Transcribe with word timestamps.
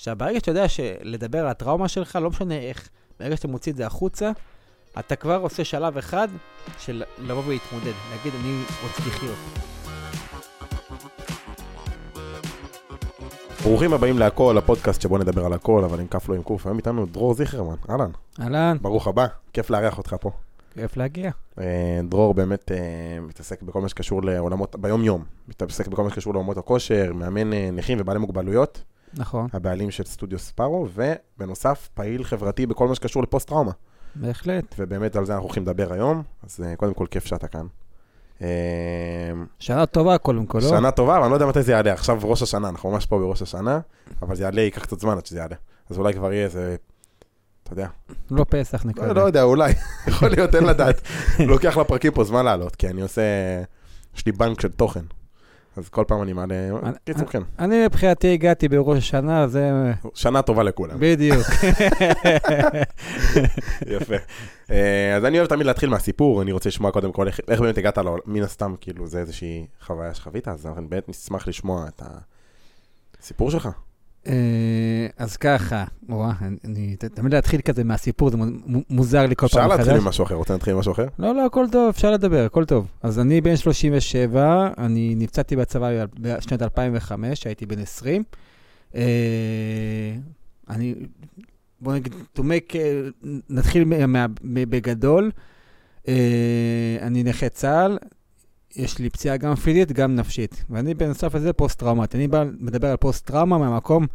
עכשיו, 0.00 0.16
ברגע 0.16 0.38
שאתה 0.38 0.50
יודע 0.50 0.68
שלדבר 0.68 1.38
על 1.38 1.46
הטראומה 1.46 1.88
שלך, 1.88 2.18
לא 2.22 2.30
משנה 2.30 2.54
איך, 2.58 2.88
ברגע 3.20 3.36
שאתה 3.36 3.48
מוציא 3.48 3.72
את 3.72 3.76
זה 3.76 3.86
החוצה, 3.86 4.30
אתה 4.98 5.16
כבר 5.16 5.36
עושה 5.36 5.64
שלב 5.64 5.96
אחד 5.96 6.28
של 6.78 7.02
לבוא 7.18 7.42
ולהתמודד, 7.46 7.92
להגיד, 8.10 8.32
אני 8.40 8.62
רוצה 8.82 9.02
לחיות. 9.08 9.36
ברוכים 13.62 13.92
הבאים 13.92 14.18
להכל, 14.18 14.58
הפודקאסט 14.58 15.00
שבו 15.00 15.18
נדבר 15.18 15.46
על 15.46 15.52
הכל, 15.52 15.84
אבל 15.84 16.00
עם 16.00 16.06
כף 16.06 16.28
לא 16.28 16.34
עם 16.34 16.42
קוף. 16.42 16.66
היום 16.66 16.76
איתנו 16.76 17.06
דרור 17.06 17.34
זיכרמן, 17.34 17.76
אהלן. 17.90 18.10
אהלן, 18.40 18.76
ברוך 18.80 19.06
הבא, 19.06 19.26
כיף 19.52 19.70
לארח 19.70 19.98
אותך 19.98 20.16
פה. 20.20 20.30
כיף 20.74 20.96
להגיע. 20.96 21.30
אה, 21.58 22.00
דרור 22.08 22.34
באמת 22.34 22.72
אה, 22.72 23.20
מתעסק 23.20 23.62
בכל 23.62 23.80
מה 23.80 23.88
שקשור 23.88 24.22
לעולמות, 24.22 24.76
ביום-יום, 24.76 25.24
מתעסק 25.48 25.88
בכל 25.88 26.02
מה 26.02 26.10
שקשור 26.10 26.32
לעולמות 26.32 26.56
הכושר, 26.56 27.12
מאמן 27.14 27.52
אה, 27.52 27.68
נכים 27.72 27.98
ובעלי 28.00 28.18
מוגבלויות, 28.18 28.82
נכון, 29.14 29.48
הבעלים 29.52 29.90
של 29.90 30.04
סטודיו 30.04 30.38
ספארו, 30.38 30.88
ובנוסף, 30.94 31.88
פעיל 31.94 32.24
חברתי 32.24 32.66
בכל 32.66 32.88
מה 32.88 32.94
שקשור 32.94 33.22
לפוסט-טראומה. 33.22 33.72
בהחלט. 34.14 34.74
ובאמת 34.78 35.16
על 35.16 35.24
זה 35.24 35.32
אנחנו 35.32 35.46
הולכים 35.46 35.62
לדבר 35.62 35.92
היום, 35.92 36.22
אז 36.42 36.60
אה, 36.66 36.76
קודם 36.76 36.94
כל 36.94 37.06
כיף 37.10 37.24
שאתה 37.24 37.48
כאן. 37.48 37.66
אה, 38.42 38.48
שנה 39.58 39.86
טובה 39.86 40.18
קודם 40.18 40.46
כל, 40.46 40.58
לא? 40.58 40.68
שנה 40.68 40.90
טובה, 40.90 41.16
אבל 41.16 41.22
אני 41.22 41.30
לא 41.30 41.36
יודע 41.36 41.46
מתי 41.46 41.62
זה 41.62 41.72
יעלה. 41.72 41.92
עכשיו 41.92 42.18
ראש 42.22 42.42
השנה, 42.42 42.68
אנחנו 42.68 42.90
ממש 42.90 43.06
פה 43.06 43.18
בראש 43.18 43.42
השנה, 43.42 43.80
אבל 44.22 44.36
זה 44.36 44.42
יעלה, 44.42 44.60
ייקח 44.60 44.82
קצת 44.82 45.00
זמן 45.00 45.16
עד 45.16 45.26
שזה 45.26 45.38
יעלה. 45.38 45.56
אז 45.90 45.98
אולי 45.98 46.12
כבר 46.12 46.32
יהיה 46.32 46.44
איזה, 46.44 46.76
אתה 47.62 47.72
יודע, 47.72 47.88
לא 48.30 48.46
פסח 48.48 48.84
נקרא. 48.84 49.06
לא, 49.06 49.14
לא 49.14 49.20
יודע, 49.20 49.42
אולי, 49.42 49.72
יכול 50.08 50.28
להיות, 50.28 50.54
אין 50.54 50.64
לדעת. 50.64 51.00
לוקח 51.48 51.76
לפרקים 51.76 52.12
פה 52.12 52.24
זמן 52.24 52.44
לעלות, 52.44 52.76
כי 52.76 52.88
אני 52.88 53.00
עושה, 53.00 53.22
יש 54.16 54.26
לי 54.26 54.32
בנק 54.32 54.60
של 54.60 54.68
תוכן. 54.68 55.04
אז 55.76 55.88
כל 55.88 56.04
פעם 56.06 56.22
אני 56.22 56.32
מעלה, 56.32 56.54
קיצור 57.04 57.28
כן, 57.28 57.42
אני 57.58 57.86
מבחינתי 57.86 58.32
הגעתי 58.32 58.68
בראש 58.68 58.98
השנה, 58.98 59.48
זה... 59.48 59.92
שנה 60.14 60.42
טובה 60.42 60.62
לכולם. 60.62 60.96
בדיוק. 60.98 61.46
יפה. 63.96 64.14
אה, 64.70 65.16
אז 65.16 65.24
אני 65.24 65.38
אוהב 65.38 65.48
תמיד 65.48 65.66
להתחיל 65.66 65.88
מהסיפור, 65.88 66.42
אני 66.42 66.52
רוצה 66.52 66.68
לשמוע 66.68 66.90
קודם 66.90 67.12
כל 67.12 67.26
איך 67.26 67.40
איך 67.48 67.60
באמת 67.60 67.78
הגעת 67.78 67.98
לעולם, 67.98 68.22
מן 68.26 68.42
הסתם, 68.42 68.74
כאילו, 68.80 69.06
זה 69.06 69.18
איזושהי 69.18 69.66
חוויה 69.80 70.14
שחווית, 70.14 70.48
אז 70.48 70.66
אנחנו 70.66 70.88
באמת 70.88 71.08
נשמח 71.08 71.48
לשמוע 71.48 71.88
את 71.88 72.02
הסיפור 73.20 73.50
שלך. 73.50 73.68
אה, 74.26 74.32
אז 75.18 75.36
ככה, 75.36 75.84
וואה, 76.08 76.32
אני- 76.64 76.96
תמיד 77.14 77.34
להתחיל 77.34 77.60
כזה 77.60 77.84
מהסיפור, 77.84 78.30
זה 78.30 78.36
מו- 78.36 78.80
מוזר 78.90 79.26
לי 79.26 79.36
כל 79.36 79.46
אפשר 79.46 79.58
פעם 79.60 79.68
להתחיל 79.68 79.86
מחדש. 79.86 80.02
עם 80.02 80.08
משהו 80.08 80.24
אחר, 80.24 80.34
רוצה 80.34 80.52
להתחיל 80.54 80.72
עם 80.72 80.78
משהו 80.78 80.92
אחר? 80.92 81.06
לא, 81.18 81.34
לא, 81.34 81.46
הכל 81.46 81.66
טוב, 81.72 81.88
אפשר 81.88 82.10
לדבר, 82.10 82.44
הכל 82.44 82.64
טוב. 82.64 82.86
אז 83.02 83.18
אני 83.18 83.40
בן 83.40 83.56
37, 83.56 84.68
אני 84.78 85.14
נפצעתי 85.18 85.56
בצבא 85.56 85.88
בשנת 86.20 86.62
2005, 86.62 87.46
הייתי 87.46 87.66
בן 87.66 87.78
20. 87.78 88.22
אה, 88.94 89.00
אני, 90.70 90.94
בוא 91.80 91.94
נגיד, 91.94 92.14
to 92.38 92.40
make, 92.40 92.74
אה, 92.76 93.08
נתחיל 93.50 93.84
בגדול. 94.42 95.30
אני 97.02 97.22
נכה 97.22 97.48
צה"ל, 97.48 97.98
יש 98.76 98.98
לי 98.98 99.10
פציעה 99.10 99.36
גם 99.36 99.54
פיזית, 99.54 99.92
גם 99.92 100.14
נפשית. 100.14 100.64
ואני 100.70 100.94
בנוסף 100.94 101.34
לזה 101.34 101.52
פוסט-טראומטי. 101.52 102.16
אני 102.16 102.28
בא, 102.28 102.44
מדבר 102.58 102.88
על 102.88 102.96
פוסט-טראומה 102.96 103.58
מהמקום 103.58 104.06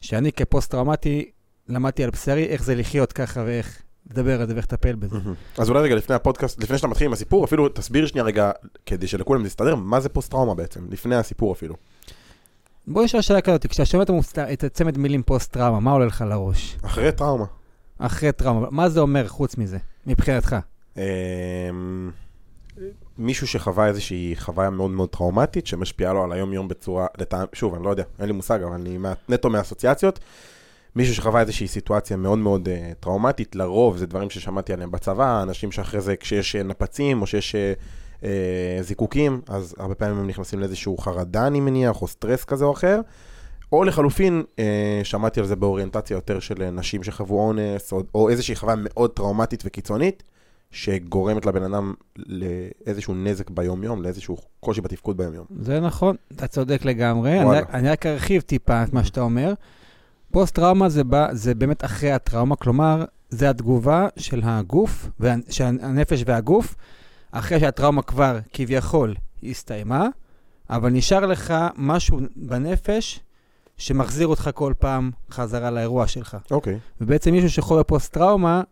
שאני 0.00 0.32
כפוסט-טראומטי 0.32 1.30
למדתי 1.68 2.04
על 2.04 2.10
בשרי 2.10 2.44
איך 2.44 2.62
זה 2.62 2.74
לחיות 2.74 3.12
ככה 3.12 3.42
ואיך 3.46 3.82
לדבר 4.10 4.40
על 4.40 4.46
זה 4.46 4.54
ואיך 4.54 4.64
לטפל 4.64 4.94
בזה. 4.94 5.16
אז 5.58 5.68
אולי 5.70 5.80
רגע 5.80 5.94
לפני 5.94 6.14
הפודקאסט, 6.14 6.62
לפני 6.62 6.76
שאתה 6.76 6.88
מתחיל 6.88 7.06
עם 7.06 7.12
הסיפור, 7.12 7.44
אפילו 7.44 7.68
תסביר 7.68 8.06
שנייה 8.06 8.24
רגע, 8.24 8.50
כדי 8.86 9.06
שלכולם 9.06 9.46
יסתדר, 9.46 9.74
מה 9.74 10.00
זה 10.00 10.08
פוסט-טראומה 10.08 10.54
בעצם, 10.54 10.86
לפני 10.90 11.16
הסיפור 11.16 11.52
אפילו. 11.52 11.74
בוא 12.86 13.04
נשאל 13.04 13.20
שאלה 13.20 13.40
כזאת, 13.40 13.66
כשאתה 13.66 13.84
שומע 13.84 14.04
את 14.52 14.64
הצמד 14.64 14.98
מילים 14.98 15.22
פוסט-טראומה, 15.22 15.80
מה 15.80 15.90
עולה 15.90 16.06
לך 16.06 16.24
לראש? 16.28 16.76
אחרי 16.82 17.12
טראומה. 17.12 17.44
אחרי 17.98 18.32
טראומה, 18.32 18.66
מה 18.70 18.88
זה 18.88 19.00
אומר 19.00 19.28
חוץ 19.28 19.58
מזה, 19.58 19.78
מבחינתך? 20.06 20.56
מישהו 23.18 23.46
שחווה 23.46 23.86
איזושהי 23.86 24.34
חוויה 24.38 24.70
מאוד 24.70 24.90
מאוד 24.90 25.08
טראומטית, 25.08 25.66
שמשפיעה 25.66 26.12
לו 26.12 26.24
על 26.24 26.32
היום-יום 26.32 26.68
בצורה, 26.68 27.06
לטעם, 27.18 27.46
שוב, 27.52 27.74
אני 27.74 27.84
לא 27.84 27.90
יודע, 27.90 28.02
אין 28.18 28.26
לי 28.26 28.32
מושג, 28.32 28.62
אבל 28.62 28.72
אני 28.72 28.98
מה- 28.98 29.12
נטו 29.28 29.50
מהאסוציאציות. 29.50 30.20
מישהו 30.96 31.14
שחווה 31.14 31.40
איזושהי 31.40 31.68
סיטואציה 31.68 32.16
מאוד 32.16 32.38
מאוד 32.38 32.68
uh, 32.68 32.94
טראומטית, 33.00 33.56
לרוב 33.56 33.96
זה 33.96 34.06
דברים 34.06 34.30
ששמעתי 34.30 34.72
עליהם 34.72 34.90
בצבא, 34.90 35.42
אנשים 35.42 35.72
שאחרי 35.72 36.00
זה 36.00 36.16
כשיש 36.16 36.56
uh, 36.56 36.62
נפצים 36.62 37.22
או 37.22 37.26
שיש 37.26 37.54
uh, 37.54 38.20
uh, 38.20 38.24
זיקוקים, 38.80 39.40
אז 39.48 39.74
הרבה 39.78 39.94
פעמים 39.94 40.18
הם 40.18 40.26
נכנסים 40.26 40.60
לאיזשהו 40.60 40.98
חרדה, 40.98 41.46
אני 41.46 41.60
מניח, 41.60 42.02
או 42.02 42.08
סטרס 42.08 42.44
כזה 42.44 42.64
או 42.64 42.72
אחר. 42.72 43.00
או 43.72 43.84
לחלופין, 43.84 44.42
uh, 44.56 44.60
שמעתי 45.04 45.40
על 45.40 45.46
זה 45.46 45.56
באוריינטציה 45.56 46.14
יותר 46.14 46.40
של 46.40 46.70
נשים 46.70 47.02
שחוו 47.02 47.38
אונס, 47.40 47.92
או, 47.92 48.02
או 48.14 48.28
איזושהי 48.28 48.56
חוויה 48.56 48.76
מאוד 48.78 49.10
טראומטית 49.10 49.62
וקיצונית, 49.66 50.22
שגורמת 50.70 51.46
לבן 51.46 51.62
אדם 51.62 51.94
לאיזשהו 52.16 53.14
נזק 53.14 53.50
ביום-יום, 53.50 54.02
לאיזשהו 54.02 54.36
קושי 54.60 54.80
בתפקוד 54.80 55.16
ביום-יום. 55.16 55.46
זה 55.60 55.80
נכון, 55.80 56.16
אתה 56.32 56.46
צודק 56.46 56.84
לגמרי. 56.84 57.40
אני, 57.40 57.58
אני 57.72 57.88
רק 57.88 58.06
ארחיב 58.06 58.42
טיפה 58.42 58.82
את 58.82 58.92
מה 58.92 59.04
שאתה 59.04 59.20
אומר. 59.20 59.54
פוסט-טראומה 60.32 60.88
זה, 60.88 61.04
בא, 61.04 61.28
זה 61.32 61.54
באמת 61.54 61.84
אחרי 61.84 62.12
הטראומה, 62.12 62.56
כלומר, 62.56 63.04
זה 63.30 63.50
התגובה 63.50 64.08
של 64.16 64.40
הגוף, 64.44 65.08
של 65.50 65.64
הנפש 65.64 66.22
והגוף, 66.26 66.74
אחרי 67.32 67.60
שהטראומה 67.60 68.02
כבר 68.02 68.38
כביכול 68.52 69.14
הסתיימה, 69.42 70.08
אבל 70.70 70.90
נשאר 70.90 71.26
לך 71.26 71.54
משהו 71.76 72.18
בנפש 72.36 73.20
שמחזיר 73.76 74.26
אותך 74.26 74.50
כל 74.54 74.72
פעם 74.78 75.10
חזרה 75.30 75.70
לאירוע 75.70 76.06
שלך. 76.06 76.36
אוקיי. 76.50 76.78
ובעצם 77.00 77.30
מישהו 77.32 77.50
שחווה 77.50 77.84
פוסט-טראומה, 77.84 78.62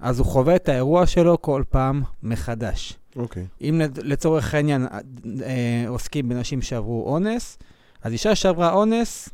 אז 0.00 0.18
הוא 0.18 0.26
חווה 0.26 0.56
את 0.56 0.68
האירוע 0.68 1.06
שלו 1.06 1.42
כל 1.42 1.62
פעם 1.68 2.02
מחדש. 2.22 2.98
אוקיי. 3.16 3.46
אם 3.60 3.80
לד- 3.84 3.98
לצורך 3.98 4.54
העניין 4.54 4.86
אה, 4.86 4.98
אה, 5.42 5.84
עוסקים 5.88 6.28
בנשים 6.28 6.62
שעברו 6.62 7.12
אונס, 7.12 7.58
אז 8.02 8.12
אישה 8.12 8.34
שעברה 8.34 8.72
אונס, 8.72 9.28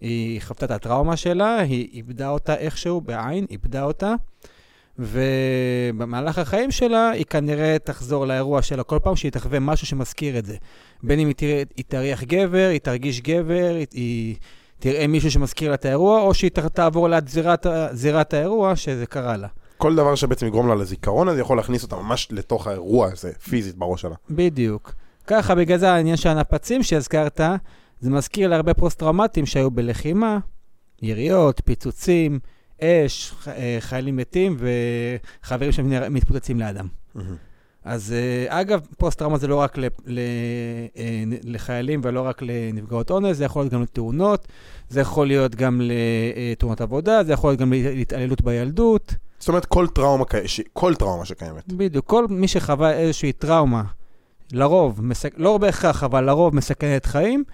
היא 0.00 0.40
חוותה 0.42 0.66
את 0.66 0.70
הטראומה 0.70 1.16
שלה, 1.16 1.58
היא 1.58 1.88
איבדה 1.92 2.28
אותה 2.28 2.54
איכשהו 2.54 3.00
בעין, 3.00 3.46
איבדה 3.50 3.82
אותה, 3.82 4.14
ובמהלך 4.98 6.38
החיים 6.38 6.70
שלה 6.70 7.10
היא 7.10 7.24
כנראה 7.24 7.76
תחזור 7.84 8.26
לאירוע 8.26 8.62
שלה 8.62 8.82
כל 8.82 8.98
פעם 9.02 9.16
שהיא 9.16 9.32
תחווה 9.32 9.60
משהו 9.60 9.86
שמזכיר 9.86 10.38
את 10.38 10.46
זה. 10.46 10.56
בין 11.02 11.18
אם 11.20 11.26
היא, 11.26 11.34
תראה, 11.34 11.62
היא 11.76 11.84
תריח 11.88 12.22
גבר, 12.24 12.68
היא 12.72 12.80
תרגיש 12.80 13.20
גבר, 13.20 13.74
היא, 13.78 13.86
היא 13.92 14.36
תראה 14.78 15.06
מישהו 15.06 15.30
שמזכיר 15.30 15.68
לה 15.68 15.74
את 15.74 15.84
האירוע, 15.84 16.20
או 16.20 16.34
שהיא 16.34 16.50
תעבור 16.50 17.08
ליד 17.08 17.28
זירת 17.92 18.34
האירוע 18.34 18.76
שזה 18.76 19.06
קרה 19.06 19.36
לה. 19.36 19.48
כל 19.78 19.96
דבר 19.96 20.14
שבעצם 20.14 20.46
יגרום 20.46 20.68
לה 20.68 20.74
לזיכרון 20.74 21.28
הזה 21.28 21.40
יכול 21.40 21.56
להכניס 21.56 21.82
אותה 21.82 21.96
ממש 21.96 22.28
לתוך 22.30 22.66
האירוע 22.66 23.08
הזה, 23.12 23.32
פיזית 23.32 23.76
בראש 23.76 24.02
שלה. 24.02 24.14
בדיוק. 24.30 24.92
ככה, 25.26 25.54
בגלל 25.54 25.78
זה 25.78 25.92
העניין 25.92 26.16
של 26.16 26.28
הנפצים 26.28 26.82
שהזכרת, 26.82 27.40
זה 28.00 28.10
מזכיר 28.10 28.48
להרבה 28.48 28.74
פוסט-טראומטיים 28.74 29.46
שהיו 29.46 29.70
בלחימה, 29.70 30.38
יריות, 31.02 31.60
פיצוצים, 31.64 32.38
אש, 32.82 33.34
אה, 33.48 33.76
חיילים 33.80 34.16
מתים 34.16 34.56
וחברים 35.42 35.72
שמתפוצצים 35.72 36.60
לאדם. 36.60 36.86
אז 37.84 38.12
אה, 38.12 38.60
אגב, 38.60 38.80
פוסט-טראומה 38.98 39.38
זה 39.38 39.46
לא 39.46 39.56
רק 39.56 39.78
ל- 39.78 39.86
ל- 40.06 40.18
אה, 40.96 41.22
לחיילים 41.44 42.00
ולא 42.04 42.20
רק 42.20 42.42
לנפגעות 42.42 43.10
אונס, 43.10 43.36
זה 43.36 43.44
יכול 43.44 43.62
להיות 43.62 43.72
גם 43.72 43.82
לתאונות, 43.82 44.48
זה 44.88 45.00
יכול 45.00 45.26
להיות 45.26 45.54
גם 45.54 45.80
לתאונות 46.52 46.80
עבודה, 46.80 47.24
זה 47.24 47.32
יכול 47.32 47.50
להיות 47.50 47.60
גם 47.60 47.72
להתעללות 47.72 48.42
בילדות. 48.42 49.14
זאת 49.38 49.48
אומרת, 49.48 49.66
כל 49.66 49.86
טראומה, 49.86 50.24
כל 50.72 50.94
טראומה 50.94 51.24
שקיימת. 51.24 51.72
בדיוק, 51.72 52.06
כל 52.06 52.26
מי 52.28 52.48
שחווה 52.48 52.92
איזושהי 52.92 53.32
טראומה, 53.32 53.82
לרוב, 54.52 55.04
מסק... 55.04 55.34
לא 55.36 55.58
בהכרח, 55.58 56.04
אבל 56.04 56.24
לרוב 56.24 56.54
מסכנת 56.54 57.06
חיים, 57.06 57.44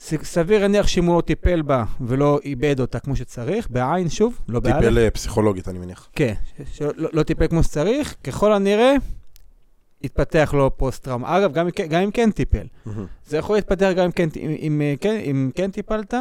סביר 0.00 0.60
להניח 0.60 0.86
שאם 0.86 1.04
הוא 1.04 1.16
לא 1.16 1.20
טיפל 1.20 1.62
בה 1.62 1.84
ולא 2.00 2.40
איבד 2.44 2.80
אותה 2.80 3.00
כמו 3.00 3.16
שצריך, 3.16 3.70
בעין 3.70 4.08
שוב, 4.08 4.40
לא 4.48 4.60
באלף. 4.60 4.76
טיפל 4.76 4.98
אה, 4.98 5.10
פסיכולוגית, 5.10 5.68
אני 5.68 5.78
מניח. 5.78 6.08
כן, 6.12 6.34
שלא 6.72 6.92
לא, 6.96 7.08
לא 7.12 7.22
טיפל 7.22 7.46
כמו 7.48 7.62
שצריך, 7.62 8.16
ככל 8.24 8.52
הנראה, 8.52 8.94
יתפתח 10.02 10.54
לו 10.56 10.76
פוסט-טראומה. 10.76 11.38
אגב, 11.38 11.52
גם, 11.52 11.68
גם 11.88 12.02
אם 12.02 12.10
כן 12.10 12.30
טיפל. 12.30 12.66
זה 13.26 13.36
יכול 13.36 13.56
להתפתח 13.56 13.90
גם 13.96 14.04
אם 14.04 14.10
כן, 14.10 14.28
אם, 14.36 14.56
אם, 14.60 14.82
אה, 14.82 14.94
כן, 15.00 15.20
אם 15.24 15.50
כן 15.54 15.70
טיפלת, 15.70 16.14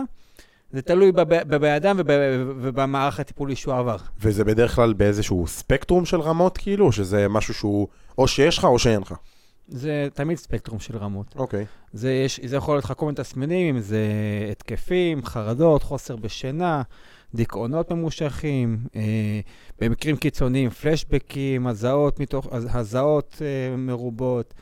זה 0.76 0.82
תלוי 0.82 1.12
בב- 1.12 1.44
בבן 1.56 1.72
אדם 1.72 1.96
וב- 2.00 2.52
ובמערך 2.62 3.20
הטיפולי 3.20 3.56
שהוא 3.56 3.74
עבר. 3.74 3.98
וזה 4.22 4.44
בדרך 4.44 4.76
כלל 4.76 4.94
באיזשהו 4.94 5.48
ספקטרום 5.48 6.06
של 6.06 6.22
רמות, 6.22 6.58
כאילו, 6.58 6.92
שזה 6.92 7.28
משהו 7.28 7.54
שהוא, 7.54 7.88
או 8.18 8.28
שיש 8.28 8.58
לך 8.58 8.64
או 8.66 8.80
שאין 8.80 9.02
לך. 9.02 9.14
זה 9.68 10.08
תמיד 10.14 10.38
ספקטרום 10.38 10.80
של 10.80 10.98
רמות. 10.98 11.36
אוקיי. 11.36 11.66
זה, 11.94 12.12
יש, 12.12 12.40
זה 12.46 12.56
יכול 12.56 12.76
להיות 12.76 12.86
לך 12.86 12.94
כל 12.98 13.06
מיני 13.06 13.16
תסמינים, 13.16 13.76
אם 13.76 13.82
זה 13.82 14.00
התקפים, 14.52 15.26
חרדות, 15.26 15.84
חוסר 15.84 16.16
בשינה, 16.16 16.82
דיכאונות 17.36 17.92
ממושכים, 17.92 18.78
אה, 18.96 19.02
במקרים 19.82 20.18
קיצוניים 20.18 20.70
פלשבקים, 20.70 21.68
הזעות, 21.68 22.20
מתוך, 22.20 22.48
הזעות 22.52 23.42
אה, 23.42 23.78
מרובות, 23.78 24.54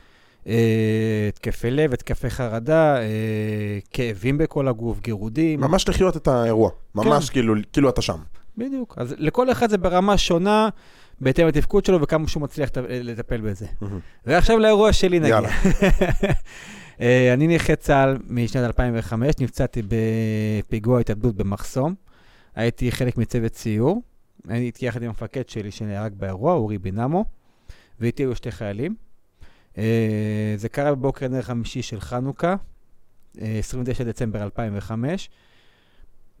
התקפי 1.28 1.70
לב, 1.70 1.92
התקפי 1.92 2.30
חרדה, 2.30 2.96
אה, 3.00 3.04
כאבים 3.90 4.38
בכל 4.38 4.68
הגוף, 4.68 5.00
גירודים. 5.00 5.60
ממש 5.60 5.88
לחיות 5.88 6.16
את 6.16 6.28
האירוע. 6.28 6.70
ממש 6.94 7.30
כאילו, 7.30 7.54
כאילו 7.72 7.88
אתה 7.88 8.02
שם. 8.02 8.18
בדיוק. 8.58 8.94
אז 8.98 9.14
לכל 9.18 9.50
אחד 9.50 9.70
זה 9.70 9.78
ברמה 9.78 10.18
שונה, 10.18 10.68
בהתאם 11.20 11.46
לתפקוד 11.46 11.84
שלו 11.84 12.00
וכמה 12.02 12.28
שהוא 12.28 12.42
מצליח 12.42 12.68
לט- 12.68 12.84
לטפל 12.90 13.40
בזה. 13.40 13.66
ועכשיו 14.26 14.58
לאירוע 14.58 14.92
שלי 14.92 15.18
נגיע. 15.20 15.34
יאללה. 15.34 15.48
אה, 17.00 17.34
אני 17.34 17.46
נכה 17.54 17.76
צה"ל 17.76 18.18
משנת 18.28 18.64
2005, 18.64 19.34
נפצעתי 19.40 19.82
בפיגוע 19.88 21.00
התאבדות 21.00 21.34
במחסום. 21.36 21.94
הייתי 22.54 22.92
חלק 22.92 23.16
מצוות 23.16 23.54
סיור. 23.54 24.02
הייתי 24.48 24.86
יחד 24.86 25.02
עם 25.02 25.08
המפקד 25.08 25.48
שלי 25.48 25.70
שנהרג 25.70 26.12
באירוע, 26.16 26.54
אורי 26.54 26.78
בנאמו, 26.78 27.24
ואיתי 28.00 28.22
היו 28.22 28.34
שתי 28.36 28.50
חיילים. 28.50 28.94
אה, 29.78 29.84
זה 30.56 30.68
קרה 30.68 30.94
בבוקר 30.94 31.28
נר 31.28 31.42
חמישי 31.42 31.82
של 31.82 32.00
חנוכה, 32.00 32.54
אה, 33.40 33.56
29 33.58 34.04
דצמבר 34.04 34.42
2005. 34.42 35.30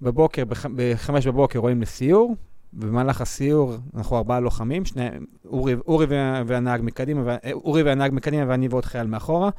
בבוקר, 0.02 0.44
ב-5 0.44 1.10
בבוקר 1.26 1.58
רואים 1.58 1.82
לסיור, 1.82 2.36
ובמהלך 2.74 3.20
הסיור 3.20 3.74
אנחנו 3.96 4.16
ארבעה 4.16 4.40
לוחמים, 4.40 4.84
שני, 4.84 5.08
אורי, 5.44 5.74
אורי 5.86 6.06
וה- 6.08 6.42
והנהג 6.46 6.80
מקדימה, 6.84 7.36
אה, 7.44 7.52
אורי 7.52 7.82
והנהג 7.82 8.12
מקדימה 8.14 8.44
ואני 8.48 8.68
ועוד 8.68 8.84
חייל 8.84 9.06
מאחורה. 9.06 9.50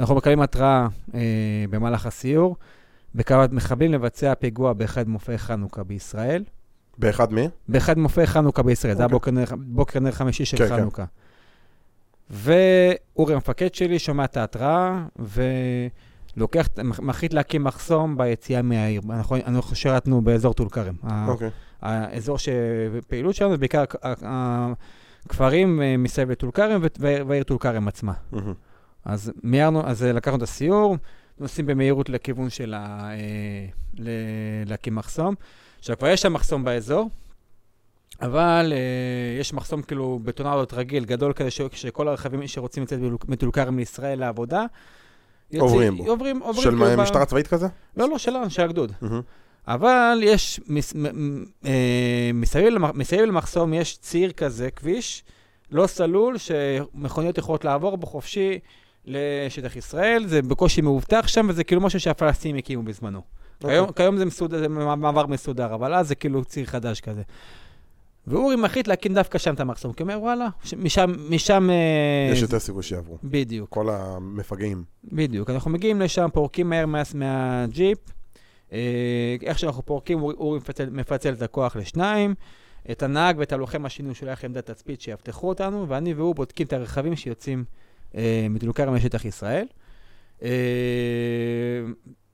אנחנו 0.00 0.14
מקבלים 0.14 0.40
התראה 0.40 0.86
אה, 1.14 1.20
במהלך 1.70 2.06
הסיור, 2.06 2.56
בכוונת 3.14 3.52
מחבלים 3.52 3.92
לבצע 3.92 4.34
פיגוע 4.34 4.72
באחד 4.72 5.08
מופעי 5.08 5.38
חנוכה 5.38 5.82
בישראל. 5.84 6.44
באחד 6.98 7.32
מי? 7.32 7.48
באחד 7.68 7.98
מופעי 7.98 8.26
חנוכה 8.26 8.62
בישראל, 8.62 8.94
זה 8.94 9.02
היה 9.02 9.12
אוקיי. 9.12 9.32
בוקר 9.56 10.00
נר, 10.00 10.10
חמישי 10.12 10.44
של 10.44 10.56
כן, 10.56 10.68
כן. 10.90 11.04
ואורי 12.30 13.34
המפקד 13.34 13.74
שלי 13.74 13.98
שומע 13.98 14.24
את 14.24 14.36
ההתראה, 14.36 15.04
ולוקח, 16.36 16.68
מחליט 16.82 17.32
להקים 17.32 17.64
מחסום 17.64 18.16
ביציאה 18.16 18.62
מהעיר. 18.62 19.02
אנחנו, 19.10 19.36
אנחנו 19.36 19.76
שירתנו 19.76 20.22
באזור 20.22 20.54
טול 20.54 20.68
כרם. 20.68 20.94
אוקיי. 21.28 21.50
האזור 21.82 22.38
שהפעילות 22.38 23.34
שלנו 23.34 23.50
זה 23.50 23.58
בעיקר 23.58 23.84
הכפרים 25.24 25.82
אה, 25.82 25.96
מסביב 25.96 26.30
לטול 26.30 26.50
כרם 26.50 26.82
והעיר 27.00 27.42
טול 27.42 27.58
כרם 27.58 27.88
עצמה. 27.88 28.12
מהמם. 28.32 28.54
אז 29.04 29.32
מיהרנו, 29.42 29.86
אז 29.86 30.04
אה, 30.04 30.12
לקחנו 30.12 30.36
את 30.36 30.42
הסיור, 30.42 30.96
נוסעים 31.38 31.66
במהירות 31.66 32.08
לכיוון 32.08 32.50
של 32.50 32.74
ה... 32.74 33.10
אה, 33.10 34.06
להקים 34.66 34.94
מחסום. 34.94 35.34
עכשיו, 35.78 35.98
כבר 35.98 36.08
יש 36.08 36.22
שם 36.22 36.32
מחסום 36.32 36.64
באזור, 36.64 37.10
אבל 38.22 38.72
אה, 38.76 38.78
יש 39.40 39.52
מחסום 39.54 39.82
כאילו 39.82 40.20
בטונדות 40.24 40.72
רגיל, 40.74 41.04
גדול 41.04 41.32
כזה, 41.32 41.50
ש- 41.50 41.60
שכל 41.72 42.08
הרכבים 42.08 42.46
שרוצים 42.46 42.82
לצאת 42.82 42.98
מטול 43.28 43.50
כרם 43.50 43.78
לישראל 43.78 44.18
לעבודה, 44.18 44.64
יוצאים- 45.50 45.60
עוברים 45.62 45.96
בו. 45.96 46.04
עוברים, 46.10 46.38
עוברים. 46.40 46.62
של 46.62 46.70
כאילו 46.70 46.86
ב- 46.96 47.00
משטרה 47.00 47.24
צבאית 47.24 47.46
כזה? 47.46 47.66
לא, 47.96 48.08
לא, 48.08 48.18
שלנו, 48.18 48.50
של 48.50 48.62
הגדוד. 48.62 48.92
מהמם. 49.00 49.20
אבל 49.68 50.18
יש, 50.22 50.60
מס, 50.68 50.94
מ, 50.94 51.04
אה, 51.66 51.70
מסביב, 52.34 52.66
למח, 52.68 52.90
מסביב 52.94 53.20
למחסום 53.20 53.74
יש 53.74 53.96
ציר 53.98 54.32
כזה, 54.32 54.70
כביש, 54.70 55.24
לא 55.70 55.86
סלול, 55.86 56.36
שמכוניות 56.38 57.38
יכולות 57.38 57.64
לעבור 57.64 57.96
בו 57.96 58.06
חופשי 58.06 58.58
לשטח 59.04 59.76
ישראל, 59.76 60.24
זה 60.26 60.42
בקושי 60.42 60.80
מאובטח 60.80 61.24
שם, 61.28 61.46
וזה 61.48 61.64
כאילו 61.64 61.80
משהו 61.80 62.00
שהפלסטינים 62.00 62.56
הקימו 62.56 62.82
בזמנו. 62.82 63.20
אוקיי. 63.62 63.74
כיום, 63.76 63.92
כיום 63.92 64.16
זה, 64.16 64.24
מסודר, 64.24 64.58
זה 64.58 64.68
מעבר 64.68 65.26
מסודר, 65.26 65.74
אבל 65.74 65.94
אז 65.94 66.08
זה 66.08 66.14
כאילו 66.14 66.44
ציר 66.44 66.64
חדש 66.66 67.00
כזה. 67.00 67.22
ואורי 68.26 68.56
מחליט 68.56 68.88
להקים 68.88 69.14
דווקא 69.14 69.38
שם 69.38 69.54
את 69.54 69.60
המחסום, 69.60 69.92
כי 69.92 70.02
הוא 70.02 70.10
אומר, 70.10 70.22
וואלה, 70.22 70.48
משם, 70.76 71.12
משם... 71.30 71.70
אה, 71.70 72.32
יש 72.32 72.42
יותר 72.42 72.58
סיכוי 72.58 72.82
שיעברו. 72.82 73.18
בדיוק. 73.24 73.70
כל 73.70 73.90
המפגעים. 73.90 74.84
בדיוק, 75.04 75.50
אנחנו 75.50 75.70
מגיעים 75.70 76.00
לשם, 76.00 76.28
פורקים 76.32 76.70
מהר 76.70 76.86
מה, 76.86 77.02
מהג'יפ, 77.14 77.98
אה, 78.72 79.36
איך 79.42 79.58
שאנחנו 79.58 79.86
פורקים, 79.86 80.22
אורי, 80.22 80.34
אורי 80.34 80.58
מפצל, 80.58 80.90
מפצל 80.90 81.32
את 81.32 81.42
הכוח 81.42 81.76
לשניים, 81.76 82.34
את 82.90 83.02
הנהג 83.02 83.38
ואת 83.38 83.52
הלוחם 83.52 83.86
השני 83.86 84.06
הוא 84.06 84.14
שולח 84.14 84.44
עמדת 84.44 84.70
תצפית 84.70 85.00
שיאבטחו 85.00 85.48
אותנו, 85.48 85.88
ואני 85.88 86.14
והוא 86.14 86.34
בודקים 86.34 86.66
את 86.66 86.72
הרכבים 86.72 87.16
שיוצאים 87.16 87.64
אה, 88.14 88.46
מדלוקר 88.50 88.90
משטח 88.90 89.24
ישראל. 89.24 89.66
אה, 90.42 90.48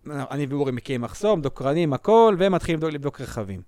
אני 0.06 0.46
ואורי 0.46 0.72
מקימים 0.72 1.00
מחסום, 1.00 1.42
דוקרנים, 1.42 1.92
הכל, 1.92 2.36
ומתחילים 2.38 2.80
לבדוק 2.82 3.20
רכבים. 3.20 3.62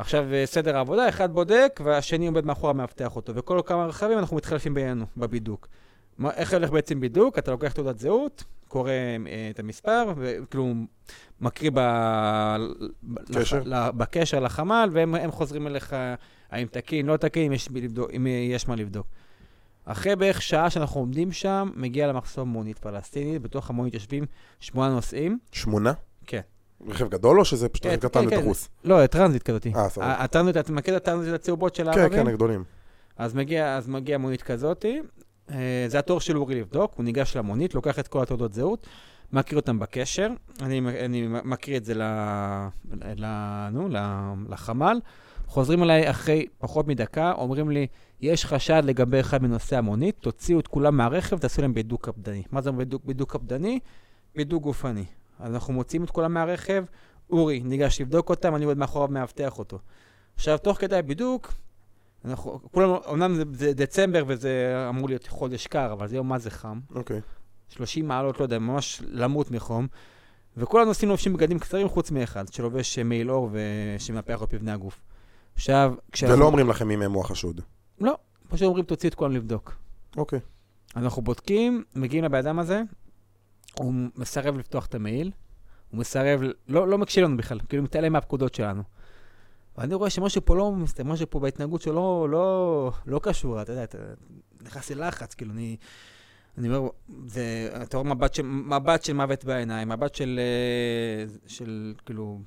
עכשיו, 0.00 0.32
אה, 0.32 0.46
סדר 0.46 0.76
העבודה, 0.76 1.08
אחד 1.08 1.32
בודק, 1.32 1.80
והשני 1.84 2.26
עומד 2.26 2.44
מאחורה 2.44 2.72
מאבטח 2.72 3.16
אותו, 3.16 3.34
וכל 3.34 3.60
כמה 3.66 3.86
רכבים 3.86 4.18
אנחנו 4.18 4.36
מתחלפים 4.36 4.74
בינינו 4.74 5.06
בבידוק. 5.16 5.68
מה, 6.18 6.30
איך 6.30 6.52
הולך 6.52 6.70
בעצם 6.70 7.00
בידוק? 7.00 7.38
אתה 7.38 7.50
לוקח 7.50 7.72
תעודת 7.72 7.98
זהות, 7.98 8.44
קורא 8.68 8.90
אה, 8.90 9.50
את 9.50 9.58
המספר, 9.58 10.12
וכאילו 10.16 10.74
מקריא 11.40 11.70
ב... 11.74 11.80
קשר? 13.34 13.62
לח... 13.64 13.88
בקשר 13.88 14.40
לחמ"ל, 14.40 14.88
והם 14.92 15.14
הם 15.14 15.30
חוזרים 15.30 15.66
אליך 15.66 15.96
האם 16.50 16.66
תקין, 16.66 17.06
לא 17.06 17.16
תקין, 17.16 17.46
אם 17.46 17.52
יש, 17.52 17.68
לבדוק, 17.74 18.10
אם 18.16 18.26
יש 18.26 18.68
מה 18.68 18.76
לבדוק. 18.76 19.06
אחרי 19.84 20.16
בערך 20.16 20.42
שעה 20.42 20.70
שאנחנו 20.70 21.00
עומדים 21.00 21.32
שם, 21.32 21.70
מגיע 21.74 22.06
למחסום 22.06 22.48
מונית 22.48 22.78
פלסטינית, 22.78 23.42
בתוך 23.42 23.70
המונית 23.70 23.94
יושבים 23.94 24.24
שמונה 24.60 24.94
נוסעים. 24.94 25.38
שמונה? 25.52 25.92
כן. 26.86 26.90
רכב 26.90 27.08
גדול 27.08 27.40
או 27.40 27.44
שזה 27.44 27.68
פשוט 27.68 27.86
כן, 27.86 27.90
רכב 27.90 28.08
קטן 28.08 28.24
כן, 28.24 28.30
כן. 28.30 28.38
ודחוס? 28.38 28.68
לא, 28.84 29.06
טרנזיט 29.06 29.42
כזאתי. 29.42 29.72
אה, 29.76 29.88
סבבה. 29.88 30.12
הטרנזיט, 30.12 30.56
אתה 30.56 30.72
מכיר 30.72 30.96
את 30.96 31.02
הטרנזיט 31.02 31.34
הצהובות 31.34 31.74
של 31.74 31.92
כן, 31.92 31.98
הערבים? 31.98 32.24
כן, 32.24 32.26
הגדולים. 32.26 32.64
אז 33.16 33.34
מגיע, 33.34 33.76
אז 33.76 33.88
מגיע 33.88 34.18
מונית 34.18 34.42
כזאתי, 34.42 35.00
אה, 35.50 35.84
זה 35.88 35.98
התור 35.98 36.20
של 36.20 36.36
אורי 36.36 36.60
לבדוק, 36.60 36.92
הוא 36.96 37.04
ניגש 37.04 37.36
למונית, 37.36 37.74
לוקח 37.74 37.98
את 37.98 38.08
כל 38.08 38.22
התעודות 38.22 38.52
זהות, 38.52 38.86
מקריא 39.32 39.60
אותם 39.60 39.78
בקשר, 39.78 40.28
אני, 40.62 40.78
אני 41.04 41.26
מקריא 41.44 41.76
את 41.76 41.84
זה 41.84 41.94
ל, 41.94 42.02
ל, 43.16 43.26
נו, 43.72 43.88
לחמ"ל, 44.48 45.00
חוזרים 45.46 45.82
אליי 45.82 46.10
אחרי 46.10 46.46
פחות 46.58 46.88
מדקה, 46.88 47.32
אומרים 47.32 47.70
לי, 47.70 47.86
יש 48.20 48.46
חשד 48.46 48.82
לגבי 48.84 49.20
אחד 49.20 49.42
מנושאי 49.42 49.78
המונית, 49.78 50.14
תוציאו 50.20 50.60
את 50.60 50.66
כולם 50.66 50.96
מהרכב, 50.96 51.38
תעשו 51.38 51.62
להם 51.62 51.74
בידוק 51.74 52.06
קפדני. 52.06 52.42
מה 52.52 52.60
זה 52.60 52.72
בידוק, 52.72 53.02
בידוק 53.04 53.32
קפדני? 53.32 53.78
בידוק 54.36 54.62
גופני. 54.62 55.04
אז 55.40 55.54
אנחנו 55.54 55.72
מוציאים 55.72 56.04
את 56.04 56.10
כולם 56.10 56.34
מהרכב, 56.34 56.84
אורי 57.30 57.60
ניגש 57.64 58.00
לבדוק 58.00 58.30
אותם, 58.30 58.56
אני 58.56 58.64
עומד 58.64 58.78
מאחוריו 58.78 59.08
מאבטח 59.08 59.58
אותו. 59.58 59.78
עכשיו, 60.34 60.58
תוך 60.58 60.78
כדי 60.78 60.96
הבידוק, 60.96 61.52
אנחנו, 62.24 62.60
כולנו, 62.70 62.96
אומנם 62.96 63.34
זה, 63.34 63.44
זה 63.52 63.72
דצמבר 63.72 64.24
וזה 64.26 64.86
אמור 64.88 65.08
להיות 65.08 65.26
חודש 65.28 65.66
קר, 65.66 65.92
אבל 65.92 66.08
זה 66.08 66.16
יום 66.16 66.28
מה 66.28 66.38
זה 66.38 66.50
חם. 66.50 66.80
אוקיי. 66.94 67.20
30 67.68 68.08
מעלות, 68.08 68.38
לא 68.38 68.44
יודע, 68.44 68.58
ממש 68.58 69.02
למות 69.08 69.50
מחום. 69.50 69.86
וכולנו 70.56 70.88
עושים 70.88 71.08
לובשים 71.08 71.32
בגדים 71.32 71.58
קצרים 71.58 71.88
חוץ 71.88 72.10
מאחד, 72.10 72.52
שלובש 72.52 72.98
מעיל 72.98 73.30
אור 73.30 73.50
ושמנפח 73.52 74.42
את 74.42 74.54
מבנה 74.54 74.74
הגוף. 74.74 75.00
עכשיו, 75.54 75.94
כשאנחנו... 76.12 76.36
ולא 76.36 76.46
אומרים 76.46 76.68
לכם 76.68 76.88
מי 76.88 76.96
מהם 76.96 77.12
הוא 77.12 77.20
החשוד. 77.20 77.60
לא, 78.00 78.18
פשוט 78.48 78.66
אומרים, 78.66 78.84
תוציא 78.84 79.08
את 79.08 79.14
כולם 79.14 79.32
לבדוק. 79.32 79.74
אוקיי. 80.16 80.40
אנחנו 80.96 81.22
בודקים, 81.22 81.84
מגיעים 81.96 82.24
לבן 82.24 82.38
אדם 82.38 82.58
הזה, 82.58 82.82
הוא 83.78 83.94
מסרב 84.16 84.58
לפתוח 84.58 84.86
את 84.86 84.94
המעיל, 84.94 85.30
הוא 85.90 86.00
מסרב, 86.00 86.40
לא, 86.68 86.88
לא 86.88 86.98
מקשיב 86.98 87.24
לנו 87.24 87.36
בכלל, 87.36 87.60
כאילו 87.68 87.82
מתעלם 87.82 88.12
מהפקודות 88.12 88.54
שלנו. 88.54 88.82
ואני 89.78 89.94
רואה 89.94 90.10
שמשהו 90.10 90.44
פה 90.44 90.56
לא 90.56 90.72
מסתכל, 90.72 91.02
משהו 91.02 91.26
פה 91.30 91.40
בהתנהגות 91.40 91.82
שלו 91.82 91.94
לא, 91.94 92.28
לא, 92.30 92.92
לא 93.06 93.20
קשור, 93.22 93.62
אתה 93.62 93.72
יודע, 93.72 93.84
אתה 93.84 93.98
נכנס 94.62 94.90
ללחץ, 94.90 95.34
כאילו, 95.34 95.52
אני, 95.52 95.76
אני 96.58 96.68
אומר, 96.68 96.88
זה, 97.26 97.68
אתה 97.82 97.96
רואה 97.96 98.14
מבט 98.14 98.34
של, 98.34 98.42
מבט 98.42 99.04
של 99.04 99.12
מוות 99.12 99.44
בעיניים, 99.44 99.88
מבט 99.88 100.14
של, 100.14 100.40
אה, 100.42 101.34
של, 101.46 101.94
כאילו, 102.06 102.40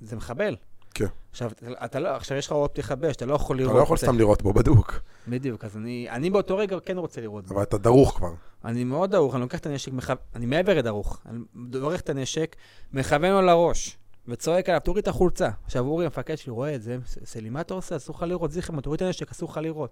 זה 0.00 0.16
מחבל. 0.16 0.56
כן. 0.94 1.06
עכשיו, 1.30 1.50
אתה, 1.50 1.84
אתה 1.84 2.00
לא, 2.00 2.08
עכשיו 2.08 2.36
יש 2.38 2.46
לך 2.46 2.52
הוראות 2.52 2.70
פתיחה 2.70 2.94
באש, 2.94 3.16
אתה 3.16 3.26
לא 3.26 3.34
יכול 3.34 3.56
אתה 3.56 3.62
לראות. 3.64 3.76
לא 3.76 3.82
יכול. 3.82 3.96
סתם 3.96 4.18
לראות 4.18 4.42
בו 4.42 4.52
בדוק, 4.52 5.00
בדיוק, 5.28 5.64
אז 5.64 5.76
אני, 5.76 6.06
אני 6.10 6.30
באותו 6.30 6.56
רגע 6.56 6.76
כן 6.80 6.98
רוצה 6.98 7.20
לראות. 7.20 7.46
בו. 7.46 7.54
אבל 7.54 7.62
אתה 7.62 7.78
דרוך 7.78 8.16
כבר. 8.16 8.32
אני 8.64 8.84
מאוד 8.84 9.10
דרוך, 9.10 9.34
אני 9.34 9.40
לוקח 9.42 9.58
את 9.58 9.66
הנשק, 9.66 9.92
מכו... 9.92 10.12
אני 10.34 10.46
מעבר 10.46 10.74
לדרוך, 10.78 11.20
אני 11.26 11.38
דורך 11.70 12.00
את 12.00 12.08
הנשק, 12.10 12.56
מכוון 12.92 13.30
לו 13.32 13.42
לראש, 13.42 13.96
וצועק 14.28 14.68
עליו, 14.68 14.80
תוריד 14.80 15.02
את 15.02 15.08
החולצה. 15.08 15.48
עכשיו 15.64 15.84
אורי, 15.86 16.04
המפקד 16.04 16.36
שלי, 16.38 16.52
רואה 16.52 16.74
את 16.74 16.82
זה, 16.82 16.96
"ס- 17.06 17.18
סלי, 17.24 17.50
מה 17.50 17.60
אתה 17.60 17.74
עושה? 17.74 17.96
אסור 17.96 18.16
לך 18.16 18.22
לראות, 18.22 18.50
זיכרמן, 18.52 18.80
תוריד 18.80 19.00
את 19.02 19.06
הנשק, 19.06 19.30
אסור 19.30 19.50
לך 19.50 19.56
לראות. 19.56 19.90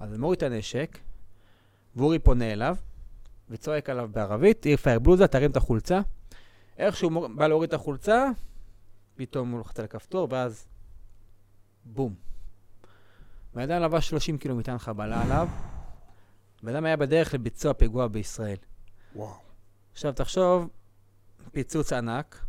אז 0.00 0.10
אני 0.10 0.18
מוריד 0.18 0.36
את 0.36 0.42
הנשק, 0.42 0.98
ואורי 1.96 2.18
פונה 2.18 2.52
אליו, 2.52 2.76
וצועק 3.50 3.90
עליו 3.90 4.08
בערבית, 4.12 4.64
עיר 4.66 4.76
פייר 4.76 4.98
בלוזה, 4.98 5.26
תרים 5.26 5.50
את 5.50 5.56
החולצה. 5.56 6.00
איך 6.78 6.96
שהוא 6.96 7.28
בא 7.28 7.46
להוריד 7.46 7.68
את 7.68 7.74
החולצה, 7.74 8.28
פתאום 9.18 9.50
הוא 9.50 9.58
לוחץ 9.58 9.78
על 9.78 9.84
הכפתור, 9.84 10.28
ואז 10.30 10.66
בום. 11.84 12.14
בן 13.54 13.62
אדם 13.62 13.82
לבש 13.82 14.08
30 14.08 14.38
קילו 14.38 14.56
מטען 14.56 14.78
חבלה 14.78 15.22
עליו, 15.22 15.48
בן 16.62 16.74
אדם 16.74 16.84
היה 16.84 16.96
בדרך 16.96 17.34
לביצוע 17.34 17.72
פיגוע 17.74 18.08
בישראל. 18.08 18.56
וואו. 19.16 19.34
עכשיו 19.92 20.12
תחשוב, 20.12 20.68
פיצוץ 21.52 21.92
ענק, 21.92 22.44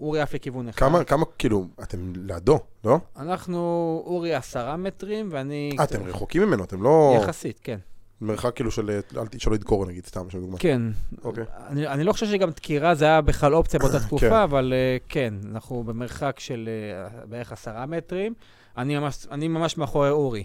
אורי 0.00 0.20
עף 0.20 0.34
לכיוון 0.34 0.68
אחד. 0.68 0.78
כמה, 0.78 1.04
כמה, 1.04 1.24
כאילו, 1.38 1.66
אתם 1.82 2.12
לידו, 2.16 2.58
לא? 2.84 2.98
אנחנו, 3.16 3.58
אורי 4.06 4.34
עשרה 4.34 4.76
מטרים, 4.76 5.28
ואני... 5.32 5.76
אה, 5.78 5.84
אתם 5.84 6.02
רחוקים 6.02 6.42
ממנו, 6.42 6.64
אתם 6.64 6.82
לא... 6.82 7.18
יחסית, 7.22 7.60
כן. 7.62 7.78
מרחק 8.22 8.56
כאילו 8.56 8.70
של, 8.70 9.00
שלא 9.38 9.54
ידקור 9.54 9.86
נגיד, 9.86 10.06
סתם, 10.06 10.30
שם 10.30 10.40
דוגמה. 10.40 10.58
כן. 10.58 10.82
אוקיי. 11.24 11.44
אני, 11.66 11.86
אני 11.86 12.04
לא 12.04 12.12
חושב 12.12 12.26
שגם 12.26 12.50
דקירה 12.50 12.94
זה 12.94 13.04
היה 13.04 13.20
בכלל 13.20 13.54
אופציה 13.54 13.80
באותה 13.80 14.00
תקופה, 14.06 14.28
כן. 14.28 14.32
אבל 14.32 14.72
אה, 14.76 14.96
כן, 15.08 15.34
אנחנו 15.50 15.84
במרחק 15.84 16.40
של 16.40 16.68
אה, 16.68 17.26
בערך 17.26 17.52
עשרה 17.52 17.86
מטרים. 17.86 18.34
אני 18.76 18.98
ממש, 18.98 19.26
אני 19.30 19.48
ממש 19.48 19.78
מאחורי 19.78 20.10
אורי. 20.10 20.44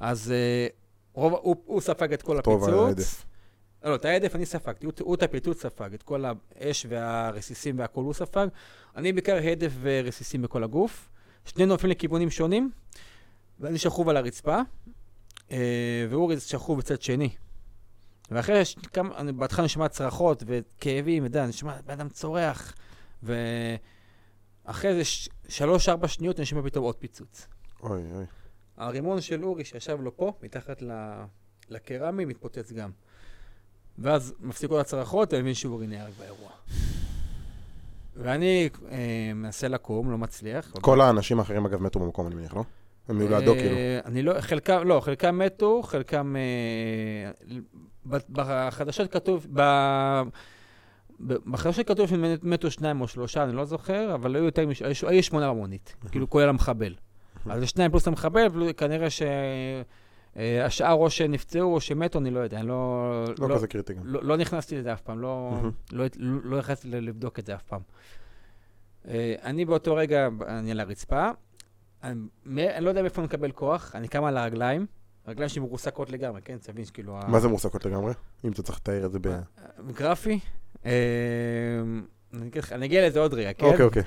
אז 0.00 0.32
אה, 0.32 0.66
רוב, 1.12 1.32
הוא, 1.32 1.56
הוא 1.66 1.80
ספג 1.80 2.12
את 2.12 2.22
כל 2.22 2.40
טוב, 2.40 2.62
הפיצוץ. 2.64 2.86
ההדף. 2.86 3.24
לא, 3.84 3.94
את 3.94 4.04
ההדף 4.04 4.34
אני 4.36 4.46
ספגתי, 4.46 4.86
הוא, 4.86 4.92
הוא 5.00 5.14
את 5.14 5.22
הפיצוץ 5.22 5.62
ספג, 5.62 5.94
את 5.94 6.02
כל 6.02 6.24
האש 6.24 6.86
והרסיסים 6.88 7.78
והכול 7.78 8.04
הוא 8.04 8.14
ספג. 8.14 8.46
אני 8.96 9.12
בעיקר 9.12 9.36
הדף 9.36 9.72
ורסיסים 9.80 10.42
בכל 10.42 10.64
הגוף. 10.64 11.08
שנינו 11.44 11.72
נופלים 11.72 11.90
לכיוונים 11.90 12.30
שונים, 12.30 12.70
ואני 13.60 13.78
שכוב 13.78 14.08
על 14.08 14.16
הרצפה, 14.16 14.58
אה, 15.50 15.56
ואורי 16.10 16.40
שכוב 16.40 16.78
בצד 16.78 17.02
שני. 17.02 17.28
ואחרי 18.30 18.64
ש- 18.64 18.74
כמה, 18.92 19.16
אני 19.16 19.32
בהתחלה 19.32 19.64
נשמע 19.64 19.88
צרחות 19.88 20.42
וכאבים, 20.46 21.26
אתה 21.26 21.38
יודע, 21.38 21.46
נשמע 21.46 21.76
בן 21.86 21.92
אדם 21.92 22.08
צורח, 22.08 22.74
ואחרי 23.22 25.04
ש- 25.04 25.28
שלוש-ארבע 25.48 26.08
שניות 26.08 26.38
אני 26.38 26.46
שומע 26.46 26.62
פתאום 26.62 26.84
עוד 26.84 26.96
פיצוץ. 26.96 27.46
אוי, 27.82 28.02
אוי. 28.14 28.24
הרימון 28.76 29.20
של 29.20 29.44
אורי 29.44 29.64
שישב 29.64 29.98
לו 30.00 30.16
פה, 30.16 30.32
מתחת 30.42 30.82
ל- 30.82 31.22
לקרמי, 31.68 32.24
מתפוצץ 32.24 32.72
גם. 32.72 32.90
ואז 33.98 34.34
מפסיקות 34.40 34.80
הצרחות, 34.80 35.32
ואני 35.32 35.42
מבין 35.42 35.54
שאורי 35.54 35.86
נהרג 35.86 36.12
באירוע. 36.18 36.50
ואני 38.16 38.68
אה, 38.90 38.98
מנסה 39.34 39.68
לקום, 39.68 40.10
לא 40.10 40.18
מצליח. 40.18 40.72
כל 40.80 41.00
האנשים 41.00 41.38
האחרים 41.38 41.66
אגב 41.66 41.82
מתו 41.82 42.00
במקום, 42.00 42.26
אני 42.26 42.34
מניח, 42.34 42.54
לא? 42.54 42.64
הם 43.10 43.20
היו 43.20 43.28
לידו 43.28 43.54
כאילו. 43.54 43.76
אה, 43.76 44.00
אני 44.04 44.22
לא, 44.22 44.40
חלקם, 44.40 44.82
לא, 44.84 45.00
חלקם 45.00 45.38
מתו, 45.38 45.82
חלקם... 45.82 46.36
אה, 46.36 47.30
בחדשות 48.06 49.12
כתוב, 49.12 49.46
בחדשות 51.20 51.88
כתוב 51.88 52.08
שמתו 52.08 52.70
שניים 52.70 53.00
או 53.00 53.08
שלושה, 53.08 53.44
אני 53.44 53.52
לא 53.52 53.64
זוכר, 53.64 54.14
אבל 54.14 54.36
היו 54.36 54.44
יותר. 54.44 54.64
היו- 55.08 55.22
שמונה 55.22 55.50
במונית, 55.50 55.94
כאילו 56.10 56.30
כולל 56.30 56.48
המחבל. 56.48 56.94
אז 57.46 57.60
זה 57.60 57.66
שניים 57.66 57.90
פלוס 57.90 58.08
המחבל, 58.08 58.46
וכנראה 58.52 59.08
שהשאר 59.10 60.92
או 60.92 61.10
שנפצעו 61.10 61.74
או 61.74 61.80
שמתו, 61.80 62.18
אני 62.18 62.30
לא 62.30 62.40
יודע, 62.40 62.60
אני 62.60 62.68
לא... 62.68 63.24
לא 63.38 63.54
כזה 63.54 63.66
קריטי 63.66 63.94
גם. 63.94 64.02
לא, 64.04 64.20
לא 64.22 64.36
נכנסתי 64.36 64.76
לזה 64.76 64.92
אף 64.92 65.00
פעם, 65.00 65.20
לא, 65.20 65.50
מהמם. 65.52 65.70
לא, 65.92 66.04
לא, 66.16 66.38
לא 66.44 66.58
נכנסתי 66.58 66.88
לבדוק 66.90 67.38
את 67.38 67.46
זה 67.46 67.54
אף 67.54 67.62
פעם. 67.62 67.80
אה, 69.08 69.34
אני 69.42 69.64
באותו 69.64 69.94
רגע, 69.94 70.28
אני 70.46 70.70
על 70.70 70.80
הרצפה, 70.80 71.30
אני, 72.02 72.76
אני 72.76 72.84
לא 72.84 72.88
יודע 72.88 73.02
מאיפה 73.02 73.20
אני 73.20 73.26
מקבל 73.26 73.52
כוח, 73.52 73.92
אני 73.94 74.08
קם 74.08 74.24
על 74.24 74.36
הרגליים, 74.36 74.86
רגליים 75.28 75.48
שמרוסקות 75.48 76.10
לגמרי, 76.10 76.40
כן? 76.42 76.56
תבין 76.58 76.84
שכאילו... 76.84 77.18
מה 77.28 77.40
זה 77.40 77.48
מועסקות 77.48 77.84
לגמרי? 77.84 78.12
אם 78.44 78.52
אתה 78.52 78.62
צריך 78.62 78.78
לתאר 78.78 79.06
את 79.06 79.12
זה 79.12 79.18
ב... 79.18 79.40
גרפי. 79.92 80.40
אה, 80.86 80.92
אני 82.72 82.86
אגיע 82.86 83.06
לזה 83.06 83.20
עוד 83.20 83.34
רגע, 83.34 83.52
כן? 83.52 83.66
אוקיי, 83.66 83.84
אוקיי. 83.84 84.02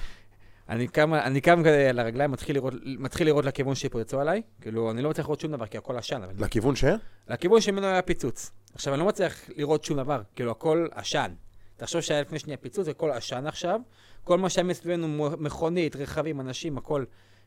אני 0.70 0.88
קם, 0.88 1.14
אני 1.14 1.42
קם 1.42 1.60
כזה 1.60 1.90
על 1.90 2.00
הרגליים, 2.00 2.32
מתחיל 2.32 2.56
לראות, 2.56 2.74
מתחיל 2.86 3.28
לראות 3.28 3.46
לכיוון 3.46 3.76
שפרצו 3.76 4.20
עליי, 4.20 4.42
כאילו, 4.62 4.92
אני 4.92 5.02
לא 5.02 5.10
מצליח 5.10 5.26
לראות 5.26 5.40
שום 5.40 5.52
דבר, 5.52 5.66
כי 5.68 5.78
הכל 5.78 5.98
עשן, 5.98 6.22
אבל... 6.24 6.34
לכיוון 6.38 6.76
ש? 6.76 6.84
לכיוון 7.28 7.62
שממנו 7.62 7.88
היה 7.88 8.02
פיצוץ. 8.02 8.52
עכשיו, 8.74 8.94
אני 8.94 9.00
לא 9.00 9.08
מצליח 9.08 9.36
לראות 9.56 9.84
שום 9.84 9.98
דבר, 9.98 10.22
כאילו, 10.36 10.52
הכל 10.52 10.88
עשן. 10.92 11.32
תחשוב 11.78 12.02
שהיה 12.02 12.22
לפני 12.22 12.40
שנייה 12.40 12.58
פיצוץ, 12.58 12.88
הכל 12.88 13.12
עשן 13.12 13.48
עכשיו. 13.48 13.80
כל 14.24 14.38
מה 14.38 14.50
שהיה 14.50 14.64
מסביבנו, 14.64 15.30
מכונית, 15.38 15.96
רכבים, 15.96 16.42
אנשים, 16.42 16.78
הכל 16.78 17.04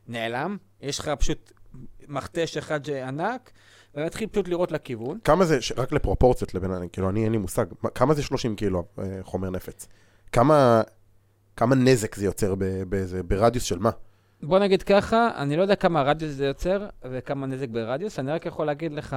נעלם. 0.07 0.57
יש 0.81 0.99
לך 0.99 1.09
פשוט 1.09 1.51
מכתש 2.07 2.57
אחד 2.57 2.79
ענק, 2.89 3.51
ואני 3.95 4.05
מתחיל 4.05 4.27
פשוט 4.29 4.47
לראות 4.47 4.71
לכיוון. 4.71 5.17
כמה 5.23 5.45
זה, 5.45 5.61
ש- 5.61 5.71
רק 5.71 5.91
לפרופורציות 5.91 6.53
לבין, 6.53 6.71
כאילו, 6.91 7.09
אני 7.09 7.23
אין 7.23 7.31
לי 7.31 7.37
מושג, 7.37 7.65
מה- 7.83 7.89
כמה 7.89 8.13
זה 8.13 8.23
30 8.23 8.55
קילו 8.55 8.83
אה, 8.99 9.03
חומר 9.21 9.49
נפץ? 9.49 9.87
כמה, 10.31 10.81
כמה 11.55 11.75
נזק 11.75 12.15
זה 12.15 12.25
יוצר 12.25 12.55
ב- 12.55 12.83
באיזה, 12.89 13.23
ברדיוס 13.23 13.63
של 13.63 13.79
מה? 13.79 13.89
בוא 14.43 14.59
נגיד 14.59 14.83
ככה, 14.83 15.29
אני 15.35 15.55
לא 15.55 15.61
יודע 15.61 15.75
כמה 15.75 16.01
רדיוס 16.01 16.31
זה 16.31 16.45
יוצר 16.45 16.87
וכמה 17.11 17.47
נזק 17.47 17.69
ברדיוס, 17.69 18.19
אני 18.19 18.31
רק 18.31 18.45
יכול 18.45 18.65
להגיד 18.65 18.93
לך 18.93 19.15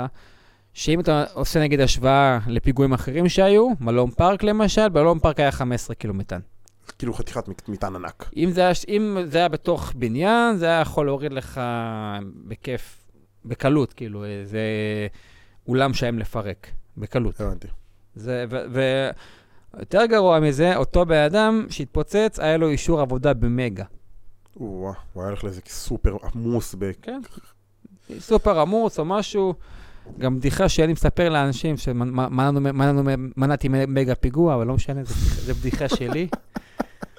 שאם 0.72 1.00
אתה 1.00 1.24
עושה 1.34 1.60
נגיד 1.60 1.80
השוואה 1.80 2.38
לפיגועים 2.46 2.92
אחרים 2.92 3.28
שהיו, 3.28 3.68
מלון 3.80 4.10
פארק 4.10 4.42
למשל, 4.42 4.88
במלון 4.88 5.18
פארק 5.18 5.40
היה 5.40 5.52
15 5.52 5.96
קילו 5.96 6.14
מטען. 6.14 6.40
כאילו 6.98 7.14
חתיכת 7.14 7.68
מטען 7.68 7.96
ענק. 7.96 8.30
אם 8.36 8.50
זה, 8.50 8.60
היה, 8.60 8.72
אם 8.88 9.18
זה 9.24 9.38
היה 9.38 9.48
בתוך 9.48 9.92
בניין, 9.96 10.56
זה 10.56 10.66
היה 10.66 10.80
יכול 10.80 11.06
להוריד 11.06 11.32
לך 11.32 11.60
בכיף, 12.48 13.06
בקלות, 13.44 13.92
כאילו, 13.92 14.24
זה 14.44 14.60
אולם 15.68 15.94
שהם 15.94 16.18
לפרק, 16.18 16.66
בקלות. 16.96 17.40
הבנתי. 17.40 17.68
זה, 18.14 18.44
ו, 18.50 18.56
ו, 18.72 18.80
יותר 19.78 20.06
גרוע 20.06 20.40
מזה, 20.40 20.76
אותו 20.76 21.06
בן 21.06 21.22
אדם 21.22 21.66
שהתפוצץ, 21.70 22.38
היה 22.38 22.56
לו 22.56 22.68
אישור 22.68 23.00
עבודה 23.00 23.34
במגה. 23.34 23.84
הוא 24.54 24.92
היה 25.16 25.26
הולך 25.26 25.44
לאיזה 25.44 25.60
סופר 25.66 26.16
עמוס 26.34 26.74
ב... 26.78 26.90
כן. 27.02 27.20
סופר 28.18 28.60
עמוס 28.60 28.98
או 28.98 29.04
משהו. 29.04 29.54
גם 30.18 30.38
בדיחה 30.38 30.68
שאני 30.68 30.92
מספר 30.92 31.28
לאנשים 31.28 31.76
שמנעתי 31.76 33.68
מגה 33.68 34.14
פיגוע, 34.14 34.54
אבל 34.54 34.66
לא 34.66 34.74
משנה, 34.74 35.00
זו 35.04 35.54
בדיחה 35.54 35.88
שלי, 35.88 36.28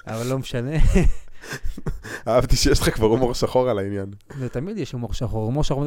אבל 0.06 0.26
לא 0.26 0.38
משנה. 0.38 0.70
אהבתי 2.28 2.56
שיש 2.56 2.80
לך 2.80 2.94
כבר 2.94 3.06
הומור 3.06 3.34
שחור 3.34 3.70
על 3.70 3.78
העניין. 3.78 4.10
זה 4.38 4.48
תמיד 4.48 4.78
יש 4.78 4.92
הומור 4.92 5.12
שחור. 5.12 5.44
הומור 5.44 5.64
שחור 5.64 5.84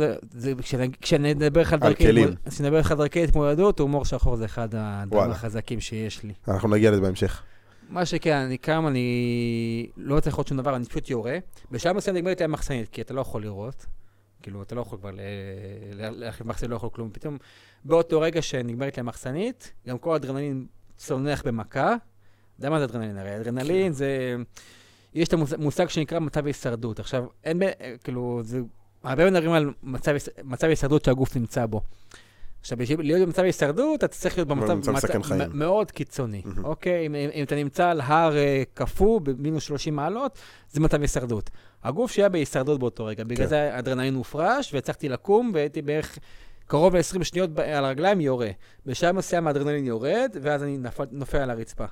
אדבר 2.62 2.80
לך 2.80 2.92
על 2.92 2.98
דרכי 2.98 3.24
התמודדות, 3.24 3.80
הומור 3.80 4.06
שחור 4.06 4.36
זה 4.36 4.46
אחד 4.46 4.70
הדברים. 4.78 5.32
החזקים 5.32 5.80
שיש 5.80 6.24
לי. 6.24 6.34
אנחנו 6.48 6.70
נגיע 6.70 6.92
לזה 6.92 7.02
בהמשך. 7.02 7.44
מה 7.90 8.06
שכן, 8.06 8.36
אני 8.36 8.58
קם, 8.58 8.88
אני 8.88 9.88
לא 9.98 10.20
צריך 10.20 10.36
לראות 10.36 10.48
שום 10.48 10.58
דבר, 10.58 10.76
אני 10.76 10.86
פשוט 10.86 11.10
יורה. 11.10 11.38
בשלב 11.72 11.96
מסוים 11.96 12.16
נגמרת 12.16 12.40
לי 12.40 12.44
המחסנית, 12.46 12.90
כי 12.90 13.02
אתה 13.02 13.14
לא 13.14 13.22
יכול 13.22 13.42
לראות. 13.42 13.86
כאילו, 14.42 14.62
אתה 14.62 14.76
לא 14.76 14.82
יכול 14.82 15.00
כבר 15.00 15.12
להחליף 15.92 16.48
מחסנית, 16.48 16.72
לא 16.72 16.76
יכול 16.76 16.90
כלום. 16.90 17.10
פתאום, 17.14 17.38
באותו 17.86 18.22
רגע 18.22 18.42
שנגמרת 18.42 18.98
לי 18.98 19.02
המחסנית, 19.02 19.74
גם 19.88 19.98
כל 19.98 20.14
האדרנלין 20.14 20.66
צונח 20.98 21.44
במכה. 21.46 21.96
יודע 22.60 22.70
מה 22.70 22.80
זה 22.80 22.86
אדרנלין 22.86 23.18
הרי? 23.18 23.36
אדרנלין 23.36 23.94
זה... 23.94 24.36
יש 25.14 25.28
את 25.28 25.34
המושג 25.34 25.90
שנקרא 25.90 26.20
מצב 26.20 26.46
הישרדות. 26.46 27.00
עכשיו, 27.00 27.26
אין, 27.44 27.60
ב- 27.60 27.72
כאילו, 28.04 28.42
זה... 28.44 28.60
הרבה 29.04 29.32
מדברים 29.32 29.52
על 29.52 29.74
מצב, 29.84 30.12
היש- 30.12 30.30
מצב 30.44 30.68
הישרדות 30.68 31.06
שהגוף 31.06 31.36
נמצא 31.36 31.66
בו. 31.66 31.82
עכשיו, 32.62 32.78
בשביל 32.78 33.02
להיות 33.02 33.22
במצב 33.22 33.44
הישרדות, 33.44 34.00
אתה 34.00 34.08
צריך 34.08 34.38
להיות 34.38 34.48
במצב 34.48 34.72
מאוד 35.54 35.92
קיצוני. 35.92 36.42
אוקיי? 36.64 37.06
אם, 37.06 37.16
אם, 37.16 37.44
אתה 37.44 37.56
נמצא 37.56 37.90
על 37.90 38.02
הר 38.02 38.38
אה, 38.38 38.64
קפוא 38.74 39.20
במינוס 39.22 39.64
30 39.64 39.96
מעלות, 39.96 40.40
זה 40.72 40.80
מצב 40.82 41.02
הישרדות. 41.02 41.50
הגוף 41.84 42.12
שהיה 42.12 42.30
בהישרדות 42.30 42.80
באותו 42.80 43.06
רגע, 43.06 43.24
בגלל 43.24 43.46
כן. 43.46 43.50
זה 43.50 43.74
האדרנלין 43.76 44.16
הופרש, 44.16 44.74
והצלחתי 44.74 45.10
לקום, 45.10 45.52
והייתי 45.54 45.82
בערך 45.82 46.18
קרוב 46.68 46.96
ל-20 46.96 47.24
שניות 47.24 47.60
על 47.60 47.86
הרגליים 47.86 48.22
יורה. 48.22 48.50
בשלב 48.86 49.16
מסוים 49.16 49.48
האדרנלין 49.48 49.86
יורד, 49.86 50.38
ואז 50.42 50.64
אני 50.64 50.78
נופל 51.12 51.38
על 51.38 51.50
הרצפה. 51.50 51.86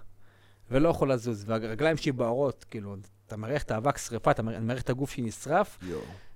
ולא 0.71 0.89
יכול 0.89 1.11
לזוז, 1.11 1.43
והרגליים 1.47 1.97
שלי 1.97 2.11
בוערות, 2.11 2.65
כאילו, 2.69 2.95
אתה 3.27 3.37
מריח 3.37 3.63
את 3.63 3.71
האבק 3.71 3.97
שריפה, 3.97 4.31
אתה 4.31 4.43
מריח- 4.43 4.57
אני 4.57 4.65
מריח 4.65 4.81
את 4.81 4.89
הגוף 4.89 5.11
שלי 5.11 5.23
נשרף, 5.23 5.79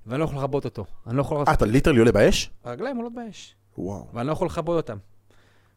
ואני 0.05 0.19
לא 0.19 0.23
יכול 0.25 0.37
לכבות 0.37 0.65
אותו. 0.65 0.85
אני 1.07 1.17
לא 1.17 1.21
יכול... 1.21 1.43
אה, 1.47 1.53
אתה 1.53 1.65
ליטרלי 1.65 1.99
עולה 1.99 2.11
באש? 2.11 2.51
הרגליים 2.63 2.97
עולות 2.97 3.13
באש. 3.13 3.55
וואו. 3.77 4.07
ואני 4.13 4.27
לא 4.27 4.31
יכול 4.31 4.47
לכבות 4.47 4.77
אותם. 4.77 4.97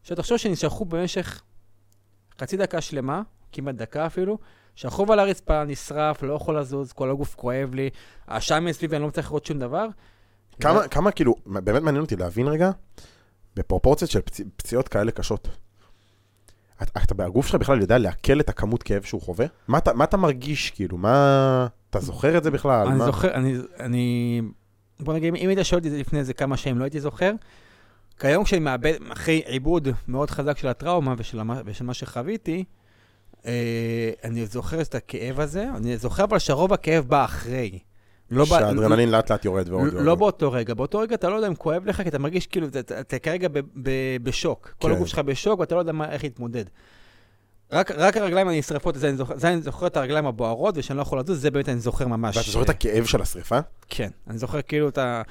עכשיו 0.01 0.17
תחשוב 0.17 0.37
שנשכחו 0.37 0.85
במשך 0.85 1.41
חצי 2.41 2.57
דקה 2.57 2.81
שלמה, 2.81 3.21
כמעט 3.51 3.75
דקה 3.75 4.05
אפילו, 4.05 4.37
שכוב 4.75 5.11
על 5.11 5.19
הרצפה, 5.19 5.63
נשרף, 5.63 6.23
לא 6.23 6.33
יכול 6.33 6.59
לזוז, 6.59 6.91
כל 6.91 7.09
הגוף 7.09 7.35
כואב 7.35 7.73
לי, 7.75 7.89
העשן 8.27 8.59
מסביבי, 8.63 8.95
אני 8.95 9.01
לא 9.01 9.07
מצליח 9.07 9.27
לראות 9.27 9.45
שום 9.45 9.59
דבר. 9.59 9.87
כמה, 10.59 10.87
כמה, 10.87 11.11
כאילו, 11.11 11.35
באמת 11.45 11.81
מעניין 11.81 12.01
אותי 12.03 12.15
להבין 12.15 12.47
רגע, 12.47 12.71
בפרופורציות 13.55 14.11
של 14.11 14.21
פצ... 14.21 14.41
פציעות 14.55 14.87
כאלה 14.87 15.11
קשות. 15.11 15.47
אתה, 16.83 16.99
אתה, 17.03 17.25
הגוף 17.25 17.47
שלך 17.47 17.55
בכלל 17.55 17.81
יודע 17.81 17.97
לעכל 17.97 18.39
את 18.39 18.49
הכמות 18.49 18.83
כאב 18.83 19.01
שהוא 19.01 19.21
חווה? 19.21 19.45
מה 19.67 19.77
אתה, 19.77 19.93
מה 19.93 20.03
אתה 20.03 20.17
מרגיש, 20.17 20.71
כאילו, 20.71 20.97
מה... 20.97 21.67
אתה 21.89 21.99
זוכר 21.99 22.37
את 22.37 22.43
זה 22.43 22.51
בכלל? 22.51 22.87
אני 22.87 22.97
מה... 22.97 23.05
זוכר, 23.05 23.33
אני, 23.33 23.57
אני... 23.79 24.41
בוא 24.99 25.13
נגיד, 25.13 25.35
אם 25.35 25.49
היית 25.49 25.59
שואל 25.63 25.79
אותי 25.79 25.87
את 25.87 25.93
זה 25.93 25.99
לפני 25.99 26.19
איזה 26.19 26.33
כמה 26.33 26.57
שנים, 26.57 26.77
לא 26.79 26.83
הייתי 26.83 26.99
זוכר. 26.99 27.31
כיום 28.19 28.43
כשאני 28.43 28.59
מאבד, 28.59 28.93
אחרי 29.13 29.41
עיבוד 29.45 29.87
מאוד 30.07 30.29
חזק 30.31 30.57
של 30.57 30.67
הטראומה 30.67 31.13
ושל, 31.17 31.39
המה- 31.39 31.61
ושל 31.65 31.85
מה 31.85 31.93
שחוויתי, 31.93 32.63
אה, 33.45 34.11
אני 34.23 34.45
זוכר 34.45 34.81
את 34.81 34.95
הכאב 34.95 35.39
הזה, 35.39 35.65
אני 35.75 35.97
זוכר 35.97 36.23
אבל 36.23 36.39
שרוב 36.39 36.73
הכאב 36.73 37.03
בא 37.07 37.25
אחרי. 37.25 37.79
לא 38.31 38.45
שהאדרנלין 38.45 39.11
לאט 39.11 39.31
לאט 39.31 39.45
יורד 39.45 39.69
ועוד 39.69 39.87
לא, 39.87 39.93
ועוד. 39.93 40.05
לא 40.05 40.15
באותו 40.15 40.51
רגע, 40.51 40.73
באותו 40.73 40.99
רגע 40.99 41.15
אתה 41.15 41.29
לא 41.29 41.35
יודע 41.35 41.47
אם 41.47 41.55
כואב 41.55 41.85
לך, 41.85 42.01
כי 42.01 42.09
אתה 42.09 42.19
מרגיש 42.19 42.47
כאילו, 42.47 42.67
אתה, 42.67 42.99
אתה, 42.99 43.19
כרגע 43.19 43.47
ב, 43.47 43.59
ב, 43.83 43.89
בשוק. 44.23 44.73
כל 44.81 44.87
כן. 44.87 44.93
הגוף 44.95 45.07
שלך 45.07 45.19
בשוק 45.19 45.59
ואתה 45.59 45.75
לא 45.75 45.79
יודע 45.79 45.91
מה, 45.91 46.11
איך 46.11 46.23
להתמודד. 46.23 46.65
רק, 47.71 47.91
רק 47.91 48.17
הרגליים 48.17 48.47
הנשרפות, 48.47 48.95
זה 48.95 49.09
אני 49.09 49.17
זוכר, 49.17 49.37
זה 49.37 49.47
אני 49.53 49.61
זוכר 49.61 49.87
את 49.87 49.97
הרגליים 49.97 50.25
הבוערות 50.25 50.77
ושאני 50.77 50.97
לא 50.97 51.01
יכול 51.01 51.19
לזוז, 51.19 51.41
זה 51.41 51.51
באמת 51.51 51.69
אני 51.69 51.79
זוכר 51.79 52.07
ממש. 52.07 52.37
ואתה 52.37 52.51
זוכר 52.51 52.63
את 52.63 52.69
הכאב 52.69 53.05
של 53.05 53.21
השריפה? 53.21 53.59
כן, 53.89 54.09
אני 54.27 54.37
זוכר 54.37 54.61
כאילו 54.61 54.89
את 54.89 54.97
ה... 54.97 55.21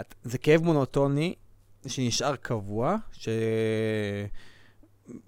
את- 0.00 0.14
זה 0.24 0.38
כאב 0.38 0.64
מונוטוני, 0.64 1.34
שנשאר 1.86 2.36
קבוע, 2.36 2.96
ש... 3.12 3.28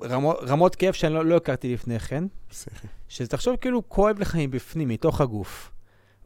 רמות, 0.02 0.36
רמות 0.42 0.74
כאב 0.74 0.92
שאני 0.92 1.14
לא, 1.14 1.24
לא 1.24 1.36
הכרתי 1.36 1.74
לפני 1.74 1.98
כן. 2.00 2.24
שתחשוב 3.08 3.56
כאילו 3.56 3.88
כואב 3.88 4.18
לך 4.18 4.34
מבפנים, 4.38 4.88
מתוך 4.88 5.20
הגוף, 5.20 5.70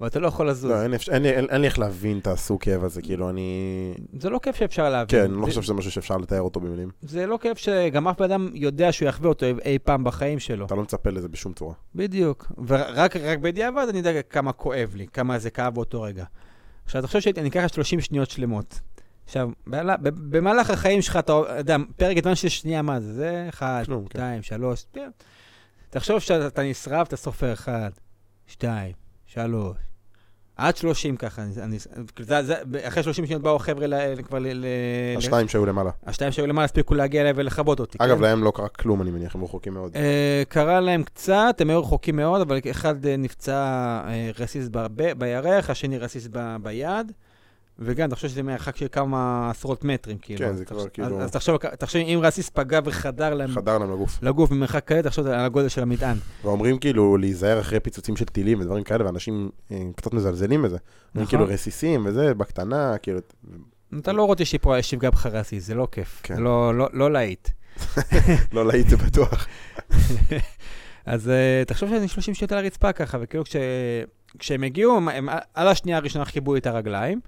ואתה 0.01 0.19
לא 0.19 0.27
יכול 0.27 0.51
לזוז. 0.51 0.71
לא, 0.71 0.83
אין, 0.83 0.95
אין, 1.11 1.25
אין, 1.25 1.47
אין 1.51 1.61
לי 1.61 1.67
איך 1.67 1.79
להבין 1.79 2.19
את 2.19 2.27
הסוג 2.27 2.63
כאב 2.63 2.85
הזה, 2.85 3.03
כאילו, 3.03 3.31
אני... 3.31 3.95
זה 4.19 4.31
לא 4.31 4.39
כיף 4.43 4.57
שאפשר 4.57 4.91
להבין. 4.91 5.21
כן, 5.21 5.25
אני 5.25 5.41
לא 5.41 5.47
חושב 5.47 5.63
שזה 5.63 5.75
משהו 5.75 5.91
שאפשר 5.91 6.17
לתאר 6.17 6.41
אותו 6.41 6.61
במילים. 6.61 6.91
זה 7.03 7.27
לא 7.27 7.39
כיף 7.43 7.59
שגם 7.59 8.09
אף 8.09 8.19
בן 8.19 8.25
אדם 8.25 8.51
יודע 8.55 8.93
שהוא 8.93 9.09
יחווה 9.09 9.29
אותו 9.29 9.47
אי 9.65 9.79
פעם 9.79 10.05
בחיים 10.05 10.39
שלו. 10.39 10.67
אתה 10.67 10.75
לא 10.75 10.83
מצפה 10.83 11.11
לזה 11.11 11.29
בשום 11.29 11.53
צורה. 11.53 11.75
בדיוק. 11.95 12.53
ורק 12.67 13.17
רק 13.17 13.39
בדיעבד 13.39 13.87
אני 13.89 13.99
יודע 13.99 14.23
כמה 14.23 14.53
כואב 14.53 14.93
לי, 14.95 15.07
כמה 15.13 15.39
זה 15.39 15.51
כאב 15.51 15.75
באותו 15.75 16.03
רגע. 16.03 16.25
עכשיו, 16.85 17.03
תחשוב 17.03 17.21
שאני 17.21 17.49
אקח 17.49 17.67
30 17.67 18.01
שניות 18.01 18.31
שלמות. 18.31 18.81
עכשיו, 19.25 19.49
במהלך 20.31 20.71
החיים 20.71 21.03
שלך, 21.03 21.17
אתה 21.17 21.33
יודע, 21.59 21.77
פרק 21.97 22.23
זמן 22.23 22.35
של 22.35 22.49
שנייה, 22.49 22.83
מה 22.83 23.01
זה? 23.01 23.13
זה 23.13 23.47
אחד, 23.49 23.83
כלום, 23.87 24.05
כן. 24.05 24.19
שתיים, 24.19 24.43
שלוש. 24.43 24.87
כן. 24.93 25.11
תחשוב 25.91 26.19
שאתה 26.19 26.63
נשרף, 26.63 27.09
אתה 27.09 27.17
סופר 27.17 27.53
אחד, 27.53 27.91
שתיים, 28.47 28.93
שלוש, 29.27 29.77
עד 30.59 30.77
30 30.77 31.17
ככה. 31.17 31.43
אני, 31.43 31.51
אני, 31.63 31.79
זה, 32.21 32.43
זה, 32.43 32.55
אחרי 32.83 33.03
30 33.03 33.27
שניות 33.27 33.43
באו 33.43 33.57
החבר'ה 33.57 33.87
ל- 33.87 34.23
כבר 34.23 34.39
ל... 34.39 34.47
ל- 34.53 34.65
השתיים 35.19 35.49
שהיו 35.49 35.67
למעלה. 35.67 35.91
השתיים 36.07 36.33
שהיו 36.33 36.47
למעלה 36.47 36.65
הספיקו 36.65 36.95
להגיע 36.95 37.21
אליי 37.21 37.33
ולכבות 37.37 37.81
אותי. 37.81 37.99
אגב, 38.01 38.17
כן? 38.17 38.23
להם 38.23 38.45
לא 38.45 38.53
קרה 38.55 38.69
כלום, 38.69 39.03
אני 39.03 39.11
מניח, 39.11 39.35
הם 39.35 39.45
רחוקים 39.45 39.75
מאוד. 39.75 39.93
אה, 39.97 40.43
קרה 40.49 40.81
להם 40.81 41.03
קצת, 41.03 41.57
הם 41.61 41.71
היו 41.71 41.81
רחוקים 41.81 42.17
מאוד, 42.17 42.41
אבל 42.41 42.59
אחד 42.71 43.07
נפצע 43.07 43.55
אה, 44.09 44.31
רסיס 44.39 44.69
בירך, 45.19 45.71
השני 45.71 45.99
רסיס 45.99 46.29
ב- 46.33 46.57
ביד, 46.63 47.13
וגם, 47.81 48.11
תחשוב 48.11 48.31
שזה 48.31 48.43
מרחק 48.43 48.77
של 48.77 48.87
כמה 48.93 49.51
עשרות 49.51 49.85
מטרים, 49.85 50.19
כאילו. 50.19 50.39
כן, 50.39 50.57
זה 50.57 50.65
כבר 50.65 50.89
כאילו- 50.89 51.21
אז 51.21 51.31
תחשוב, 51.31 51.57
תחשוב, 51.57 52.03
אם 52.03 52.21
רסיס 52.23 52.51
פגע 52.51 52.81
וחדר 52.85 53.35
להם 53.35 53.51
חדר 53.51 53.79
להם 53.79 53.91
לגוף. 53.93 54.19
לגוף 54.23 54.51
ממרחק 54.51 54.85
כאלה, 54.85 55.03
תחשוב 55.03 55.27
על 55.27 55.41
הגודל 55.41 55.69
של 55.69 55.83
המטען. 55.83 56.17
ואומרים 56.45 56.79
כאילו 56.79 57.17
להיזהר 57.17 57.61
אחרי 57.61 57.81
פיצוצים 57.81 58.17
של 58.17 58.25
טילים 58.25 58.61
ודברים 58.61 58.85
כאלה, 58.85 59.07
ואנשים 59.07 59.51
אה, 59.73 59.83
קצת 59.97 60.15
מזלזלים 60.15 60.63
בזה. 60.63 60.77
נכון. 61.15 61.27
כאילו 61.27 61.45
רסיסים 61.45 62.07
וזה, 62.07 62.35
בקטנה, 62.35 62.99
כאילו... 63.03 63.19
אתה 63.99 64.13
לא 64.13 64.23
רוצה 64.25 64.45
שיפוע- 64.45 64.83
שיפגע 64.83 65.11
בך 65.11 65.27
רסיס, 65.27 65.67
זה 65.67 65.75
לא 65.75 65.89
כיף. 65.93 66.21
כן. 66.23 66.37
לא- 66.37 66.75
לא 66.79 66.89
לא 66.93 67.13
להיט. 67.13 67.49
לא 68.53 68.67
להיט 68.67 68.89
זה 68.89 68.97
בטוח. 68.97 69.47
אז 71.07 71.27
uh, 71.29 71.65
תחשוב 71.69 71.89
שאני 71.89 72.09
30 72.09 72.35
שניות 72.35 72.53
על 72.53 72.59
הרצפה 72.59 72.93
ככה, 72.93 73.19
וכאילו 73.21 73.45
כש... 73.45 73.57
כשהם 74.39 74.63
הגיעו, 74.63 74.97
הם, 74.97 75.29
על 75.55 75.69
השנייה 75.69 75.99
הראשונה 75.99 76.25
חיבו 76.25 76.57
את 76.57 76.67
הרגליים, 76.67 77.21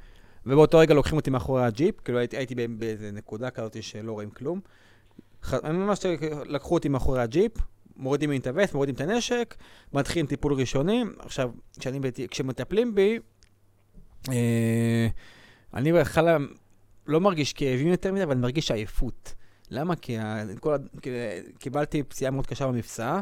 ובאותו 0.47 0.79
רגע 0.79 0.95
לוקחים 0.95 1.17
אותי 1.17 1.31
מאחורי 1.31 1.65
הג'יפ, 1.65 2.01
כאילו 2.01 2.19
הייתי, 2.19 2.37
הייתי 2.37 2.55
באיזה 2.55 3.11
נקודה 3.13 3.51
כזאת 3.51 3.83
שלא 3.83 4.13
רואים 4.13 4.31
כלום. 4.31 4.61
ח... 5.43 5.55
הם 5.55 5.87
ממש 5.87 5.99
לקחו 6.47 6.75
אותי 6.75 6.89
מאחורי 6.89 7.23
הג'יפ, 7.23 7.53
מורידים 7.97 8.31
לי 8.31 8.37
את 8.37 8.47
הווסט, 8.47 8.75
מורידים 8.75 8.95
את 8.95 9.01
הנשק, 9.01 9.55
מתחילים 9.93 10.27
טיפול 10.27 10.53
ראשוני. 10.53 11.05
עכשיו, 11.19 11.51
כשאני, 11.79 12.01
כשמטפלים 12.31 12.95
בי, 12.95 13.19
אה, 14.29 15.09
אני 15.75 15.93
בהתחלה 15.93 16.37
לא 17.07 17.21
מרגיש 17.21 17.53
כאבים 17.53 17.87
יותר 17.87 18.13
מדי, 18.13 18.23
אבל 18.23 18.33
אני 18.33 18.41
מרגיש 18.41 18.71
עייפות. 18.71 19.35
למה? 19.71 19.97
כי 19.97 20.19
ה... 20.19 20.45
כל... 20.61 20.75
ה- 20.75 21.01
כי- 21.03 21.11
קיבלתי 21.59 22.03
פציעה 22.03 22.31
מאוד 22.31 22.47
קשה 22.47 22.67
במפסעה, 22.67 23.21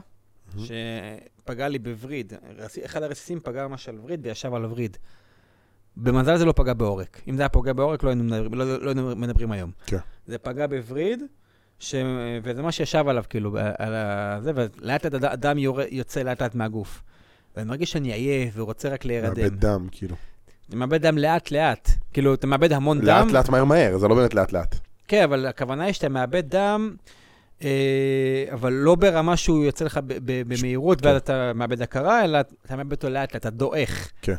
שפגע 0.58 1.68
לי 1.68 1.78
בווריד. 1.78 2.32
אחד 2.84 3.02
הרסיסים 3.02 3.40
פגע 3.40 3.66
ממש 3.68 3.88
על 3.88 3.98
וריד 4.02 4.26
וישב 4.26 4.54
על 4.54 4.64
הווריד. 4.64 4.96
במזל 6.02 6.36
זה 6.36 6.44
לא 6.44 6.52
פגע 6.56 6.72
בעורק. 6.72 7.20
אם 7.28 7.36
זה 7.36 7.42
היה 7.42 7.48
פוגע 7.48 7.72
בעורק, 7.72 8.02
לא 8.02 8.08
היינו 8.08 8.24
מדברים, 8.24 8.54
לא, 8.54 8.78
לא 8.82 8.88
היינו 8.90 9.16
מדברים 9.16 9.52
היום. 9.52 9.70
כן. 9.86 9.98
זה 10.26 10.38
פגע 10.38 10.66
בווריד, 10.66 11.22
ש... 11.78 11.94
וזה 12.42 12.62
מה 12.62 12.72
שישב 12.72 13.04
עליו, 13.08 13.24
כאילו, 13.30 13.56
על. 13.78 13.94
זה, 14.42 14.52
ולאט 14.54 15.04
לאט 15.04 15.14
הד- 15.14 15.24
הדם 15.24 15.58
יור... 15.58 15.80
יוצא 15.90 16.22
לאט 16.22 16.42
לאט 16.42 16.54
מהגוף. 16.54 17.02
ואני 17.56 17.68
מרגיש 17.68 17.92
שאני 17.92 18.12
עייף 18.12 18.54
ורוצה 18.56 18.88
רק 18.88 19.04
להירדם. 19.04 19.42
מאבד 19.42 19.60
דם, 19.60 19.86
כאילו. 19.90 20.16
אני 20.70 20.76
מאבד 20.76 21.06
דם 21.06 21.18
לאט 21.18 21.50
לאט. 21.50 21.90
כאילו, 22.12 22.34
אתה 22.34 22.46
מאבד 22.46 22.72
המון 22.72 22.98
דם. 23.00 23.06
לאט 23.06 23.30
לאט 23.32 23.48
מהר 23.48 23.64
מהר, 23.64 23.98
זה 23.98 24.08
לא 24.08 24.14
באמת 24.14 24.34
לאט 24.34 24.52
לאט. 24.52 24.74
כן, 25.08 25.22
אבל 25.22 25.46
הכוונה 25.46 25.84
היא 25.84 25.92
שאתה 25.92 26.08
מאבד 26.08 26.42
דם, 26.48 26.94
אה, 27.62 27.68
אבל 28.52 28.72
לא 28.72 28.94
ברמה 28.94 29.36
שהוא 29.36 29.64
יוצא 29.64 29.84
לך 29.84 30.00
במהירות, 30.24 31.00
כן. 31.00 31.06
ואז 31.08 31.16
אתה 31.16 31.52
מאבד 31.54 31.82
הכרה, 31.82 32.24
אלא 32.24 32.38
אתה 32.66 32.76
מאבד 32.76 32.92
אותו 32.92 33.08
לאט, 33.10 33.36
אתה 33.36 33.50
דועך. 33.50 34.10
כן. 34.22 34.34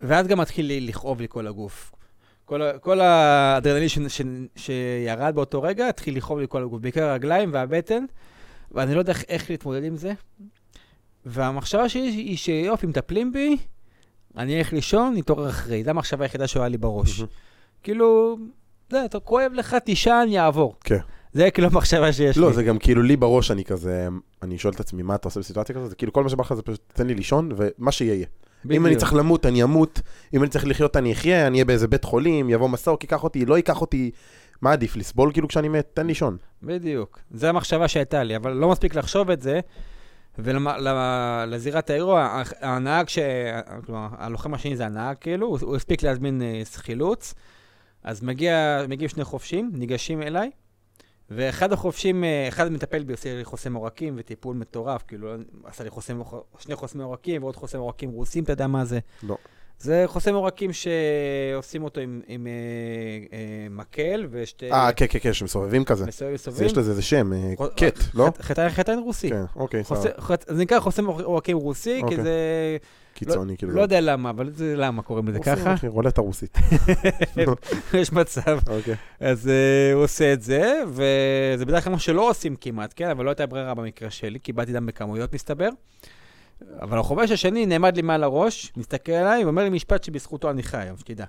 ואז 0.00 0.26
גם 0.26 0.40
מתחיל 0.40 0.88
לכאוב 0.88 1.20
לי 1.20 1.26
כל 1.28 1.46
הגוף. 1.46 1.92
כל, 2.44 2.60
כל 2.80 3.00
האדרנלין 3.00 3.88
ש, 3.88 3.98
ש, 4.08 4.20
שירד 4.56 5.34
באותו 5.34 5.62
רגע, 5.62 5.88
התחיל 5.88 6.16
לכאוב 6.16 6.38
לי 6.38 6.46
כל 6.48 6.62
הגוף, 6.62 6.80
בעיקר 6.80 7.04
הרגליים 7.04 7.50
והבטן, 7.52 8.04
ואני 8.70 8.94
לא 8.94 8.98
יודע 8.98 9.12
איך, 9.12 9.24
איך 9.28 9.50
להתמודד 9.50 9.84
עם 9.84 9.96
זה. 9.96 10.12
והמחשבה 11.26 11.88
שלי 11.88 12.08
היא 12.08 12.36
שיופי, 12.36 12.86
מטפלים 12.86 13.32
בי, 13.32 13.56
אני 14.36 14.58
אלך 14.58 14.72
לישון, 14.72 15.14
נתעורר 15.16 15.48
אחרי. 15.48 15.84
זו 15.84 15.90
המחשבה 15.90 16.24
היחידה 16.24 16.46
שהייתה 16.46 16.68
לי 16.68 16.78
בראש. 16.78 17.22
כאילו, 17.82 18.38
זה, 18.90 19.04
אתה 19.04 19.20
כואב 19.20 19.52
לך, 19.54 19.74
תישן, 19.74 20.26
יעבור. 20.28 20.76
כן. 20.84 20.98
זה 21.32 21.50
כאילו 21.50 21.68
המחשבה 21.68 22.12
שיש 22.12 22.36
לא, 22.36 22.48
לי. 22.48 22.54
זה 22.54 22.62
גם 22.62 22.78
כאילו 22.78 23.02
לי 23.02 23.16
בראש 23.16 23.50
אני 23.50 23.64
כזה, 23.64 24.08
אני 24.42 24.58
שואל 24.58 24.74
את 24.74 24.80
עצמי 24.80 25.02
מה 25.02 25.14
אתה 25.14 25.28
עושה 25.28 25.40
בסיטואציה 25.40 25.74
כזאת, 25.74 25.90
זה 25.90 25.96
כאילו 25.96 26.12
כל 26.12 26.22
מה 26.22 26.28
שבא 26.28 26.42
לך 26.42 26.54
זה 26.54 26.62
פשוט 26.62 26.80
תן 26.92 27.06
לי 27.06 27.14
לישון 27.14 27.52
ומה 27.56 27.92
שיהיה 27.92 28.14
יהיה. 28.14 28.26
אם 28.70 28.86
אני. 28.86 28.96
צריך 28.96 29.14
למות 29.14 29.46
אני 29.46 29.62
אמות, 29.62 30.00
אם 30.34 30.42
אני 30.42 30.50
צריך 30.50 30.66
לחיות 30.66 30.96
אני 30.96 31.12
אחיה, 31.12 31.46
אני 31.46 31.56
אהיה 31.56 31.64
באיזה 31.64 31.88
בית 31.88 32.04
חולים, 32.04 32.50
יבוא 32.50 32.68
מסוק, 32.68 33.02
ייקח 33.02 33.24
אותי, 33.24 33.46
לא 33.46 33.56
ייקח 33.56 33.80
אותי, 33.80 34.10
מה 34.62 34.72
עדיף, 34.72 34.96
לסבול 34.96 35.32
כאילו 35.32 35.48
כשאני 35.48 35.68
מת, 35.68 35.90
תן 35.94 36.06
לישון. 36.06 36.36
בדיוק. 36.62 37.18
זו 37.30 37.46
המחשבה 37.46 37.88
שהייתה 37.88 38.22
לי, 38.22 38.36
אבל 38.36 38.52
לא 38.52 38.68
מספיק 38.68 38.94
לחשוב 38.94 39.30
את 39.30 39.42
זה, 39.42 39.60
ולזירת 40.38 41.90
האירוע, 41.90 42.42
הנהג, 42.60 43.08
ש... 43.08 43.18
כלומר, 43.86 44.08
הלוחם 44.18 44.54
השני 44.54 44.76
זה 44.76 44.86
הנהג, 44.86 45.16
כאילו, 45.20 45.58
הוא, 45.60 45.76
הספיק 45.76 46.02
להזמין 46.02 46.42
אה, 46.42 46.62
חילוץ, 46.74 47.34
אז 48.04 48.22
מגיע, 48.22 48.84
מגיעים 48.88 49.08
שני 49.08 49.24
חובשים, 49.24 49.70
ניגשים 49.74 50.22
אליי, 50.22 50.50
ואחד 51.30 51.72
החובשים, 51.72 52.24
אה, 52.24 52.48
אחד 52.48 52.72
מטפל 52.72 53.04
בי, 53.04 53.12
עושה 53.12 53.36
לי 53.36 53.44
חוסם 53.44 53.74
עורקים 53.74 54.14
וטיפול 54.16 54.56
מטורף, 54.56 55.02
כאילו, 55.08 55.34
עשה 55.64 55.84
לי 55.84 55.90
חוסם, 55.90 56.20
שני 56.58 56.76
חוסמי 56.76 57.02
עורקים 57.02 57.42
ועוד 57.42 57.56
חוסם 57.56 57.78
עורקים 57.78 58.10
רוסים, 58.10 58.44
אתה 58.44 58.52
יודע 58.52 58.66
מה 58.66 58.84
זה? 58.84 58.98
לא. 59.22 59.36
זה 59.78 60.02
חוסם 60.06 60.34
עורקים 60.34 60.70
שעושים 60.72 61.84
אותו 61.84 62.00
עם, 62.00 62.20
עם 62.28 62.46
אה, 62.46 62.52
אה, 63.32 63.38
מקל 63.70 64.26
ושתי... 64.30 64.72
אה, 64.72 64.92
כן, 64.92 65.06
כן, 65.08 65.18
כן, 65.22 65.32
שמסובבים 65.32 65.84
כזה. 65.84 66.06
מסובב 66.06 66.28
אז 66.32 66.34
מסובבים. 66.34 66.66
יש 66.66 66.76
לזה 66.76 66.90
איזה 66.90 67.02
שם, 67.02 67.32
אה, 67.32 67.52
חו- 67.56 67.64
קט, 67.76 67.98
לא? 68.14 68.26
חט- 68.26 68.40
חטא- 68.40 68.68
חטאין 68.68 68.98
רוסי. 68.98 69.30
כן, 69.30 69.42
אוקיי, 69.56 69.84
סבבה. 69.84 70.00
חט- 70.20 70.44
זה 70.48 70.62
נקרא 70.62 70.80
חוסם 70.80 71.06
עורקים 71.06 71.56
רוסי, 71.56 71.96
כי 71.96 72.02
אוקיי. 72.02 72.22
זה... 72.22 72.76
קיצוני, 73.14 73.56
כאילו. 73.56 73.72
לא 73.72 73.80
יודע 73.82 74.00
למה, 74.00 74.30
אבל 74.30 74.50
זה 74.54 74.74
למה 74.76 75.02
קוראים 75.02 75.28
לזה 75.28 75.38
ככה. 75.38 75.74
רולטה 75.86 76.20
רוסית. 76.20 76.58
יש 78.00 78.12
מצב. 78.12 78.58
אוקיי. 78.68 78.94
אז 79.20 79.48
אה, 79.48 79.92
הוא 79.94 80.02
עושה 80.04 80.32
את 80.32 80.42
זה, 80.42 80.82
וזה 80.88 81.64
בדרך 81.66 81.84
כלל 81.84 81.92
מה 81.92 81.98
שלא 81.98 82.30
עושים 82.30 82.56
כמעט, 82.56 82.92
כן? 82.96 83.08
אבל 83.10 83.24
לא 83.24 83.30
הייתה 83.30 83.46
ברירה 83.46 83.74
במקרה 83.74 84.10
שלי, 84.10 84.38
קיבלתי 84.38 84.72
דם 84.72 84.86
בכמויות, 84.86 85.34
מסתבר. 85.34 85.68
אבל 86.80 86.98
החובש 86.98 87.30
השני 87.30 87.66
נעמד 87.66 87.96
לי 87.96 88.02
מעל 88.02 88.22
הראש, 88.24 88.72
מסתכל 88.76 89.12
עליי, 89.12 89.44
ואומר 89.44 89.62
לי 89.62 89.70
משפט 89.70 90.04
שבזכותו 90.04 90.50
אני 90.50 90.62
חי 90.62 90.76
היום, 90.78 90.96
שתדע. 90.96 91.24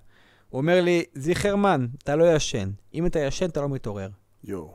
הוא 0.50 0.62
אומר 0.62 0.82
לי, 0.82 1.04
זיכרמן, 1.14 1.88
אתה 2.04 2.16
לא 2.16 2.36
ישן. 2.36 2.70
אם 2.94 3.06
אתה 3.06 3.20
ישן, 3.20 3.46
אתה 3.50 3.62
לא 3.62 3.70
מתעורר. 3.70 4.10
יואו. 4.44 4.74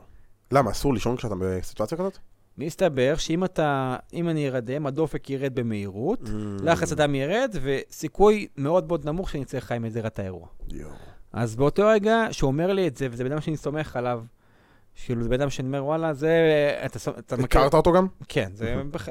למה, 0.51 0.71
אסור 0.71 0.93
לישון 0.93 1.17
כשאתה 1.17 1.35
בסיטואציה 1.39 1.97
כזאת? 1.97 2.17
מסתבר 2.57 3.13
שאם 3.17 3.43
אתה, 3.43 3.95
אם 4.13 4.29
אני 4.29 4.49
ארדם, 4.49 4.85
הדופק 4.87 5.29
ירד 5.29 5.55
במהירות, 5.55 6.19
Mm. 6.21 6.29
לחץ 6.63 6.91
הדם 6.91 7.15
ירד, 7.15 7.55
וסיכוי 7.61 8.47
מאוד 8.57 8.87
מאוד 8.87 9.05
נמוך 9.05 9.29
שאני 9.29 9.43
אצא 9.43 9.59
חי 9.59 9.77
מזירת 9.79 10.19
האירוע. 10.19 10.47
יואו. 10.69 10.91
אז 11.33 11.55
באותו 11.55 11.87
רגע 11.87 12.27
שהוא 12.31 12.47
אומר 12.47 12.73
לי 12.73 12.87
את 12.87 12.97
זה, 12.97 13.07
וזה 13.11 13.23
בן 13.23 13.31
אדם 13.31 13.41
שאני 13.41 13.57
סומך 13.57 13.95
עליו, 13.95 14.23
כאילו 15.05 15.23
זה 15.23 15.29
בן 15.29 15.41
אדם 15.41 15.49
שאני 15.49 15.67
אומר, 15.67 15.85
וואלה, 15.85 16.13
זה... 16.13 16.31
אתה, 16.85 16.99
אתה 17.19 17.35
מכיר... 17.37 17.45
הכרת 17.61 17.73
אותו 17.73 17.91
גם? 17.93 18.07
כן, 18.27 18.49
זה 18.53 18.75
בח- 18.91 19.09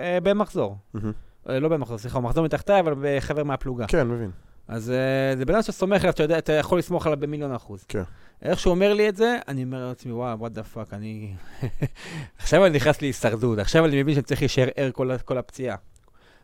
אה, 1.48 1.61
לא 1.61 1.68
בן 1.68 1.76
מחזור, 1.76 1.98
סליחה, 1.98 2.18
הוא 2.18 2.24
מחזור 2.24 2.44
מתחתיי, 2.44 2.81
אבל 2.81 3.20
חבר 3.20 3.44
מהפלוגה. 3.44 3.87
כן, 3.87 4.09
מבין. 4.09 4.31
אז 4.68 4.90
אה, 4.90 5.37
זה 5.37 5.44
בן 5.44 5.55
אדם 5.55 5.62
שאתה 5.62 5.72
סומך 5.72 6.00
עליו, 6.00 6.11
אתה 6.11 6.22
יודע, 6.22 6.38
אתה 6.38 6.52
יכול 6.52 6.78
לסמוך 6.78 7.07
עליו 7.07 7.20
במיליון 7.20 7.52
אחוז. 7.52 7.85
כן. 7.88 8.02
איך 8.42 8.59
שהוא 8.61 8.70
אומר 8.70 8.94
לי 8.94 9.09
את 9.09 9.16
זה, 9.16 9.38
אני 9.48 9.64
אומר 9.64 9.88
לעצמי, 9.88 10.12
וואו, 10.12 10.38
what 10.38 10.53
the 10.53 10.62
fuck, 10.62 10.94
אני... 10.94 11.35
עכשיו 12.38 12.66
אני 12.66 12.76
נכנס 12.76 13.02
להישרדות, 13.02 13.59
עכשיו 13.59 13.85
אני 13.85 14.02
מבין 14.02 14.14
שאני 14.14 14.24
צריך 14.24 14.40
להישאר 14.40 14.68
ער 14.76 14.90
כל, 15.24 15.38
הפציעה. 15.38 15.76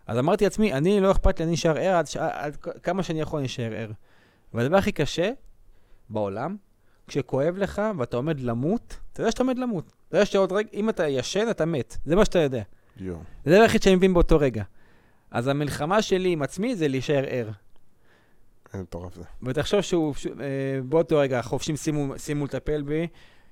אז 0.07 0.19
אמרתי 0.19 0.45
לעצמי, 0.45 0.73
אני, 0.73 1.01
לא 1.01 1.11
אכפת 1.11 1.39
לי, 1.39 1.45
אני 1.45 1.55
אשאר 1.55 1.79
ער 1.79 2.01
עד, 2.33 2.57
כמה 2.83 3.03
שאני 3.03 3.21
יכול, 3.21 3.39
אני 3.39 3.47
אשאר 3.47 3.73
ער. 3.75 3.91
והדבר 4.55 4.77
הכי 4.77 4.93
קשה 4.93 5.31
בעולם, 6.11 6.57
כשכואב 7.07 7.57
לך 7.57 7.83
ואתה 7.99 8.17
עומד 8.17 8.41
למות, 8.41 8.97
אתה 9.13 9.21
יודע 9.21 9.31
שאתה 9.31 9.43
עומד 9.43 9.59
למות. 9.59 9.93
אתה 10.09 10.17
יודע 10.17 10.27
שעוד 10.27 10.53
רגע, 10.53 10.69
אם 10.73 10.89
אתה 10.89 11.09
ישן, 11.09 11.47
אתה 11.51 11.65
מת. 11.65 11.97
זה 12.05 12.17
מה 12.17 12.25
שאתה 12.25 12.39
יודע. 12.39 12.63
יואו. 12.97 13.19
זה 13.45 13.51
הדבר 13.51 13.63
היחיד 13.63 13.83
שאני 13.83 13.95
מבין 13.95 14.15
באותו 14.15 14.39
רגע. 14.39 14.63
אז 15.31 15.49
המלחמה 15.49 16.03
שלי 16.03 16.29
עם 16.29 16.43
עצמי 16.43 16.77
זה 16.77 16.89
להישאר 16.89 17.25
ער. 17.29 17.51
איזה 18.73 18.83
מטורף 18.83 19.15
זה. 19.15 19.23
ותחשוב 19.43 19.81
שהוא, 19.81 20.15
ש- 20.15 20.27
אה, 20.27 20.33
באותו 20.85 21.19
רגע 21.19 21.39
החובשים 21.39 21.77
סיימו 21.77 22.15
סיימו 22.17 22.45
לטפל 22.45 22.83
בי, 22.83 23.07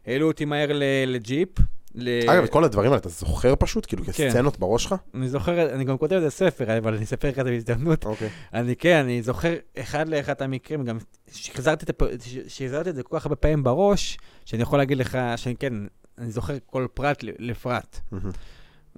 העלו 0.06 0.26
אותי 0.28 0.44
מהר 0.44 0.72
ל- 0.72 0.82
לג'יפ. 1.06 1.48
ל- 1.94 2.30
אגב, 2.30 2.44
את 2.44 2.50
כל 2.50 2.64
הדברים 2.64 2.90
האלה 2.90 3.00
אתה 3.00 3.08
זוכר 3.08 3.54
פשוט? 3.58 3.86
כאילו 3.86 4.04
כן. 4.04 4.12
כסצנות 4.12 4.58
בראש 4.58 4.82
שלך? 4.84 4.94
אני 5.14 5.28
זוכר, 5.28 5.74
אני 5.74 5.84
גם 5.84 5.98
כותב 5.98 6.14
את 6.16 6.22
זה 6.22 6.30
ספר, 6.30 6.78
אבל 6.78 6.94
אני 6.94 7.04
אספר 7.04 7.28
לך 7.28 7.38
את 7.38 7.44
זה 7.44 7.50
בהזדמנות. 7.50 8.04
אוקיי. 8.06 8.28
אני 8.54 8.76
כן, 8.76 8.96
אני 9.04 9.22
זוכר 9.22 9.54
אחד 9.78 10.08
לאחד 10.08 10.32
את 10.32 10.42
המקרים, 10.42 10.84
גם 10.84 10.98
שחזרתי 11.32 11.84
את, 11.84 11.90
הפ- 11.90 12.08
שחזרתי 12.48 12.90
את 12.90 12.94
זה 12.94 13.02
כל 13.02 13.18
כך 13.18 13.26
הרבה 13.26 13.36
פעמים 13.36 13.62
בראש, 13.64 14.18
שאני 14.44 14.62
יכול 14.62 14.78
להגיד 14.78 14.98
לך 14.98 15.18
שאני 15.36 15.56
כן, 15.56 15.72
אני 16.18 16.30
זוכר 16.30 16.54
כל 16.66 16.86
פרט 16.94 17.24
לפרט. 17.38 18.00
מהמם. 18.12 18.30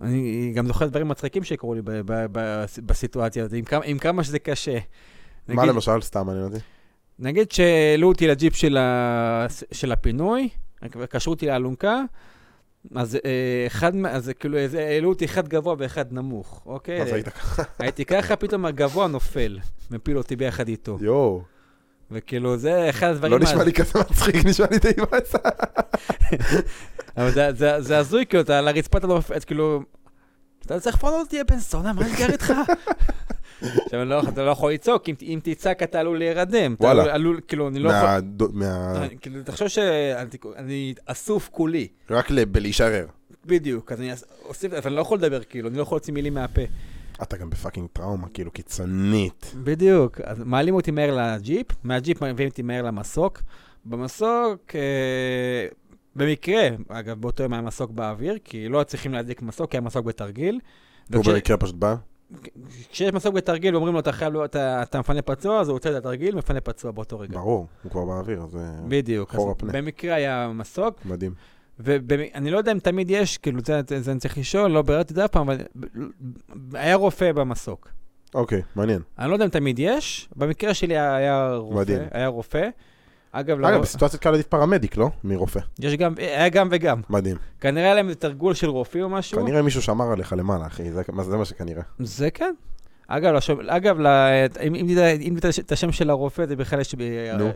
אני 0.00 0.52
גם 0.54 0.66
זוכר 0.66 0.87
דברים 0.87 1.08
מצחיקים 1.08 1.44
שקרו 1.44 1.74
לי 1.74 1.80
בסיטואציה 2.87 3.42
הזאת, 3.44 3.54
עם 3.54 3.64
כמה, 3.64 3.84
עם 3.84 3.98
כמה 3.98 4.24
שזה 4.24 4.38
קשה. 4.38 4.78
מה 5.48 5.54
נגיד- 5.62 5.68
למשל? 5.74 6.00
סתם 6.00 6.26
מעניין 6.26 6.44
אותי. 6.44 6.58
נגיד 7.18 7.52
שהעלו 7.52 8.08
אותי 8.08 8.26
לג'יפ 8.26 8.54
של, 8.56 8.76
ה... 8.76 9.46
של 9.72 9.92
הפינוי, 9.92 10.48
קשרו 11.08 11.32
אותי 11.32 11.46
לאלונקה, 11.46 12.02
אז 12.94 13.14
אה, 13.14 13.20
אחד, 13.66 13.96
מה- 13.96 14.11
אז 14.11 14.32
כאילו 14.40 14.58
העלו 14.78 15.08
אותי 15.08 15.24
אחד 15.24 15.48
גבוה 15.48 15.74
ואחד 15.78 16.12
נמוך, 16.12 16.62
אוקיי? 16.66 17.02
אז 17.02 17.12
היית 17.12 17.28
ככה. 17.28 17.62
הייתי 17.78 18.04
ככה, 18.04 18.37
פתאום 18.37 18.64
הגבוה 18.64 19.06
נופל, 19.06 19.58
מפיל 19.90 20.18
אותי 20.18 20.37
ביחד 20.37 20.68
איתו. 20.68 20.98
יואו. 21.00 21.42
וכאילו, 22.11 22.56
זה 22.56 22.90
אחד 22.90 23.06
הדברים... 23.11 23.32
לא 23.32 23.38
נשמע 23.38 23.64
לי 23.64 23.72
כזה 23.72 23.98
מצחיק, 24.11 24.44
נשמע 24.44 24.66
לי 24.70 24.78
די 24.78 24.92
באסה. 25.11 25.38
אבל 27.18 27.31
זה- 27.31 27.52
זה- 27.52 27.81
זה 27.83 27.98
הזוי, 27.98 28.26
כאילו, 28.26 28.42
אתה 28.42 28.59
על 28.59 28.68
הרצפה 28.68 28.98
אתה 28.98 29.07
לא... 29.07 29.20
כאילו... 29.46 29.83
אתה 30.66 30.81
צריך 30.81 30.96
לפנות 30.96 31.14
אותי, 31.14 31.37
יא 31.37 31.42
בן 31.50 31.57
זונה, 31.59 31.92
מה 31.92 32.02
נסגר 32.04 32.26
איתך? 32.33 32.52
עכשיו, 33.61 34.04
לא- 34.04 34.22
אתה 34.28 34.44
לא 34.44 34.50
יכול 34.50 34.72
לצעוק, 34.72 35.02
אם 35.22 35.40
תצעק 35.42 35.83
אתה 35.83 36.00
עלול 36.00 36.18
להירדם. 36.18 36.74
וואלה. 36.81 37.14
עלול- 37.14 37.40
כאילו, 37.48 37.68
אני 37.68 37.78
לא 37.78 37.90
יכול... 37.90 38.09
מה... 38.52 38.66
אה, 39.02 39.09
כאילו, 39.20 39.42
תחשוב 39.44 39.68
שאני 39.68 40.94
אסוף 41.07 41.48
כולי, 41.52 41.88
רק 42.11 42.31
בלהישאר. 42.31 43.07
בדיוק, 43.46 43.92
אז 43.92 44.00
אני 44.00 44.12
אסוף, 44.44 44.72
אבל 44.72 44.87
אני 44.87 44.96
לא 44.96 45.00
יכול 45.00 45.18
לדבר, 45.18 45.42
כאילו, 45.44 45.68
אני 45.68 45.76
לא 45.76 45.83
יכול 45.83 45.96
להוציא 45.96 46.14
מילים 46.14 46.35
מהפה. 46.35 46.62
אתה 47.22 47.37
גם 47.37 47.50
ב 47.50 47.55
fucking 47.55 47.88
טראומה, 47.92 48.28
כאילו 48.35 48.50
קיצונית. 48.50 49.52
בדיוק, 49.57 50.20
אז 50.20 50.38
מעלים 50.44 50.74
אותי 50.74 50.90
מהר 50.90 51.16
לג'יפ, 51.16 51.66
מהג'יפ 51.85 52.22
מביאים 52.22 52.48
אותי 52.50 52.62
מהר 52.62 52.83
למסוק. 52.83 53.42
במסוק, 53.85 54.74
אה, 54.74 55.66
במקרה, 56.18 56.68
אגב, 56.88 57.20
באותו 57.20 57.42
יום 57.42 57.52
היה 57.52 57.62
מסוק 57.62 57.90
באוויר, 57.90 58.38
כי 58.44 58.68
לא 58.68 58.83
צריכים 58.85 59.12
להדליק 59.12 59.42
מסוק, 59.42 59.70
כי 59.70 59.76
היה 59.76 59.81
מסוק 59.83 60.07
בתרגיל. 60.07 60.61
הוא 61.12 61.20
וכש- 61.20 61.28
במקרה 61.28 61.57
פשוט 61.57 61.74
בא. 61.74 61.94
כשיש 62.90 63.12
מסוק 63.12 63.35
בתרגיל, 63.35 63.76
אומרים 63.76 63.94
לו, 63.94 64.00
אתה 64.00 64.12
חייב, 64.12 64.33
לא- 64.33 64.44
אתה 64.44 64.83
אתה 64.83 64.98
מפנה 65.00 65.22
פצוע, 65.22 65.61
אז 65.61 65.68
הוא 65.68 65.74
רוצה 65.74 65.90
את 65.90 65.94
התרגיל, 65.94 66.35
מפנה 66.37 66.61
פצוע 66.61 66.90
באותו 66.90 67.18
רגע. 67.18 67.38
ברור, 67.38 67.66
הוא 67.83 67.92
כבר 67.92 68.04
באוויר, 68.04 68.42
אז 68.42 68.59
בדיוק. 68.88 69.31
חור 69.35 69.50
הפנה. 69.50 69.72
במקרה 69.72 70.14
היה 70.14 70.50
מסוק, 70.54 71.00
מדהים. 71.04 71.35
ואני 71.78 72.50
לא 72.50 72.59
יודע 72.59 72.72
אם 72.72 72.78
תמיד 72.78 73.11
יש, 73.11 73.38
כאילו, 73.38 73.61
זה, 73.66 73.81
זה, 73.98 74.11
אני 74.12 74.20
צריך 74.20 74.38
לשאול, 74.38 74.70
לא 74.70 74.83
ביררתי 74.83 75.11
את 75.12 75.16
זה 75.16 75.24
אף 75.24 75.31
פעם, 75.31 75.50
אבל 75.50 75.62
היה 76.74 76.94
רופא 76.96 77.33
במסוק. 77.33 77.88
אוקיי, 78.35 78.62
מעניין. 78.76 79.02
אני 79.18 79.28
לא 79.28 79.35
יודע 79.35 79.44
אם 79.44 79.50
תמיד 79.50 79.78
יש, 79.78 80.28
במקרה 80.37 80.74
שלי 80.74 80.94
היה, 80.98 81.16
היה 81.16 81.54
רופא. 81.54 81.78
מדהים. 81.81 81.98
היה 82.11 82.26
רופא. 82.26 82.68
אגב, 83.32 83.50
אגב, 83.58 83.70
לרוב- 83.70 83.82
בסיטואציות 83.82 84.22
כאלה 84.22 84.34
עדיף 84.34 84.46
פרמדיק, 84.46 84.96
לא? 84.96 85.10
מרופא. 85.24 85.60
יש 85.78 85.94
גם, 85.94 86.14
היה 86.16 86.48
גם 86.48 86.68
וגם. 86.70 87.00
מדהים. 87.10 87.36
כנראה 87.60 87.84
היה 87.84 87.94
להם 87.94 88.14
תרגול 88.14 88.54
של 88.54 88.68
רופאים 88.68 89.04
או 89.04 89.08
משהו. 89.08 89.38
כנראה 89.42 89.62
מישהו 89.62 89.82
שמר 89.82 90.12
עליך 90.12 90.32
למעלה, 90.38 90.66
אחי, 90.66 90.90
זה 90.92 91.02
זה 91.22 91.36
מה 91.36 91.44
שכנראה. 91.44 91.82
זה 91.98 92.30
כן. 92.30 92.54
אגב, 93.08 93.32
לשום, 93.34 93.60
אגב 93.68 94.00
ל, 94.00 94.06
אם, 94.66 94.74
אם, 94.74 94.86
אם 95.20 95.36
את 95.60 95.72
השם 95.72 95.92
של 95.92 96.10
הרופא, 96.10 96.46
זה 96.46 96.56
בכלל 96.56 96.80
יש... 96.80 96.94
נו. 97.38 97.50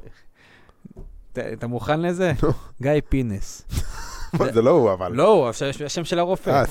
אתה, 1.33 1.67
מוכן 1.67 2.01
לזה? 2.01 2.33
נו. 2.43 2.49
גיא 2.83 2.91
פינס. 3.09 3.63
זה 4.55 4.63
לא 4.63 4.71
הוא, 4.71 4.93
אבל. 4.93 5.13
לא, 5.13 5.29
הוא, 5.29 5.49
השם- 5.87 6.05
של 6.05 6.19
הרופא. 6.19 6.51
אה, 6.51 6.65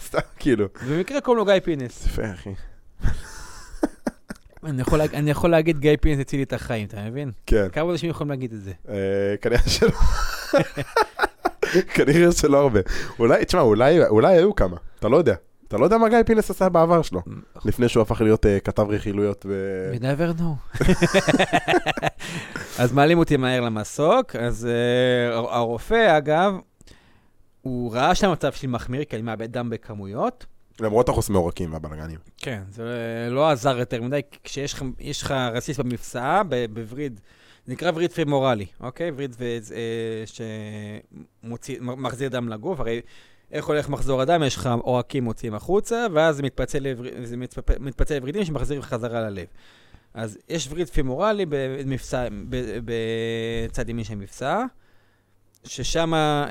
סתם, 0.00 0.18
כאילו. 0.40 0.66
במקרה 0.90 1.20
קוראים 1.20 1.38
לו 1.46 1.52
גיא 1.52 1.60
פינס. 1.64 2.06
יפה, 2.06 2.22
אחי. 2.32 2.50
אני 4.64 5.30
יכול, 5.30 5.50
להגיד 5.50 5.78
גיא 5.78 5.96
פינס 6.00 6.20
הציל 6.20 6.38
לי 6.38 6.44
את 6.44 6.52
החיים, 6.52 6.86
אתה 6.86 7.02
מבין? 7.10 7.30
כן. 7.46 7.66
כמה 7.72 7.92
אנשים 7.92 8.10
יכולים 8.10 8.30
להגיד 8.30 8.52
את 8.52 8.62
זה? 8.62 8.72
אה, 8.88 9.34
כנראה 9.40 9.62
שלא. 9.66 9.90
כנראה 11.94 12.32
שלא 12.32 12.58
הרבה. 12.58 12.80
אולי, 13.18 13.44
תשמע, 13.44 13.60
אולי 13.60 14.36
היו 14.36 14.54
כמה, 14.54 14.76
אתה 14.98 15.08
לא 15.08 15.16
יודע. 15.16 15.34
אתה 15.68 15.80
לא 15.80 15.84
יודע 15.84 15.98
מה 15.98 16.08
גיא 16.08 16.22
פינס 16.26 16.50
עשה 16.50 16.68
בעבר 16.68 17.02
שלו, 17.02 17.22
לפני 17.64 17.88
שהוא 17.88 18.02
הפך 18.02 18.20
להיות 18.20 18.46
אה, 18.46 18.60
כתב 18.60 18.86
רכילויות 18.90 19.46
ו... 19.48 19.92
We 19.94 20.00
never 20.00 20.40
know. 20.40 20.78
אז 22.78 22.92
מעלים 22.92 23.18
אותי 23.18 23.36
מהר 23.36 23.60
למסוק, 23.60 24.36
אז 24.36 24.68
uh, 24.68 25.34
הרופא, 25.34 26.18
אגב, 26.18 26.54
הוא 27.62 27.92
ראה 27.94 28.14
שהמצב 28.14 28.52
שלי 28.52 28.68
מחמיר, 28.68 29.04
כי 29.04 29.16
אני 29.16 29.22
מאבד 29.22 29.52
דם 29.52 29.70
בכמויות. 29.70 30.46
למרות 30.82 31.08
החוס 31.08 31.28
מעורקים 31.28 31.72
והבלגנים. 31.72 32.18
כן, 32.38 32.62
זה 32.70 32.82
לא 33.30 33.50
עזר 33.50 33.78
יותר 33.78 34.02
מדי, 34.02 34.20
כשיש 34.44 34.74
לך- 35.22 35.30
רסיס 35.52 35.78
במפסעה, 35.78 36.42
בווריד, 36.72 37.20
זה 37.66 37.72
נקרא 37.72 37.90
וריד 37.94 38.12
פרימורלי, 38.12 38.66
אוקיי? 38.80 39.10
וריד 39.16 39.36
אה, 39.40 40.24
שמחזיר 41.48 42.28
דם 42.28 42.48
לגוף, 42.48 42.80
הרי 42.80 43.00
איך 43.52 43.66
הולך 43.66 43.88
מחזור 43.88 44.20
הדם? 44.20 44.42
יש 44.46 44.56
לך 44.56 44.68
עורקים 44.82 45.24
מוציאים 45.24 45.54
החוצה, 45.54 46.06
ואז 46.12 46.36
זה 46.36 46.42
מתפצל, 46.42 46.78
לויר- 46.78 47.14
זה 47.24 47.36
מתפ- 47.36 47.78
מתפצל 47.80 48.14
לוורידים 48.14 48.44
שמחזירים 48.44 48.82
חזרה 48.82 49.20
ללב. 49.20 49.46
אז 50.14 50.38
יש 50.48 50.68
וריד 50.70 50.88
פימורלי 50.88 51.46
במפסע, 51.48 52.28
בצד 52.84 53.88
ימין 53.88 54.04
של 54.04 54.12
המפסעה, 54.12 54.64
ששם 55.64 56.14
אה, 56.14 56.50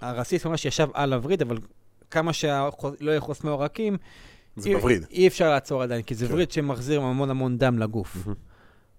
הרסיס 0.00 0.46
ממש 0.46 0.64
ישב 0.64 0.88
על 0.94 1.12
הווריד, 1.12 1.42
אבל 1.42 1.58
כמה 2.16 2.32
שלא 2.32 3.10
יכוס 3.16 3.44
מעורקים, 3.44 3.96
זה 4.56 4.68
אי- 4.68 4.74
בווריד. 4.74 5.06
אי 5.10 5.26
אפשר 5.28 5.50
לעצור 5.50 5.82
עדיין, 5.82 6.02
כי 6.02 6.14
זה 6.14 6.26
כן. 6.26 6.34
וריד 6.34 6.50
שמחזיר 6.50 7.00
המון 7.00 7.30
המון 7.30 7.58
דם 7.58 7.78
לגוף. 7.78 8.16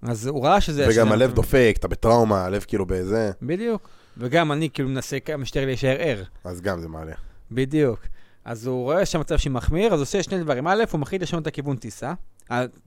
אז 0.02 0.28
הוא 0.28 0.46
ראה 0.46 0.62
שזה... 0.62 0.88
וגם 0.92 1.12
הלב 1.12 1.34
דופק, 1.34 1.76
אתה 1.80 1.88
בטראומה, 1.88 2.46
הלב 2.46 2.66
כאילו 2.68 2.86
בזה, 2.86 3.32
בדיוק. 3.42 3.90
וגם 4.18 4.52
אני 4.52 4.70
כאילו 4.70 4.90
מנסה 4.90 5.20
כמה 5.20 5.46
שיותר 5.46 5.66
להישאר 5.66 5.96
ער. 6.00 6.24
אז 6.44 6.62
גם 6.62 6.82
זה 6.82 6.88
מעלה. 6.88 7.16
בדיוק. 7.52 8.00
אז 8.46 8.68
הוא 8.68 8.84
רואה 8.84 9.06
שהמצב 9.06 9.38
שלי 9.38 9.52
מחמיר, 9.52 9.88
אז 9.94 10.00
הוא 10.00 10.02
עושה 10.02 10.24
שני 10.24 10.40
דברים. 10.44 10.68
א', 10.68 10.84
הוא 10.92 11.00
מחליט 11.00 11.22
לשנות 11.22 11.42
את 11.42 11.48
הכיוון 11.48 11.76
טיסה. 11.78 12.14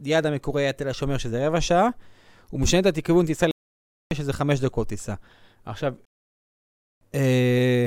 היעד 0.05 0.27
המקורי 0.27 0.63
היה 0.63 0.73
תל 0.73 0.89
השומר, 0.89 1.19
שזה 1.19 1.47
רבע 1.47 1.61
שעה. 1.61 1.89
הוא 2.51 2.61
משנה 2.61 2.89
את 2.89 2.99
הכיוון 2.99 3.27
טיסה 3.27 3.47
שזה 4.15 4.33
חמש 4.33 4.61
דקות 4.61 4.89
טיסה. 4.89 5.15
עכשיו, 5.65 5.95
אה, 7.15 7.87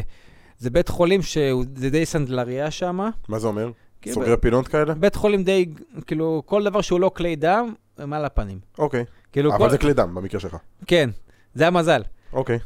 זה 0.63 0.69
בית 0.69 0.89
חולים 0.89 1.21
שהוא 1.21 1.65
זה 1.75 1.89
די 1.89 2.05
סנדלריה 2.05 2.71
שם. 2.71 3.09
מה 3.27 3.39
זה 3.39 3.47
אומר? 3.47 3.71
כאילו, 4.01 4.15
סוגר 4.15 4.35
פינות 4.37 4.67
כאלה? 4.67 4.93
בית 4.93 5.15
חולים 5.15 5.43
די, 5.43 5.65
כאילו, 6.07 6.43
כל 6.45 6.63
דבר 6.63 6.81
שהוא 6.81 6.99
לא 6.99 7.11
כלי 7.15 7.35
דם, 7.35 7.73
הם 7.97 8.13
על 8.13 8.25
הפנים. 8.25 8.59
אוקיי. 8.77 9.05
כאילו, 9.31 9.51
כל... 9.51 9.55
אבל 9.55 9.69
זה 9.69 9.77
כלי 9.77 9.93
דם 9.93 10.15
במקרה 10.15 10.39
שלך. 10.39 10.57
כן, 10.87 11.09
זה 11.53 11.67
המזל. 11.67 12.01
אוקיי. 12.33 12.59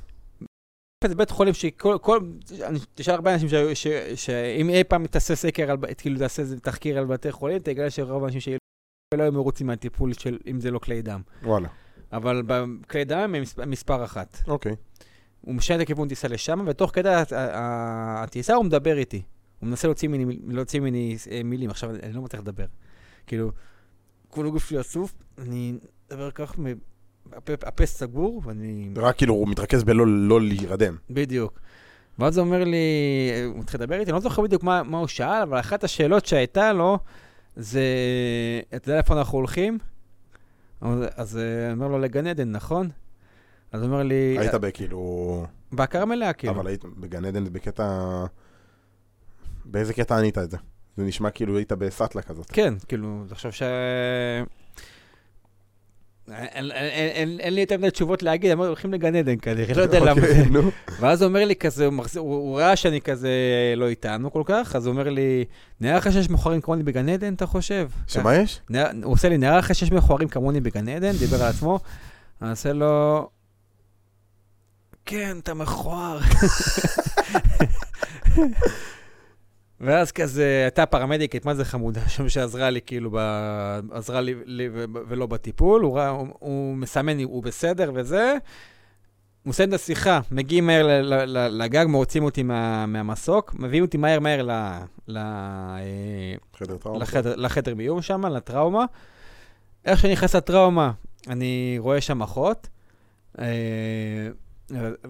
זה 1.07 1.15
בית 1.15 1.29
חולים 1.29 1.53
שכל, 1.53 1.97
כל, 2.01 2.19
אני 2.63 2.79
תשאל 2.95 3.13
הרבה 3.13 3.33
אנשים 3.33 3.49
שאם 4.15 4.69
אי 4.69 4.83
פעם 4.83 5.07
תעשה 5.07 5.35
סקר, 5.35 5.71
על, 5.71 5.77
ב- 5.77 5.93
כאילו 5.93 6.19
תעשה 6.19 6.41
איזה 6.41 6.59
תחקיר 6.59 6.97
על 6.97 7.05
בתי 7.05 7.31
חולים, 7.31 7.59
תגלה 7.59 7.89
שרוב 7.89 8.23
האנשים 8.23 8.41
שלא 9.13 9.23
היו 9.23 9.31
מרוצים 9.31 9.67
מהטיפול 9.67 10.13
של 10.13 10.37
אם 10.47 10.59
זה 10.59 10.71
לא 10.71 10.79
כלי 10.79 11.01
דם. 11.01 11.21
וואלה. 11.43 11.67
אבל 12.11 12.43
בכלי 12.47 13.05
דם 13.05 13.35
הם 13.35 13.69
מספר, 13.69 14.03
אחת. 14.03 14.37
אוקיי. 14.47 14.75
הוא 15.41 15.55
משנה 15.55 15.77
את 15.77 15.81
הכיוון 15.81 16.07
טיסה 16.07 16.27
לשם, 16.27 16.63
ותוך 16.67 16.91
כדי 16.93 17.09
הטיסה 17.33 18.53
הוא 18.53 18.65
מדבר 18.65 18.97
איתי. 18.97 19.21
הוא 19.59 19.69
מנסה 19.69 19.87
להוציא 19.87 20.07
ממני, 20.07 20.39
להוציא 20.47 20.79
ממני 20.79 21.17
אה, 21.31 21.41
מילים, 21.43 21.69
עכשיו 21.69 21.89
אני 22.03 22.13
לא 22.13 22.21
מצליח 22.21 22.41
לדבר. 22.41 22.65
כאילו, 23.27 23.51
כל 24.29 24.47
הגוף 24.47 24.69
שלי 24.69 24.79
אסוף, 24.81 25.13
אני 25.37 25.73
מדבר 26.11 26.31
כך, 26.31 26.55
הפה, 27.33 27.53
הפה 27.63 27.85
סגור, 27.85 28.41
ואני... 28.45 28.89
רק 28.95 29.17
כאילו 29.17 29.33
הוא 29.33 29.47
מתרכז 29.47 29.83
בלא 29.83 30.07
לא 30.07 30.41
להירדם. 30.41 30.95
בדיוק. 31.09 31.59
ואז 32.19 32.37
הוא 32.37 32.45
אומר 32.45 32.63
לי, 32.63 32.77
הוא 33.45 33.59
מתחיל 33.59 33.81
לדבר 33.81 33.99
איתי, 33.99 34.11
אני 34.11 34.15
לא 34.15 34.21
זוכר 34.21 34.41
בדיוק 34.41 34.63
מה, 34.63 34.83
מה 34.83 34.97
הוא 34.97 35.07
שאל, 35.07 35.41
אבל 35.43 35.59
אחת 35.59 35.83
השאלות 35.83 36.25
שהייתה 36.25 36.73
לו, 36.73 36.99
זה, 37.55 37.81
אתה 38.75 38.89
יודע 38.89 38.95
לאיפה 38.95 39.13
אנחנו 39.19 39.37
הולכים? 39.37 39.77
אז- 40.81 40.99
אז 41.15 41.37
אה, 41.37 41.65
אני 41.65 41.73
אומר 41.73 41.87
לו, 41.87 41.99
לגן 41.99 42.27
עדן, 42.27 42.51
נכון? 42.51 42.89
אז 43.71 43.81
הוא 43.81 43.89
אומר 43.89 44.03
לי, 44.03 44.35
היית 44.39 44.53
בכאילו... 44.53 45.45
בהכרה 45.71 46.05
מלאה, 46.05 46.33
כאילו. 46.33 46.53
אבל 46.53 46.67
היית 46.67 46.85
בגן 46.97 47.25
עדן 47.25 47.43
בקטע... 47.53 48.25
באיזה 49.65 49.93
קטע 49.93 50.17
ענית 50.17 50.37
את 50.37 50.51
זה? 50.51 50.57
זה 50.97 51.03
נשמע 51.03 51.29
כאילו 51.29 51.57
היית 51.57 51.71
בסאטלה 51.71 52.21
כזאת. 52.21 52.51
כן, 52.51 52.73
כאילו, 52.87 53.23
תחשוב 53.29 53.51
ש... 53.51 53.61
אין- 56.31 57.53
לי 57.53 57.61
יותר 57.61 57.77
מדי 57.77 57.91
תשובות 57.91 58.23
להגיד, 58.23 58.51
הם 58.51 58.59
הולכים 58.59 58.93
לגן 58.93 59.15
עדן 59.15 59.35
כנראה, 59.41 59.73
לא 59.75 59.81
יודע 59.81 59.99
למה 59.99 60.11
אוקיי, 60.11 60.33
זה. 60.33 60.49
נו. 60.49 60.61
ואז 60.99 61.21
הוא 61.21 61.27
אומר 61.29 61.45
לי 61.45 61.55
כזה, 61.55 61.85
הוא 62.17 62.59
ראה 62.59 62.75
שאני 62.75 63.01
כזה 63.01 63.29
לא 63.77 63.87
איתנו 63.87 64.31
כל 64.31 64.43
כך, 64.45 64.75
אז 64.75 64.85
הוא 64.85 64.91
אומר 64.91 65.09
לי, 65.09 65.45
נראה 65.81 65.97
לך 65.97 66.11
שיש 66.11 66.29
מכוערים 66.29 66.61
כמוני 66.61 66.83
בגן 66.83 67.09
עדן, 67.09 67.33
אתה 67.33 67.45
חושב? 67.45 67.89
שמה 68.07 68.35
יש? 68.35 68.61
הוא 69.03 69.13
עושה 69.13 69.29
לי, 69.29 69.37
נראה 69.37 69.57
לך 69.57 69.75
שיש 69.75 69.91
מכוערים 69.91 70.27
כמוני 70.27 70.61
בגן 70.61 70.89
עדן, 70.89 71.11
דיבר 71.11 71.43
על 71.43 71.49
עצמו, 71.49 71.79
אני 72.41 72.49
עושה 72.49 72.73
לו, 72.73 73.29
כן, 75.07 75.37
אתה 75.43 75.53
מכוער. 75.53 76.19
ואז 79.79 80.11
כזה, 80.11 80.61
הייתה 80.63 80.85
פרמדיקית, 80.85 81.45
מה 81.45 81.53
זה 81.55 81.65
חמודה, 81.65 82.09
שם 82.09 82.29
שעזרה 82.29 82.69
לי, 82.69 82.81
כאילו, 82.81 83.11
ב... 83.13 83.17
עזרה 83.91 84.21
לי, 84.21 84.33
לי 84.45 84.69
ו... 84.73 84.85
ולא 85.07 85.25
בטיפול, 85.25 85.81
הוא, 85.81 85.97
ראה, 85.97 86.07
הוא, 86.09 86.27
הוא 86.39 86.75
מסמן, 86.75 87.23
הוא 87.23 87.43
בסדר 87.43 87.91
וזה. 87.95 88.31
הוא 89.43 89.49
מסיים 89.49 89.69
את 89.69 89.73
השיחה, 89.73 90.19
מגיעים 90.31 90.67
מהר 90.67 90.87
ל- 90.87 91.13
ל- 91.13 91.37
ל- 91.37 91.63
לגג, 91.63 91.85
מוצאים 91.89 92.23
אותי 92.23 92.43
מה, 92.43 92.85
מהמסוק, 92.85 93.55
מביאים 93.59 93.83
אותי 93.83 93.97
מהר 93.97 94.19
מהר 94.19 94.41
ל, 94.43 94.51
ל, 95.07 95.17
אה, 95.17 96.35
חדר 96.57 96.77
טראומה. 96.77 96.99
לחדר, 96.99 97.35
לחדר 97.35 97.75
מיון 97.75 98.01
שם, 98.01 98.25
לטראומה. 98.25 98.85
איך 99.85 99.99
שאני 99.99 100.13
נכנס 100.13 100.35
לטראומה, 100.35 100.91
אני 101.27 101.75
רואה 101.79 102.01
שם 102.01 102.21
אחות, 102.21 102.67
אה, 103.39 103.45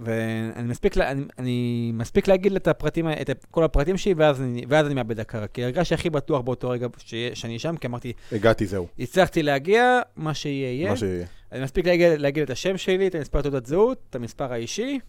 ואני 0.01 0.67
מספיק, 0.67 0.97
אני, 0.97 1.23
אני 1.39 1.91
מספיק 1.93 2.27
להגיד 2.27 2.55
את, 2.55 2.67
הפרטים, 2.67 3.07
את 3.09 3.45
כל 3.51 3.63
הפרטים 3.63 3.97
שלי, 3.97 4.13
ואז 4.13 4.41
אני, 4.41 4.65
ואז 4.69 4.85
אני 4.85 4.93
מאבד 4.95 5.19
הכרה. 5.19 5.47
כי 5.47 5.63
הרגשתי 5.63 5.93
הכי 5.93 6.09
בטוח 6.09 6.41
באותו 6.41 6.69
רגע 6.69 6.87
שיה- 6.97 7.35
שאני 7.35 7.59
שם, 7.59 7.77
כי 7.77 7.87
אמרתי, 7.87 8.13
הגעתי, 8.31 8.65
זהו. 8.65 8.87
הצלחתי 8.99 9.43
להגיע, 9.43 9.99
מה 10.15 10.33
שיהיה 10.33 10.71
יהיה. 10.73 10.89
מה 10.89 10.97
שיהיה. 10.97 11.25
אני 11.51 11.63
מספיק 11.63 11.85
להגיד, 11.85 12.19
להגיד 12.19 12.43
את 12.43 12.49
השם 12.49 12.77
שלי, 12.77 13.07
את 13.07 13.15
המספר 13.15 13.41
תעודת 13.41 13.65
זהות, 13.65 13.99
את 14.09 14.15
המספר 14.15 14.53
האישי, 14.53 14.99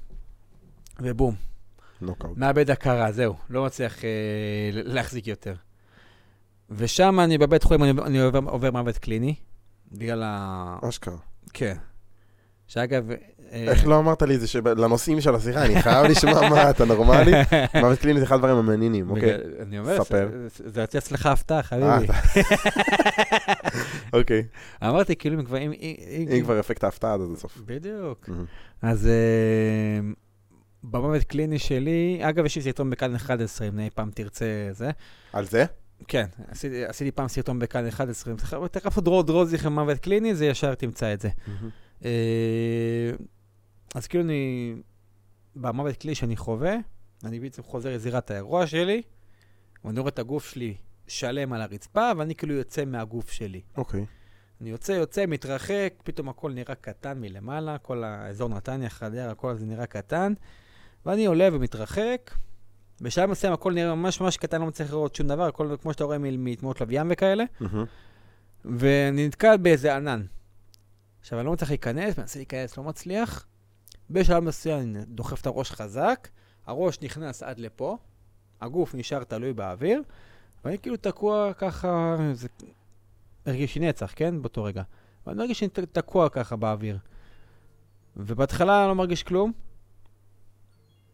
ובום, 1.00 1.34
נוקאוט. 2.00 2.38
מאבד 2.38 2.70
הכרה, 2.70 3.12
זהו, 3.12 3.34
לא 3.50 3.64
מצליח 3.64 4.04
אה, 4.04 4.10
להחזיק 4.72 5.26
יותר. 5.26 5.54
ושם 6.70 7.20
אני 7.20 7.38
בבית 7.38 7.62
חולים, 7.62 7.82
אני, 7.82 7.92
אני 8.06 8.20
עובר, 8.20 8.38
עובר 8.50 8.70
מוות 8.70 8.98
קליני, 8.98 9.34
בגלל 9.92 10.22
ה... 10.26 10.78
אשכרה. 10.88 11.16
כן. 11.52 11.76
שאגב... 12.66 13.08
אה, 13.52 13.64
איך 13.68 13.86
לא 13.86 13.98
אמרת 13.98 14.22
לי 14.22 14.34
את 14.34 14.40
זה 14.40 14.46
שלנושאים 14.46 15.20
של 15.20 15.34
השיחה, 15.34 15.64
אני 15.66 15.82
חייב 15.82 16.06
לשמוע 16.06 16.48
מה, 16.48 16.70
אתה 16.70 16.84
נורמלי? 16.84 17.32
מוות 17.80 17.98
קליני 17.98 18.18
זה 18.20 18.24
אחד 18.26 18.34
הדברים 18.34 18.56
המעניינים, 18.56 19.10
אוקיי? 19.10 19.34
אני 19.60 19.78
אומר. 19.78 19.98
זה- 20.66 20.80
יוצא 20.80 20.98
אצלך 20.98 21.26
הפתעה, 21.26 21.58
אה, 21.58 21.62
חביבי. 21.62 22.12
אוקיי. 24.12 24.44
אמרתי, 24.82 25.16
כאילו, 25.16 25.38
אם 25.40 25.44
כבר... 25.44 25.58
אם- 25.58 26.40
כבר 26.44 26.60
אפקט 26.60 26.84
ההפתעה 26.84 27.14
עד 27.14 27.20
הסוף. 27.36 27.58
בדיוק. 27.66 28.28
אז 28.82 29.06
אה, 29.06 30.00
במוות 30.84 31.22
קליני 31.24 31.58
שלי, 31.58 32.18
אגב, 32.22 32.44
יש 32.46 32.56
לי 32.56 32.62
סרטון 32.62 32.90
בכאן 32.90 33.14
11, 33.14 33.68
אם 33.68 33.78
אי 33.78 33.88
פעם 33.94 34.10
תרצה 34.14 34.44
זה. 34.72 34.90
על 35.32 35.44
זה? 35.44 35.64
כן, 36.08 36.26
עשיתי, 36.50 36.84
עשיתי 36.84 37.10
פעם 37.10 37.28
סרטון 37.28 37.58
בכאן 37.58 37.86
11, 37.88 38.34
תחפשו 38.70 39.00
דרור 39.00 39.22
דרוזיכם 39.22 39.72
מוות 39.72 39.98
קליני, 39.98 40.34
זה 40.34 40.46
ישר 40.46 40.74
תמצא 40.74 41.12
את 41.14 41.20
זה. 41.20 41.28
אה, 42.04 42.10
אז 43.94 44.06
כאילו 44.06 44.24
אני, 44.24 44.74
במוות 45.56 45.96
קליני 45.96 46.14
שאני 46.14 46.36
חווה, 46.36 46.76
אני 47.24 47.40
בעצם 47.40 47.62
חוזר 47.62 47.94
לזירת 47.94 48.30
האירוע 48.30 48.66
שלי, 48.66 49.02
ואני 49.84 50.00
רואה 50.00 50.08
את 50.08 50.18
הגוף 50.18 50.48
שלי 50.48 50.74
שלם 51.06 51.52
על 51.52 51.62
הרצפה, 51.62 52.10
ואני 52.18 52.34
כאילו 52.34 52.54
יוצא 52.54 52.84
מהגוף 52.84 53.30
שלי. 53.30 53.60
אוקיי. 53.76 54.06
אני 54.60 54.70
יוצא, 54.70 54.92
יוצא, 54.92 55.24
מתרחק, 55.26 55.94
פתאום 56.04 56.28
הכל 56.28 56.52
נראה 56.52 56.74
קטן 56.74 57.20
מלמעלה, 57.20 57.78
כל 57.78 58.04
האזור 58.04 58.48
נתניה, 58.48 58.88
חדרה, 58.88 59.30
הכל 59.30 59.50
הזה 59.50 59.66
נראה 59.66 59.86
קטן, 59.86 60.32
ואני 61.06 61.26
עולה 61.26 61.48
ומתרחק. 61.52 62.30
בשלב 63.00 63.30
מסוים 63.30 63.52
הכל 63.52 63.72
נראה 63.72 63.94
ממש 63.94 64.20
ממש 64.20 64.36
קטן, 64.36 64.60
לא 64.60 64.66
מצליח 64.66 64.90
לראות 64.90 65.14
שום 65.14 65.28
דבר, 65.28 65.46
הכל 65.46 65.76
כמו 65.82 65.92
שאתה 65.92 66.04
רואה 66.04 66.18
מתמונות 66.18 66.80
לוויין 66.80 67.06
וכאלה, 67.10 67.44
מהמם. 67.60 67.84
ואני 68.64 69.26
נתקל 69.26 69.56
באיזה 69.56 69.96
ענן. 69.96 70.22
עכשיו, 71.20 71.38
אני 71.38 71.46
לא 71.46 71.52
מצליח 71.52 71.70
להיכנס, 71.70 72.18
מנסה 72.18 72.38
להיכנס, 72.38 72.76
לא 72.76 72.84
מצליח. 72.84 73.46
בשלב 74.10 74.42
מסוים 74.42 74.78
אני 74.80 75.04
דוחף 75.06 75.40
את 75.40 75.46
הראש 75.46 75.70
חזק, 75.72 76.28
הראש 76.66 77.00
נכנס 77.02 77.42
עד 77.42 77.58
לפה, 77.58 77.96
הגוף 78.60 78.94
נשאר 78.94 79.24
תלוי 79.24 79.52
באוויר, 79.52 80.02
ואני 80.64 80.78
כאילו 80.78 80.96
תקוע 80.96 81.52
ככה, 81.52 82.16
זה 82.32 82.48
הרגיש 83.46 83.74
לי 83.76 83.88
נצח, 83.88 84.12
כן? 84.16 84.42
באותו 84.42 84.64
רגע. 84.64 84.82
ואני 85.26 85.38
מרגיש 85.38 85.58
שאני 85.58 85.70
תקוע 85.92 86.28
ככה 86.28 86.56
באוויר. 86.56 86.98
ובהתחלה 88.16 88.80
אני 88.80 88.88
לא 88.88 88.94
מרגיש 88.94 89.22
כלום. 89.22 89.52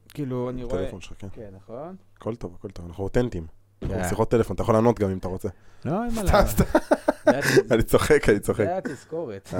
כאילו, 0.09 0.50
אני 0.50 0.64
רואה... 0.64 0.85
טלפון 0.85 1.00
שלך, 1.00 1.12
כן. 1.18 1.28
כן, 1.33 1.50
נכון? 1.57 1.96
הכל 2.16 2.37
טוב, 2.37 2.54
הכל 2.54 2.70
טוב, 2.70 2.87
אנחנו 2.87 3.04
אותנטיים. 3.04 3.46
אנחנו 3.83 3.96
כן. 3.96 4.02
בשיחות 4.04 4.30
טלפון, 4.30 4.54
אתה 4.54 4.62
יכול 4.62 4.74
לענות 4.74 4.98
גם 4.98 5.11
אם 5.11 5.18
אתה 5.18 5.28
רוצה. 5.28 5.48
לא, 5.85 6.04
אין 6.04 6.14
מה 6.14 6.22
היה- 7.26 7.40
אני 7.70 7.83
צוחק, 7.83 8.28
אני 8.28 8.40
צוחק. 8.40 8.64
זה 8.64 8.70
היה 8.70 8.80
תזכורת. 8.80 9.54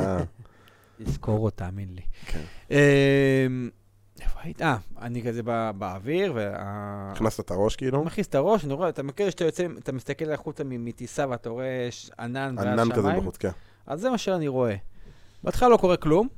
תזכור 1.03 1.45
אותה, 1.45 1.65
תאמין 1.65 1.89
לי. 1.95 2.03
כן. 2.27 2.41
אמ, 2.71 3.71
איפה 4.21 4.41
היית? 4.43 4.63
אה, 4.63 4.77
אני 5.01 5.23
כזה 5.23 5.43
בא- 5.43 5.73
באוויר, 5.73 6.33
וה... 6.35 6.53
הכנסת 7.13 7.41
את 7.41 7.51
הראש 7.51 7.77
כאילו? 7.77 8.05
מכניס 8.05 8.27
את 8.27 8.35
הראש, 8.35 8.65
אני 8.65 8.73
רואה, 8.73 8.89
אתה 8.89 9.03
מכיר 9.03 9.31
שאתה 9.31 9.45
יוצא, 9.45 9.67
אתה 9.79 9.93
מסתכל 9.93 10.33
החוצה 10.33 10.65
מטיסה 10.65 11.29
ואתה 11.29 11.49
רואה 11.51 11.89
ענן 12.19 12.55
ועל 12.59 12.69
ענן 12.69 12.93
כזה 12.93 13.03
שמיים? 13.03 13.21
בחוץ, 13.21 13.37
כן. 13.37 13.51
אז 13.87 14.01
זה 14.01 14.11
מה 14.11 14.19
שאני 14.19 14.49
רואה. 14.49 14.77
בהתחלה 15.45 15.69
לא 15.69 15.77
קורה 15.77 15.97
כלום, 15.97 16.29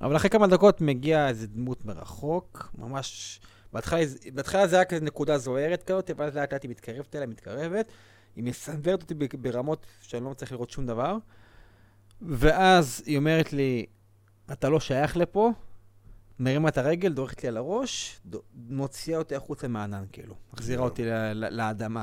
אבל 0.00 0.16
אחרי 0.16 0.30
כמה 0.30 0.46
דקות 0.46 0.80
מגיעה 0.80 1.28
איזה 1.28 1.46
דמות 1.46 1.84
מרחוק, 1.84 2.70
ממש... 2.78 3.40
בהתחלה, 3.72 4.00
בהתחלה 4.34 4.66
זה 4.66 4.76
היה 4.76 4.84
כזה 4.84 5.04
נקודה 5.04 5.38
זוהרת 5.38 5.82
כזאת, 5.82 6.10
ואז 6.16 6.36
לאט 6.36 6.52
לאט 6.52 6.62
היא 6.62 6.70
מתקרבת 6.70 7.16
אליה, 7.16 7.26
מתקרבת. 7.26 7.88
היא 8.36 8.44
מסנוורת 8.44 9.02
אותי 9.02 9.14
ברמות 9.38 9.86
שאני 10.00 10.24
לא 10.24 10.30
מצליח 10.30 10.52
לראות 10.52 10.70
שום 10.70 10.86
דבר. 10.86 11.16
ואז 12.22 13.02
היא 13.06 13.16
אומרת 13.16 13.52
לי, 13.52 13.86
אתה 14.52 14.68
לא 14.68 14.80
שייך 14.80 15.16
לפה, 15.16 15.52
מרימה 16.40 16.68
את 16.68 16.78
הרגל, 16.78 17.12
דורכת 17.12 17.42
לי 17.42 17.48
על 17.48 17.56
הראש, 17.56 18.20
ד- 18.30 18.36
מוציאה 18.68 19.18
אותי 19.18 19.34
החוצה 19.36 19.68
מהענן, 19.68 20.04
כאילו. 20.12 20.34
מחזירה. 20.52 20.84
אותי 20.84 21.02
לאדמה. 21.34 22.02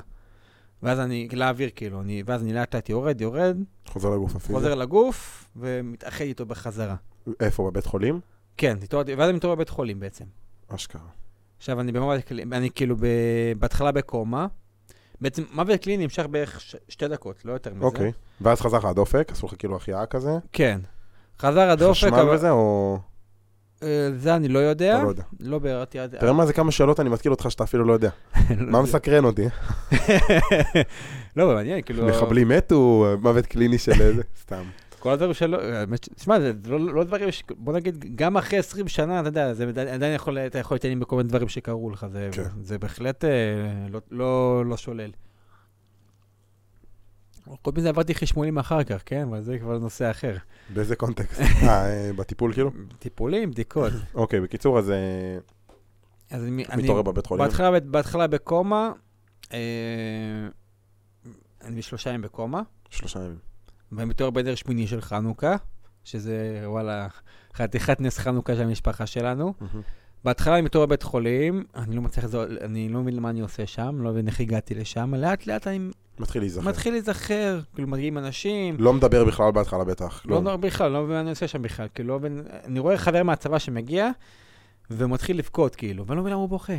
ואז 0.83 0.99
אני, 0.99 1.27
לאוויר, 1.33 1.69
כאילו, 1.75 2.01
אני, 2.01 2.23
ואז 2.25 2.41
אני 2.43 2.53
לאט 2.53 2.75
לאט 2.75 2.89
יורד, 2.89 3.21
יורד, 3.21 3.57
חוזר 3.87 4.09
לגוף 4.09 4.35
הפיזי. 4.35 4.53
חוזר 4.53 4.75
לגוף 4.75 5.49
ומתאחד 5.55 6.25
איתו 6.25 6.45
בחזרה. 6.45 6.95
איפה, 7.39 7.71
בבית 7.71 7.85
חולים? 7.85 8.19
כן, 8.57 8.77
התעוררתי- 8.83 9.13
ואז 9.15 9.29
אני 9.29 9.37
מתעורר 9.37 9.55
בבית 9.55 9.69
חולים 9.69 9.99
בעצם. 9.99 10.25
אשכרה. 10.67 11.01
עכשיו, 11.57 11.79
אני 11.81 11.91
במוות 11.91 12.23
קליני, 12.23 12.57
אני 12.57 12.69
כאילו 12.75 12.95
ב... 12.95 13.05
בהתחלה 13.59 13.91
בקומה. 13.91 14.47
בעצם 15.21 15.43
מוות 15.53 15.81
קליני 15.81 16.03
נמשך 16.03 16.25
בערך 16.31 16.61
ש... 16.61 16.75
שתי 16.89 17.07
דקות, 17.07 17.45
לא 17.45 17.51
יותר 17.53 17.73
מזה. 17.73 17.85
אוקיי. 17.85 18.11
ואז 18.41 18.61
חזר 18.61 18.77
לך 18.77 18.85
הדופק, 18.85 19.27
עשו 19.31 19.47
לך 19.47 19.53
כאילו 19.59 19.75
החייאה 19.75 20.05
כזה? 20.05 20.31
כן. 20.53 20.81
חזר 21.41 21.69
הדופק, 21.69 21.97
חשמל 21.97 22.19
אבל... 22.19 22.35
וזה, 22.35 22.49
או... 22.49 22.97
אה, 23.83 24.09
זה 24.17 24.35
אני 24.35 24.47
לא 24.47 24.59
יודע. 24.59 24.95
אתה 24.95 25.03
לא 25.03 25.09
יודע. 25.09 25.23
לא 25.39 25.59
ביררתי 25.59 25.99
עד... 25.99 26.15
תראה 26.19 26.33
מה 26.33 26.45
זה 26.45 26.53
כמה 26.53 26.71
שאלות 26.71 26.99
אני 26.99 27.09
מתקיל 27.09 27.31
אותך 27.31 27.51
שאתה 27.51 27.63
אפילו 27.63 27.83
לא 27.83 27.93
יודע. 27.93 28.09
מה 28.71 28.81
מסקרן 28.81 29.25
אותי? 29.25 29.45
לא, 31.37 31.53
מעניין, 31.53 31.81
כאילו... 31.85 32.07
מחבלים 32.07 32.47
מתו, 32.47 33.05
מוות 33.21 33.45
קליני 33.45 33.77
של 33.77 34.01
איזה, 34.01 34.23
סתם. 34.41 34.63
כל 34.99 35.11
הדברים 35.11 35.33
שלא... 35.33 35.57
תשמע, 36.15 36.39
זה 36.39 36.53
לא, 36.65 36.79
לא 36.79 37.03
דברים 37.03 37.31
ש... 37.31 37.43
בוא 37.49 37.73
נגיד, 37.73 38.05
גם 38.15 38.37
אחרי 38.37 38.59
20 38.59 38.87
שנה, 38.87 39.19
אתה 39.19 39.27
יודע, 39.27 39.53
זה 39.53 39.65
עדיין 39.93 40.15
יכול, 40.15 40.37
אתה 40.37 40.59
יכול 40.59 40.75
להתעניין 40.75 40.99
בכל 40.99 41.15
מיני 41.15 41.29
דברים 41.29 41.47
שקרו 41.47 41.89
לך. 41.89 42.05
זה, 42.11 42.29
כן. 42.31 42.77
בהחלט 42.79 43.25
אה, 43.25 43.29
לא, 43.89 43.99
לא, 44.11 44.63
לא 44.65 44.77
שולל. 44.77 45.11
חוץ 47.45 47.77
מזה 47.77 47.89
עברתי 47.89 48.15
חשמולים 48.15 48.57
אחר 48.57 48.83
כך, 48.83 49.01
כן? 49.05 49.27
אבל 49.29 49.41
זה 49.41 49.59
כבר 49.59 49.77
נושא 49.77 50.11
אחר. 50.11 50.35
באיזה 50.73 50.95
קונטקסט? 50.95 51.41
אה, 51.63 52.11
בטיפול 52.15 52.53
כאילו? 52.53 52.71
טיפולים, 52.99 53.51
בדיקות. 53.51 53.93
אוקיי, 54.13 54.41
בקיצור, 54.41 54.79
אז 54.79 54.89
אה, 54.89 55.37
אז 56.31 56.43
אני, 56.43 56.65
מתעורר 56.77 57.01
בבית 57.01 57.25
חולים. 57.27 57.45
בהתחלה, 57.45 57.79
בהתחלה 57.79 58.27
בקומה, 58.27 58.91
אה, 59.53 59.57
אני 61.63 61.75
בשלושה 61.75 62.09
ימים 62.09 62.21
בקומה, 62.21 62.61
שלושה 62.89 63.19
ימים. 63.19 63.37
ואני 63.91 64.05
מתעורר 64.09 64.31
בנר 64.31 64.55
שמיני 64.55 64.87
של 64.87 65.01
חנוכה, 65.01 65.55
שזה 66.03 66.61
וואלה, 66.65 67.07
חתיכת 67.53 68.01
נס 68.01 68.17
חנוכה 68.17 68.55
של 68.55 68.61
המשפחה 68.61 69.05
שלנו. 69.05 69.53
בהתחלה 70.23 70.53
אני 70.53 70.61
מתעורר 70.61 70.85
בבית 70.85 71.03
חולים, 71.03 71.63
אני 71.75 71.95
לא 71.95 72.01
מצליח, 72.01 72.25
לזו- 72.25 72.43
אני 72.61 72.89
לא 72.89 72.99
מבין 73.01 73.19
מה 73.19 73.29
אני 73.29 73.39
עושה 73.41 73.67
שם, 73.67 74.01
לא 74.01 74.11
מבין 74.11 74.27
איך 74.27 74.39
הגעתי 74.39 74.75
לשם, 74.75 75.13
לאט 75.13 75.47
לאט 75.47 75.67
אני 75.67 75.91
מתחיל 76.19 76.41
להיזכר. 76.41 76.69
מתחיל 76.69 76.93
להיזכר, 76.93 77.59
כאילו 77.75 77.87
מגיעים 77.87 78.17
אנשים, 78.17 78.75
לא 78.79 78.93
מדבר 78.93 79.25
בכלל 79.25 79.51
בהתחלה 79.51 79.83
בטח. 79.83 80.21
לא 80.25 80.43
לא 80.43 80.57
בכלל, 80.57 80.91
לא 80.91 81.03
מבין 81.03 81.15
מה 81.15 81.21
אני 81.21 81.29
עושה 81.29 81.47
שם 81.47 81.61
בכלל, 81.61 81.87
כאילו 81.95 82.19
לא 82.19 82.27
אני 82.65 82.79
רואה 82.79 82.97
חבר 82.97 83.23
מהצבא 83.23 83.59
שמגיע, 83.59 84.09
ומתחיל 84.91 85.37
לבכות 85.37 85.75
כאילו, 85.75 86.05
ואני 86.05 86.17
לא 86.17 86.21
מבין 86.21 86.33
למה 86.33 86.41
הוא 86.41 86.49
בוכה. 86.49 86.73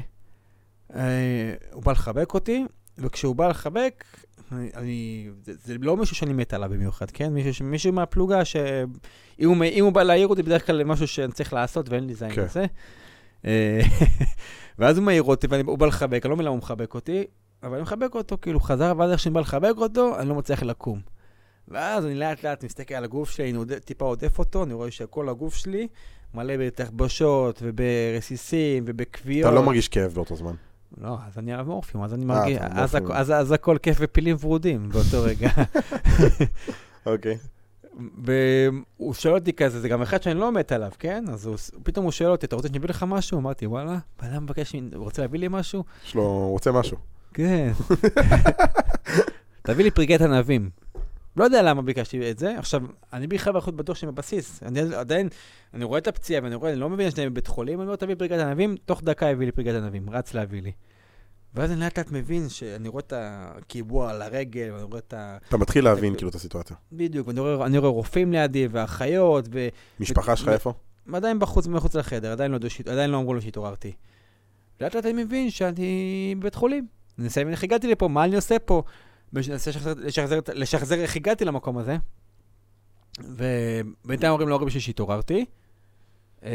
אה, 0.94 1.54
הוא 1.72 1.82
בא 1.82 1.92
לחבק 1.92 2.34
אותי, 2.34 2.64
וכשהוא 2.98 3.36
בא 3.36 3.48
לחבק, 3.48 4.04
אני, 4.52 4.70
אני, 4.74 5.28
זה, 5.44 5.52
זה 5.64 5.74
לא 5.80 5.96
מישהו 5.96 6.16
שאני 6.16 6.32
מת 6.32 6.54
עליו 6.54 6.70
במיוחד, 6.70 7.10
כן? 7.10 7.32
מישהו, 7.32 7.66
מישהו 7.66 7.92
מהפלוגה 7.92 8.44
שאם 8.44 9.48
הוא, 9.48 9.56
הוא 9.80 9.92
בא 9.92 10.02
להעיר 10.02 10.28
אותי, 10.28 10.42
בדרך 10.42 10.66
כלל 10.66 10.84
משהו 10.84 11.06
שאני 11.06 11.32
צריך 11.32 11.52
לעשות 11.52 11.88
ואין 11.88 12.06
לי 12.06 12.14
זין 12.14 12.34
כן. 12.34 12.42
לזה. 12.42 12.64
אה, 13.44 13.80
ואז 14.78 14.98
הוא 14.98 15.04
מעיר 15.04 15.22
אותי 15.22 15.46
והוא 15.50 15.78
בא 15.78 15.86
לחבק, 15.86 16.26
אני 16.26 16.30
לא 16.30 16.36
מבין 16.36 16.46
למה 16.46 16.52
הוא 16.52 16.58
מחבק 16.58 16.94
אותי, 16.94 17.24
אבל 17.62 17.74
אני 17.74 17.82
מחבק 17.82 18.14
אותו, 18.14 18.38
כאילו 18.42 18.60
חזר, 18.60 18.92
ואז 18.98 19.10
איך 19.10 19.20
שאני 19.20 19.34
בא 19.34 19.40
לחבק 19.40 19.74
אותו, 19.76 20.18
אני 20.18 20.28
לא 20.28 20.34
מצליח 20.34 20.62
לקום. 20.62 21.00
ואז 21.68 22.06
אני 22.06 22.14
לאט 22.14 22.44
לאט 22.44 22.64
מסתכל 22.64 22.94
על 22.94 23.04
הגוף 23.04 23.30
שלי, 23.30 23.50
אני 23.50 23.58
טיפה 23.84 24.04
עודף 24.04 24.38
אותו, 24.38 24.64
אני 24.64 24.74
רואה 24.74 24.90
שכל 24.90 25.28
הגוף 25.28 25.54
שלי 25.56 25.88
מלא 26.34 26.54
בתחבושות 26.58 27.62
וברסיסים 27.62 28.84
ובכוויות. 28.86 29.46
אתה 29.46 29.54
לא 29.54 29.62
מרגיש 29.62 29.88
כאב 29.88 30.12
באותו 30.12 30.36
זמן. 30.36 30.54
לא, 30.98 31.16
אז 31.28 31.38
אני 31.38 31.52
על 31.52 31.64
מורפיום, 31.64 32.04
אז 32.04 32.14
אני 32.14 32.22
אה, 32.22 32.26
מרגיש, 32.26 32.58
אז. 32.60 32.94
הכ- 32.94 33.12
אז, 33.12 33.30
אז 33.30 33.52
הכל 33.52 33.76
כיף 33.82 33.96
ופילים 34.00 34.36
ורודים 34.40 34.88
באותו 34.88 35.22
רגע. 35.22 35.50
אוקיי. 37.06 37.38
והוא 38.24 39.14
שואל 39.14 39.34
אותי 39.34 39.52
כזה, 39.52 39.80
זה 39.80 39.88
גם 39.88 40.02
אחד 40.02 40.22
שאני 40.22 40.40
לא 40.40 40.52
מת 40.52 40.72
עליו, 40.72 40.90
כן? 40.98 41.24
אז 41.32 41.46
הוא, 41.46 41.56
פתאום 41.82 42.04
הוא 42.04 42.12
שואל 42.12 42.30
אותי, 42.30 42.46
אתה 42.46 42.56
רוצה 42.56 42.68
שאני 42.68 42.78
אביא 42.78 42.88
לך 42.88 43.02
משהו? 43.08 43.38
אמרתי, 43.38 43.66
וואלה, 43.66 43.98
בן 44.22 44.28
אדם 44.32 44.42
מבקש, 44.44 44.72
הוא 44.72 45.04
רוצה 45.04 45.22
להביא 45.22 45.40
לי 45.40 45.46
משהו? 45.50 45.84
יש 46.06 46.14
לו, 46.14 46.22
הוא 46.22 46.50
רוצה 46.50 46.72
משהו. 46.72 46.96
כן. 47.34 47.72
תביא 49.66 49.84
לי 49.84 49.90
פרקי 49.90 50.14
ענבים. 50.14 50.70
לא 51.36 51.44
יודע 51.44 51.62
למה 51.62 51.82
ביקשתי 51.82 52.30
את 52.30 52.38
זה. 52.38 52.58
עכשיו, 52.58 52.82
אני 53.12 53.26
בכלל 53.26 53.52
להיות 53.52 53.76
בטוח 53.76 53.96
שהם 53.96 54.14
בבסיס. 54.14 54.62
אני 54.62 54.80
עדיין, 54.80 55.28
אני 55.74 55.84
רואה 55.84 55.98
את 55.98 56.08
הפציעה 56.08 56.42
ואני 56.44 56.54
רואה, 56.54 56.72
אני 56.72 56.80
לא 56.80 56.90
מבין 56.90 57.10
שאני 57.10 57.30
בבית 57.30 57.46
חולים, 57.46 57.80
אני 57.80 57.86
אומר, 57.86 57.96
תביא 57.96 58.14
פרקת 58.14 58.38
ענבים, 58.38 58.76
תוך 58.84 59.02
דקה 59.02 59.28
הביא 59.28 59.46
לי 59.46 59.52
פרקת 59.52 59.74
ענבים, 59.74 60.10
רץ 60.10 60.34
להביא 60.34 60.62
לי. 60.62 60.72
ואז 61.54 61.70
אני 61.70 61.80
לאט 61.80 61.98
לאט 61.98 62.10
מבין 62.10 62.48
שאני 62.48 62.88
רואה 62.88 63.02
את 63.06 63.12
הקיבוע 63.16 64.10
על 64.10 64.22
הרגל, 64.22 64.70
ואני 64.72 64.82
רואה 64.82 64.98
את 64.98 65.14
ה... 65.14 65.36
אתה 65.48 65.56
מתחיל 65.56 65.84
להבין 65.84 66.14
כאילו 66.14 66.30
את 66.30 66.34
הסיטואציה. 66.34 66.76
בדיוק, 66.92 67.28
ואני 67.28 67.40
רואה, 67.40 67.66
אני 67.66 67.78
רואה 67.78 67.90
רופאים 67.90 68.32
לידי, 68.32 68.68
ואחיות, 68.70 69.48
ו... 69.52 69.68
משפחה 70.00 70.36
שלך 70.36 70.48
איפה? 70.48 70.72
עדיין 71.12 71.38
בחוץ, 71.38 71.66
מחוץ 71.66 71.94
לחדר, 71.94 72.32
עדיין 72.32 72.50
לא, 72.50 72.58
עדיין 72.86 73.10
לא 73.10 73.18
אמרו 73.18 73.34
לו 73.34 73.42
שהתעוררתי. 73.42 73.92
לאט 74.80 74.94
לאט 74.94 75.06
אני 75.06 75.24
מבין 75.24 75.50
שאני 75.50 76.34
בבית 76.38 76.54
חולים. 76.54 76.86
אני 77.22 77.26
מנסה 77.26 77.40
להבין 77.40 77.52
איך 77.52 77.64
הגעתי 77.64 77.86
לפה, 77.86 78.08
מה 78.08 78.24
אני 78.24 78.36
עושה 78.36 78.58
פה. 78.58 78.82
מנסה 79.32 79.70
לשחזר, 79.70 79.92
לשחזר, 80.54 80.94
איך 80.94 81.16
הגעתי 81.16 81.44
למקום 81.44 81.78
הזה. 81.78 81.96
ובינתיים 83.18 84.32
אומרים 84.32 84.48
להורים 84.48 84.70
שלי 84.70 84.80
שהתעוררתי. 84.80 85.44
אה, 86.44 86.50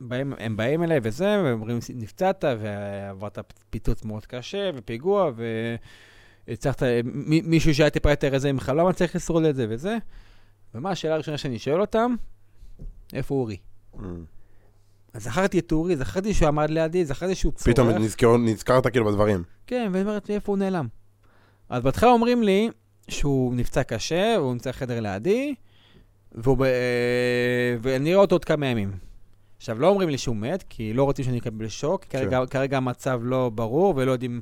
באים, 0.00 0.32
הם 0.38 0.56
באים 0.56 0.82
אליי 0.82 0.98
וזה, 1.02 1.24
והם 1.44 1.60
אומרים, 1.60 1.78
נפצעת, 1.94 2.44
ועברת 2.58 3.38
פיצוץ 3.70 4.04
מאוד 4.04 4.26
קשה, 4.26 4.70
ופיגוע, 4.74 5.30
והצלחת, 6.48 6.82
מ- 7.04 7.50
מישהו 7.50 7.74
שהיה 7.74 7.90
טיפה 7.90 8.10
יותר 8.10 8.34
איזה 8.34 8.52
ממך, 8.52 8.72
למה 8.76 8.92
צריך 8.92 9.16
לשרוד 9.16 9.44
את 9.44 9.56
זה 9.56 9.66
וזה. 9.68 9.96
ומה 10.74 10.90
השאלה 10.90 11.14
הראשונה 11.14 11.38
שאני 11.38 11.58
שואל 11.58 11.80
אותם? 11.80 12.14
איפה 13.12 13.34
אורי? 13.34 13.56
Mm. 13.94 13.98
אז 15.14 15.24
זכרתי 15.24 15.58
את 15.58 15.72
אורי, 15.72 15.96
זכרתי 15.96 16.34
שהוא 16.34 16.48
עמד 16.48 16.70
לידי, 16.70 17.04
זכרתי 17.04 17.34
שהוא 17.34 17.52
צורח. 17.52 17.74
פתאום 17.74 17.88
נזכר- 17.88 18.36
נזכרת 18.36 18.86
כאילו 18.86 19.04
בדברים. 19.06 19.42
כן, 19.66 19.90
ואני 19.92 20.02
אומרת 20.08 20.28
לי, 20.28 20.34
איפה 20.34 20.52
הוא 20.52 20.58
נעלם? 20.58 20.86
אז 21.68 21.82
בהתחלה 21.82 22.10
אומרים 22.10 22.42
לי 22.42 22.70
שהוא 23.08 23.54
נפצע 23.54 23.82
קשה, 23.82 24.34
והוא 24.38 24.52
נמצא 24.52 24.72
חדר 24.72 25.00
לידי, 25.00 25.54
והוא 26.32 26.56
ב... 26.58 26.64
ואני 27.82 28.10
אראה 28.10 28.20
אותו 28.20 28.34
עוד 28.34 28.44
כמה 28.44 28.66
ימים. 28.66 28.92
עכשיו, 29.56 29.78
לא 29.80 29.88
אומרים 29.88 30.08
לי 30.08 30.18
שהוא 30.18 30.36
מת, 30.36 30.64
כי 30.68 30.92
לא 30.92 31.04
רוצים 31.04 31.24
שאני 31.24 31.38
אקבל 31.38 31.68
שוק, 31.68 32.04
כן. 32.08 32.18
כרגע, 32.18 32.40
כרגע 32.50 32.76
המצב 32.76 33.20
לא 33.24 33.50
ברור, 33.54 33.94
ולא 33.96 34.12
יודעים 34.12 34.40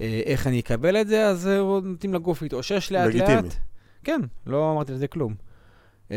אה, 0.00 0.20
איך 0.24 0.46
אני 0.46 0.60
אקבל 0.60 0.96
את 1.00 1.08
זה, 1.08 1.26
אז 1.26 1.46
אה, 1.48 1.58
נותנים 1.82 2.14
לגוף 2.14 2.42
להתאושש 2.42 2.92
לאט 2.92 3.14
לאט. 3.14 3.14
לגיטימי. 3.14 3.48
כן, 4.04 4.20
לא 4.46 4.72
אמרתי 4.72 4.92
לזה 4.92 5.06
כלום. 5.06 5.34
אה, 6.10 6.16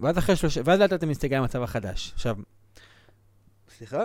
ואז 0.00 0.18
אחרי 0.18 0.36
שלושה, 0.36 0.60
ואז 0.64 0.80
לאט 0.80 0.92
לאט 0.92 1.02
אני 1.02 1.10
מסתכל 1.10 1.34
על 1.34 1.40
המצב 1.40 1.62
החדש. 1.62 2.12
עכשיו, 2.14 2.36
סליחה? 3.78 4.04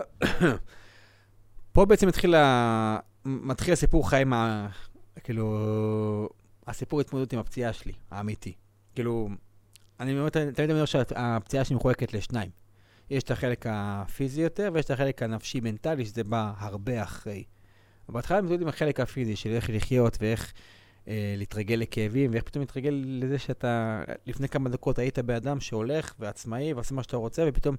פה 1.73 1.85
בעצם 1.85 2.07
מתחיל, 2.07 2.35
ה... 2.35 2.99
מתחיל 3.25 3.73
הסיפור 3.73 4.09
חיים, 4.09 4.33
ה... 4.33 4.67
כאילו, 5.23 6.29
הסיפור 6.67 7.01
התמודדות 7.01 7.33
עם 7.33 7.39
הפציעה 7.39 7.73
שלי, 7.73 7.93
האמיתי. 8.11 8.53
כאילו, 8.95 9.29
אני 9.99 10.19
אומר, 10.19 10.29
תמיד 10.29 10.71
אומר 10.71 10.85
שהפציעה 10.85 11.65
שלי 11.65 11.75
מחולקת 11.75 12.13
לשניים. 12.13 12.49
יש 13.09 13.23
את 13.23 13.31
החלק 13.31 13.65
הפיזי 13.69 14.41
יותר, 14.41 14.69
ויש 14.73 14.85
את 14.85 14.91
החלק 14.91 15.23
הנפשי-מנטלי, 15.23 16.05
שזה 16.05 16.23
בא 16.23 16.53
הרבה 16.57 17.03
אחרי. 17.03 17.43
בהתחלה 18.09 18.41
מתמודד 18.41 18.61
עם 18.61 18.67
החלק 18.67 18.99
הפיזי, 18.99 19.35
של 19.35 19.49
איך 19.49 19.69
לחיות 19.69 20.17
ואיך 20.21 20.53
להתרגל 21.07 21.75
לכאבים, 21.75 22.31
ואיך 22.31 22.43
פתאום 22.43 22.61
להתרגל 22.61 23.03
לזה 23.05 23.39
שאתה 23.39 24.03
לפני 24.25 24.49
כמה 24.49 24.69
דקות 24.69 24.99
היית 24.99 25.19
באדם 25.19 25.59
שהולך 25.59 26.13
ועצמאי 26.19 26.73
ועושה 26.73 26.95
מה 26.95 27.03
שאתה 27.03 27.17
רוצה, 27.17 27.43
ופתאום 27.47 27.75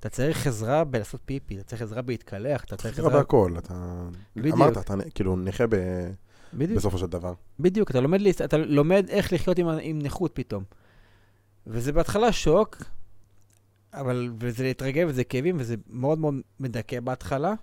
אתה 0.00 0.08
צריך 0.08 0.46
עזרה 0.46 0.84
בלעשות 0.84 1.20
פיפי, 1.24 1.54
אתה 1.54 1.64
צריך 1.64 1.82
עזרה 1.82 2.02
בהתקלח, 2.02 2.64
אתה 2.64 2.76
צריך 2.76 2.98
עזרה... 2.98 3.10
בהכל, 3.10 3.54
אתה... 3.58 4.08
בדיוק. 4.36 4.56
אמרת, 4.56 4.78
אתה 4.78 4.94
כאילו 5.14 5.36
נכה 5.36 5.66
ב- 5.66 6.10
בדיוק, 6.54 6.78
בסופו 6.78 6.98
של 6.98 7.06
דבר. 7.06 7.32
בדיוק, 7.60 7.90
אתה 7.90 8.00
לומד, 8.00 8.20
אתה 8.44 8.56
לומד 8.56 9.06
איך 9.08 9.32
לחיות 9.32 9.58
עם, 9.58 9.68
עם 9.80 9.98
נכות 9.98 10.30
פתאום. 10.34 10.64
וזה 11.66 11.92
בהתחלה 11.92 12.32
שוק, 12.32 12.76
אבל, 13.94 14.30
וזה 14.38 14.64
להתרגל 14.64 15.06
וזה 15.08 15.24
כאבים, 15.24 15.56
וזה 15.58 15.74
מאוד 15.90 16.18
מאוד 16.18 16.34
מדכא 16.60 17.00
בהתחלה. 17.00 17.54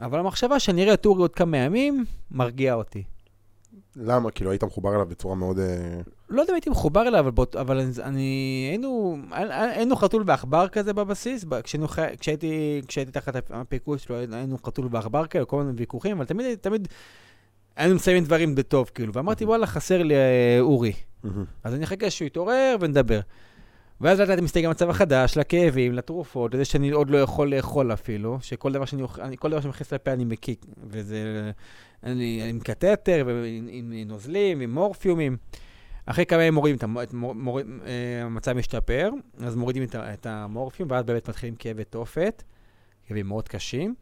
אבל 0.00 0.18
המחשבה 0.18 0.60
שאני 0.60 0.82
אראה 0.82 0.94
את 0.94 1.06
אורי 1.06 1.20
עוד 1.20 1.34
כמה 1.34 1.56
ימים, 1.56 2.04
מרגיעה 2.30 2.74
אותי. 2.74 3.02
למה? 3.96 4.30
כאילו 4.30 4.50
היית 4.50 4.64
מחובר 4.64 4.94
אליו 4.94 5.06
בצורה 5.06 5.34
מאוד... 5.34 5.58
אה, 5.58 6.00
לא 6.28 6.40
יודע 6.40 6.50
אם 6.52 6.54
הייתי 6.54 6.70
מחובר 6.70 7.08
אליו, 7.08 7.20
אבל, 7.20 7.30
באות, 7.30 7.56
אבל 7.56 7.80
אני-. 8.02 8.66
היינו, 8.70 9.18
היינו 9.50 9.96
חתול 9.96 10.24
ועכבר 10.26 10.68
כזה 10.68 10.92
בבסיס, 10.92 11.44
כשהיינו, 11.64 11.86
כשהייתי, 12.20 12.82
כשהייתי 12.88 13.12
תחת 13.12 13.50
הפיקוד 13.50 13.98
שלו, 13.98 14.16
היינו 14.16 14.58
חתול 14.66 14.88
ועכבר 14.90 15.26
כאלה, 15.26 15.44
כל 15.44 15.62
מיני 15.62 15.72
ויכוחים, 15.78 16.16
אבל 16.16 16.24
תמיד, 16.24 16.58
תמיד 16.58 16.88
היינו 17.76 17.94
מסיימים 17.94 18.24
דברים 18.24 18.54
בטוב, 18.54 18.90
כאילו, 18.94 19.12
ואמרתי, 19.12 19.44
וואלה, 19.44 19.66
חסר 19.66 20.02
לי 20.02 20.14
אה, 20.14 20.58
אורי. 20.60 20.92
אז 21.64 21.74
אני 21.74 21.84
אחכה 21.84 22.10
שהוא 22.10 22.26
יתעורר 22.26 22.76
ונדבר. 22.80 23.20
ואז 24.00 24.18
לאט 24.18 24.28
לאט 24.28 24.38
אני 24.38 24.44
מסתכל 24.44 24.66
במצב 24.66 24.90
החדש, 24.90 25.38
לכאבים, 25.38 25.92
לתרופות, 25.92 26.54
לזה 26.54 26.64
שאני 26.64 26.90
עוד 26.90 27.10
לא 27.10 27.18
יכול 27.18 27.54
לאכול 27.54 27.92
אפילו, 27.92 28.38
שכל 28.40 28.72
דבר 28.72 28.84
שאני 28.84 29.02
אוכל, 29.02 29.36
כל 29.36 29.50
דבר 29.50 29.60
שמכניס 29.60 29.92
לפה 29.92 30.12
אני 30.12 30.24
מקיק, 30.24 30.66
וזה, 30.86 31.50
אני 32.04 32.42
עם 32.48 32.60
קתטר, 32.60 33.22
ועם 33.26 33.68
עם 33.70 33.92
נוזלים, 34.06 34.60
עם 34.60 34.74
מורפיומים. 34.74 35.36
אחרי 36.06 36.26
כמה 36.26 36.42
ימים 36.42 36.54
מורידים 36.54 36.76
את 37.02 37.14
אה, 37.86 38.24
המצב 38.24 38.52
משתפר, 38.52 39.10
אז 39.38 39.56
מורידים 39.56 39.82
את 39.82 39.94
את 39.94 40.26
המורפיום, 40.26 40.90
ואז 40.90 41.04
באמת 41.04 41.28
מתחילים 41.28 41.54
כאבי 41.56 41.84
תופת, 41.84 42.42
כאבים 43.06 43.26
מאוד 43.26 43.48
קשים. 43.48 43.94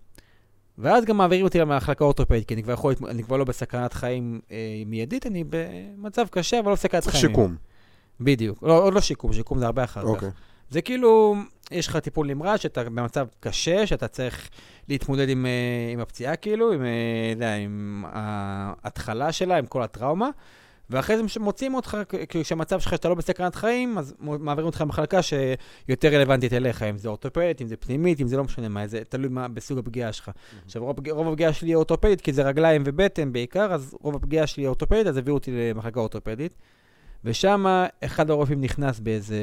ואז 0.78 1.04
גם 1.04 1.16
מעבירים 1.16 1.44
אותי 1.44 1.58
למחלקה 1.58 2.04
אורתופדית, 2.04 2.48
כי 2.48 2.54
אני 2.54 2.62
כבר 2.62 2.72
יכול, 2.72 2.94
אני 3.08 3.22
כבר 3.24 3.36
לא 3.36 3.44
בסכנת 3.44 3.92
חיים 3.92 4.40
אה, 4.50 4.82
מיידית, 4.86 5.26
אני 5.26 5.44
במצב 5.50 6.26
קשה, 6.30 6.58
אבל 6.58 6.68
לא 6.68 6.74
בסכנת 6.74 7.02
צריך 7.02 7.16
חיים. 7.16 7.28
שיקום. 7.28 7.56
בדיוק. 8.20 8.62
לא, 8.62 8.82
עוד 8.84 8.94
לא 8.94 9.00
שיקום, 9.00 9.32
שיקום 9.32 9.58
זה 9.58 9.66
הרבה 9.66 9.84
אחר 9.84 10.00
כך. 10.00 10.06
אוקיי. 10.06 10.30
זה 10.70 10.82
כאילו, 10.82 11.34
יש 11.70 11.88
לך 11.88 11.96
טיפול 11.96 12.26
נמרץ, 12.26 12.61
שאתה 12.61 12.85
במצב 12.85 13.26
קשה, 13.40 13.87
שאתה 13.87 14.09
צריך 14.09 14.50
להתמודד 14.88 15.28
עם, 15.28 15.46
אה, 15.46 15.92
עם 15.92 16.00
הפציעה, 16.00 16.37
כאילו, 16.37 16.72
עם, 16.72 16.85
אה, 16.85 17.30
יודע, 17.30 17.54
עם 17.54 18.04
ההתחלה 18.12 19.33
שלה, 19.33 19.59
עם 19.59 19.66
כל 19.66 19.83
הטראומה, 19.83 20.30
ואחרי 20.90 21.16
זה 21.16 21.40
מוציאים 21.40 21.74
אותך, 21.74 21.96
כאילו, 22.28 22.44
כשהמצב 22.44 22.80
שלך 22.80 22.92
שאתה 22.92 23.09
לא 23.09 23.14
בסכנת 23.14 23.54
חיים, 23.54 23.98
אז 23.98 24.14
מעבירים 24.20 24.66
אותך 24.66 24.80
למחלקה 24.80 25.20
שיותר 25.22 26.09
רלוונטית 26.09 26.52
אליך, 26.52 26.83
אם 26.83 26.98
זה 26.98 27.09
אורתופדית, 27.09 27.62
אם 27.62 27.66
זה 27.66 27.76
פנימית, 27.76 28.20
אם 28.20 28.28
זה 28.28 28.37
לא 28.37 28.44
משנה 28.44 28.68
מה, 28.68 28.87
זה 28.87 29.04
תלוי 29.09 29.28
מה, 29.28 29.48
בסוג 29.48 29.78
הפגיעה 29.78 30.12
שלך. 30.12 30.30
עכשיו, 30.64 30.85
רוב, 30.85 31.09
רוב 31.09 31.28
הפגיעה 31.28 31.52
שלי 31.52 31.68
היא 31.68 31.76
אורתופדית, 31.76 32.20
כי 32.20 32.33
זה 32.33 32.42
רגליים 32.42 32.83
ובטן 32.87 33.33
בעיקר, 33.33 33.72
אז 33.74 33.96
רוב 34.00 34.16
הפגיעה 34.16 34.46
שלי 34.46 34.62
היא 34.62 34.68
אורתופדית, 34.68 35.06
אז 35.06 35.16
הביאו 35.16 35.35
אותי 35.35 35.50
למחלקה 35.52 36.00
אורתופדית. 36.00 36.54
ושם 37.24 37.85
אחד 38.04 38.30
הרופאים 38.30 38.61
נכנס 38.61 39.00
באיזה, 39.00 39.37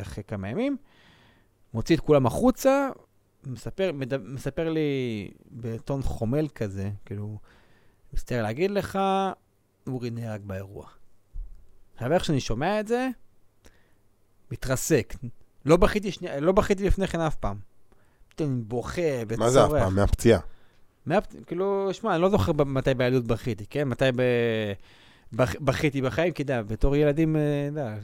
אחרי 0.00 0.24
כמה 0.28 0.48
ימים, 0.48 0.76
מוציא 1.74 1.96
את 1.96 2.00
כולם 2.00 2.26
החוצה, 2.26 2.88
מספר, 3.46 3.90
מדבר, 3.94 4.24
מספר 4.28 4.70
לי 4.70 5.30
בטון 5.50 6.02
חומל 6.02 6.48
כזה, 6.54 6.90
כאילו, 7.04 7.38
מצטער 8.12 8.42
להגיד 8.42 8.70
לך, 8.70 8.98
אורי 9.86 10.10
נהרג 10.10 10.40
באירוע. 10.44 10.86
עכשיו, 11.94 12.12
איך 12.12 12.24
שאני 12.24 12.40
שומע 12.40 12.80
את 12.80 12.88
זה, 12.88 13.08
מתרסק. 14.50 15.14
לא 15.64 15.76
בכיתי, 15.76 16.12
שני, 16.12 16.28
לא 16.40 16.52
בכיתי 16.52 16.86
לפני 16.86 17.06
כן 17.06 17.20
אף 17.20 17.34
פעם. 17.34 17.56
פתאום 18.28 18.52
אני 18.52 18.62
בוכה 18.62 19.02
וצורח. 19.28 19.40
מה 19.40 19.50
זה 19.50 19.64
אף 19.64 19.70
פעם? 19.70 19.94
מהפציעה. 19.94 20.40
מה, 21.06 21.18
כאילו, 21.46 21.88
שמע, 21.92 22.14
אני 22.14 22.22
לא 22.22 22.30
זוכר 22.30 22.52
מתי 22.52 22.94
בילדות 22.94 23.26
בכיתי, 23.26 23.66
כן? 23.66 23.88
מתי 23.88 24.04
ב... 24.16 24.22
בכ- 25.36 25.60
בכיתי 25.60 26.02
בחיים, 26.02 26.32
כי 26.32 26.42
אתה 26.42 26.52
יודע, 26.52 26.62
בתור 26.62 26.96
ילדים, 26.96 27.36
אה, 27.36 27.68
אתה 27.72 27.94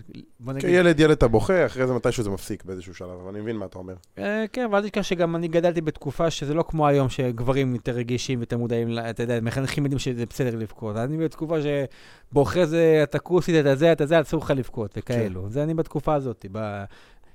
בוא 0.40 0.52
נגיד... 0.52 0.70
כילד, 0.70 1.00
ילד 1.00 1.10
אתה 1.10 1.28
בוכה, 1.28 1.66
אחרי 1.66 1.86
זה 1.86 1.92
מתישהו 1.92 2.24
זה 2.24 2.30
מפסיק 2.30 2.64
באיזשהו 2.64 2.94
שלב, 2.94 3.10
אבל 3.10 3.28
אני 3.30 3.40
מבין 3.40 3.56
מה 3.56 3.66
אתה 3.66 3.78
אומר. 3.78 3.94
אה, 4.18 4.44
כן, 4.52 4.64
אבל 4.64 4.78
אל 4.78 4.84
תשכח 4.84 5.02
שגם 5.02 5.36
אני 5.36 5.48
גדלתי 5.48 5.80
בתקופה 5.80 6.30
שזה 6.30 6.54
לא 6.54 6.64
כמו 6.68 6.86
היום, 6.86 7.08
שגברים 7.08 7.74
יותר 7.74 7.92
רגישים 7.92 8.38
ויותר 8.38 8.58
מודעים, 8.58 8.98
אתה 9.10 9.22
יודע, 9.22 9.40
מחנכים 9.40 9.84
יודעים 9.84 9.98
שזה 9.98 10.26
בסדר 10.26 10.56
לבכות. 10.56 10.96
אני 10.96 11.18
בתקופה 11.18 11.56
שבוכה 11.60 12.66
זה, 12.66 13.00
אתה 13.02 13.18
כוסית, 13.18 13.54
אתה 13.60 13.76
זה, 13.76 13.92
אתה 13.92 14.06
זה, 14.06 14.20
אסור 14.20 14.40
לך 14.42 14.50
לבכות, 14.56 14.94
וכאלו. 14.98 15.48
זה 15.48 15.62
אני 15.62 15.74
בתקופה 15.74 16.14
הזאת, 16.14 16.46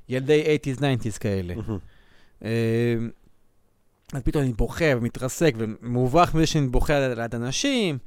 בילדי 0.09 0.43
80's, 0.75 0.79
90's 0.79 1.19
כאלה. 1.19 1.53
אה, 2.45 2.95
אז 4.13 4.21
פתאום 4.23 4.43
אני 4.43 4.53
בוכה 4.53 4.85
ומתרסק 4.97 5.53
ומובך 5.57 6.35
מזה 6.35 6.45
שאני 6.45 6.67
בוכה 6.67 7.07
ליד 7.07 7.35
אנשים, 7.35 7.97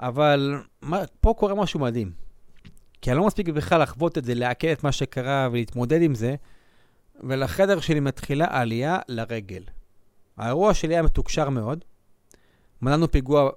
אבל 0.00 0.62
מה, 0.82 1.02
פה 1.20 1.34
קורה 1.38 1.54
משהו 1.54 1.80
מדהים. 1.80 2.10
כי 3.02 3.10
אני 3.10 3.18
לא 3.18 3.26
מספיק 3.26 3.48
בכלל 3.48 3.82
לחוות 3.82 4.18
את 4.18 4.24
זה, 4.24 4.34
לעכל 4.34 4.66
את 4.66 4.84
מה 4.84 4.92
שקרה 4.92 5.48
ולהתמודד 5.52 6.02
עם 6.02 6.14
זה, 6.14 6.34
ולחדר 7.22 7.80
שלי 7.80 8.00
מתחילה 8.00 8.46
עלייה 8.50 8.98
לרגל. 9.08 9.62
האירוע 10.36 10.74
שלי 10.74 10.94
היה 10.94 11.02
מתוקשר 11.02 11.48
מאוד. 11.50 11.84
מנענו 12.82 13.10
פיגוע 13.10 13.50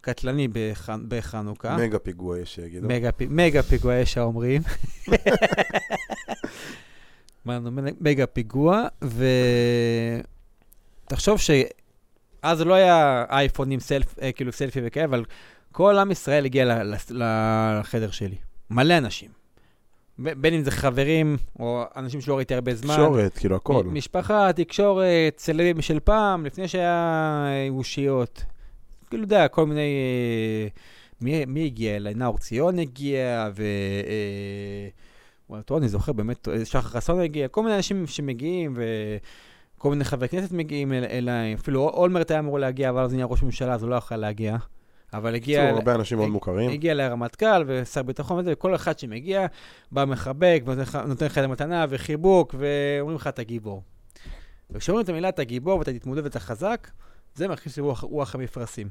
קטלני 0.00 0.48
בח... 0.48 0.88
בחנוכה. 1.08 1.76
מגה 1.76 1.98
פיגוע 1.98 2.38
יש 2.38 2.54
שיגידו. 2.54 2.88
מגה, 2.88 3.12
פי- 3.12 3.26
מגה 3.30 3.62
פיגוע, 3.62 3.94
יש 3.94 4.18
האומרים. 4.18 4.62
מנענו 7.46 7.70
מגה 8.00 8.26
פיגוע, 8.26 8.86
ותחשוב 11.06 11.38
שאז 11.38 12.60
לא 12.60 12.74
היה 12.74 13.24
אייפונים, 13.30 13.80
סלפ, 13.80 14.18
אה, 14.18 14.32
כאילו 14.32 14.52
סלפי 14.52 14.80
וכאלה, 14.84 15.04
אבל 15.04 15.24
כל 15.72 15.98
עם 15.98 16.10
ישראל 16.10 16.44
הגיע 16.44 16.82
לחדר 17.10 18.10
שלי. 18.10 18.36
מלא 18.70 18.98
אנשים. 18.98 19.30
בין 20.18 20.54
אם 20.54 20.62
זה 20.62 20.70
חברים, 20.70 21.36
או 21.60 21.84
אנשים 21.96 22.20
שלא 22.20 22.36
ראיתי 22.36 22.54
הרבה 22.54 22.74
זמן. 22.74 22.94
תקשורת, 22.94 23.38
כאילו 23.38 23.56
הכל. 23.56 23.84
משפחה, 23.84 24.52
תקשורת, 24.52 25.38
סלבים 25.38 25.82
של 25.82 26.00
פעם, 26.00 26.46
לפני 26.46 26.68
שהיה 26.68 27.66
אושיות. 27.68 28.44
כאילו, 29.10 29.24
אתה 29.24 29.34
יודע, 29.34 29.48
כל 29.48 29.66
מיני... 29.66 29.80
אה, 29.80 30.68
מי, 31.20 31.44
מי 31.44 31.64
הגיע 31.64 31.96
אליי? 31.96 32.14
נאור 32.14 32.38
ציון 32.38 32.78
הגיע, 32.78 33.50
ו... 33.56 33.62
אה, 34.06 34.88
וואלה, 35.50 35.62
טוב, 35.62 35.78
אני 35.78 35.88
זוכר 35.88 36.12
באמת, 36.12 36.48
אה, 36.48 36.64
שחר 36.64 36.80
חסון 36.80 37.20
הגיע, 37.20 37.48
כל 37.48 37.62
מיני 37.62 37.76
אנשים 37.76 38.06
שמגיעים, 38.06 38.76
וכל 39.76 39.90
מיני 39.90 40.04
חברי 40.04 40.28
כנסת 40.28 40.52
מגיעים 40.52 40.92
אל, 40.92 41.04
אליי. 41.04 41.54
אפילו 41.54 41.88
אולמרט 41.88 42.30
היה 42.30 42.40
אמור 42.40 42.58
להגיע, 42.58 42.90
אבל 42.90 43.02
אז 43.02 43.12
נהיה 43.14 43.26
ראש 43.26 43.42
ממשלה, 43.42 43.74
אז 43.74 43.82
הוא 43.82 43.90
לא 43.90 43.96
יכול 43.96 44.16
להגיע. 44.16 44.56
אבל 45.12 45.34
הגיע... 45.34 45.60
בקיצור, 45.62 45.78
הרבה 45.78 45.94
אנשים 45.94 46.18
מאוד 46.18 46.30
מוכרים. 46.30 46.70
הגיע 46.70 46.94
לרמטכ"ל 46.94 47.64
ושר 47.66 48.02
ביטחון 48.02 48.38
וזה, 48.38 48.52
וכל 48.52 48.74
אחד 48.74 48.98
שמגיע, 48.98 49.46
בא 49.92 50.04
מחבק, 50.04 50.62
נותן 51.06 51.26
לך 51.26 51.38
את 51.38 51.44
המתנה 51.44 51.86
וחיבוק, 51.88 52.54
ואומרים 52.58 53.16
לך, 53.16 53.26
אתה 53.26 53.42
גיבור. 53.42 53.82
וכשאומרים 54.70 55.04
את 55.04 55.08
המילה 55.08 55.28
אתה 55.28 55.44
גיבור 55.44 55.78
ואתה 55.78 55.92
תתמודד 55.92 56.24
ואתה 56.24 56.40
חזק, 56.40 56.90
זה 57.34 57.48
מכניס 57.48 57.76
לי 57.76 57.82
רוח, 57.82 58.00
רוח 58.00 58.34
המפרשים. 58.34 58.88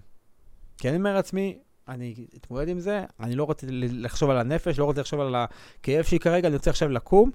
כי 0.77 0.89
אני 0.89 0.97
אומר 0.97 1.13
לעצמי, 1.13 1.57
אני 1.87 2.25
אתמודד 2.37 2.67
עם 2.67 2.79
זה, 2.79 3.03
אני 3.19 3.35
לא 3.35 3.43
רוצה 3.43 3.67
לחשוב 3.71 4.29
על 4.29 4.37
הנפש, 4.37 4.79
לא 4.79 4.85
רוצה 4.85 5.01
לחשוב 5.01 5.19
על 5.19 5.35
הכאב 5.35 6.03
שלי 6.03 6.19
כרגע, 6.19 6.47
אני 6.47 6.55
רוצה 6.55 6.69
עכשיו 6.69 6.89
לקום 6.89 7.31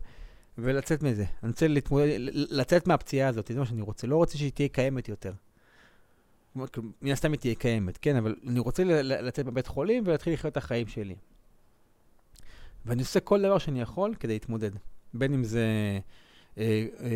ולצאת 0.59 1.03
מזה. 1.03 1.24
אני 1.43 1.51
רוצה 1.51 1.68
להתמודד, 1.68 2.07
ל- 2.18 2.61
לצאת 2.61 2.87
מהפציעה 2.87 3.28
הזאת, 3.28 3.51
זה 3.53 3.59
מה 3.59 3.66
שאני 3.66 3.82
רוצה. 3.82 4.07
לא 4.07 4.16
רוצה 4.16 4.39
שהיא 4.39 4.53
תהיה 4.53 4.68
קיימת 4.68 5.09
יותר. 5.09 5.32
מן 7.02 7.12
הסתם 7.12 7.32
היא 7.32 7.40
תהיה 7.40 7.54
קיימת, 7.54 7.98
כן, 8.02 8.16
אבל 8.16 8.34
אני 8.46 8.59
רוצה 8.59 8.84
לצאת 9.02 9.46
בבית 9.46 9.66
חולים 9.66 10.02
ולהתחיל 10.07 10.32
לחיות 10.32 10.52
את 10.52 10.57
החיים 10.57 10.86
שלי. 10.86 11.14
ואני 12.86 13.02
עושה 13.02 13.20
כל 13.20 13.42
דבר 13.42 13.59
שאני 13.59 13.80
יכול 13.80 14.14
כדי 14.20 14.32
להתמודד. 14.32 14.70
בין 15.14 15.34
אם 15.34 15.44
זה 15.44 15.64
אה, 16.59 16.62
אה, 17.00 17.09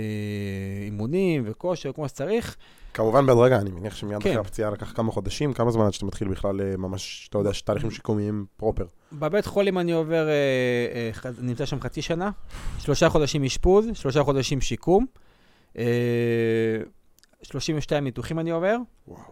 אימונים 0.86 1.42
וכושר, 1.46 1.92
כמו 1.92 2.08
שצריך. 2.08 2.56
כמובן 2.94 3.26
בהדרגה, 3.26 3.58
אני 3.58 3.70
מניח 3.70 3.96
שמיד 3.96 4.22
כן. 4.22 4.30
אחרי 4.30 4.40
הפציעה 4.40 4.70
לקח 4.70 4.92
כמה 4.92 5.12
חודשים, 5.12 5.52
כמה 5.52 5.70
זמן 5.70 5.84
עד 5.86 5.92
שאתה 5.92 6.06
מתחיל 6.06 6.28
בכלל 6.28 6.60
אה, 6.60 6.76
ממש, 6.76 7.26
אתה 7.30 7.38
יודע, 7.38 7.50
תהליכים 7.64 7.90
שיקומיים 7.90 8.46
פרופר. 8.56 8.86
בבית 9.12 9.46
חולים 9.46 9.78
אני 9.78 9.92
עובר, 9.92 10.28
אה, 10.28 10.32
אה, 10.94 11.10
ח- 11.12 11.26
נמצא 11.40 11.66
שם 11.66 11.80
חצי 11.80 12.02
שנה, 12.02 12.30
שלושה 12.78 13.08
חודשים 13.08 13.44
אשפוז, 13.44 13.86
שלושה 13.94 14.22
חודשים 14.22 14.60
שיקום, 14.60 15.06
אה, 15.78 15.84
32 17.42 18.04
ניתוחים 18.04 18.38
אני 18.38 18.50
עובר. 18.50 18.76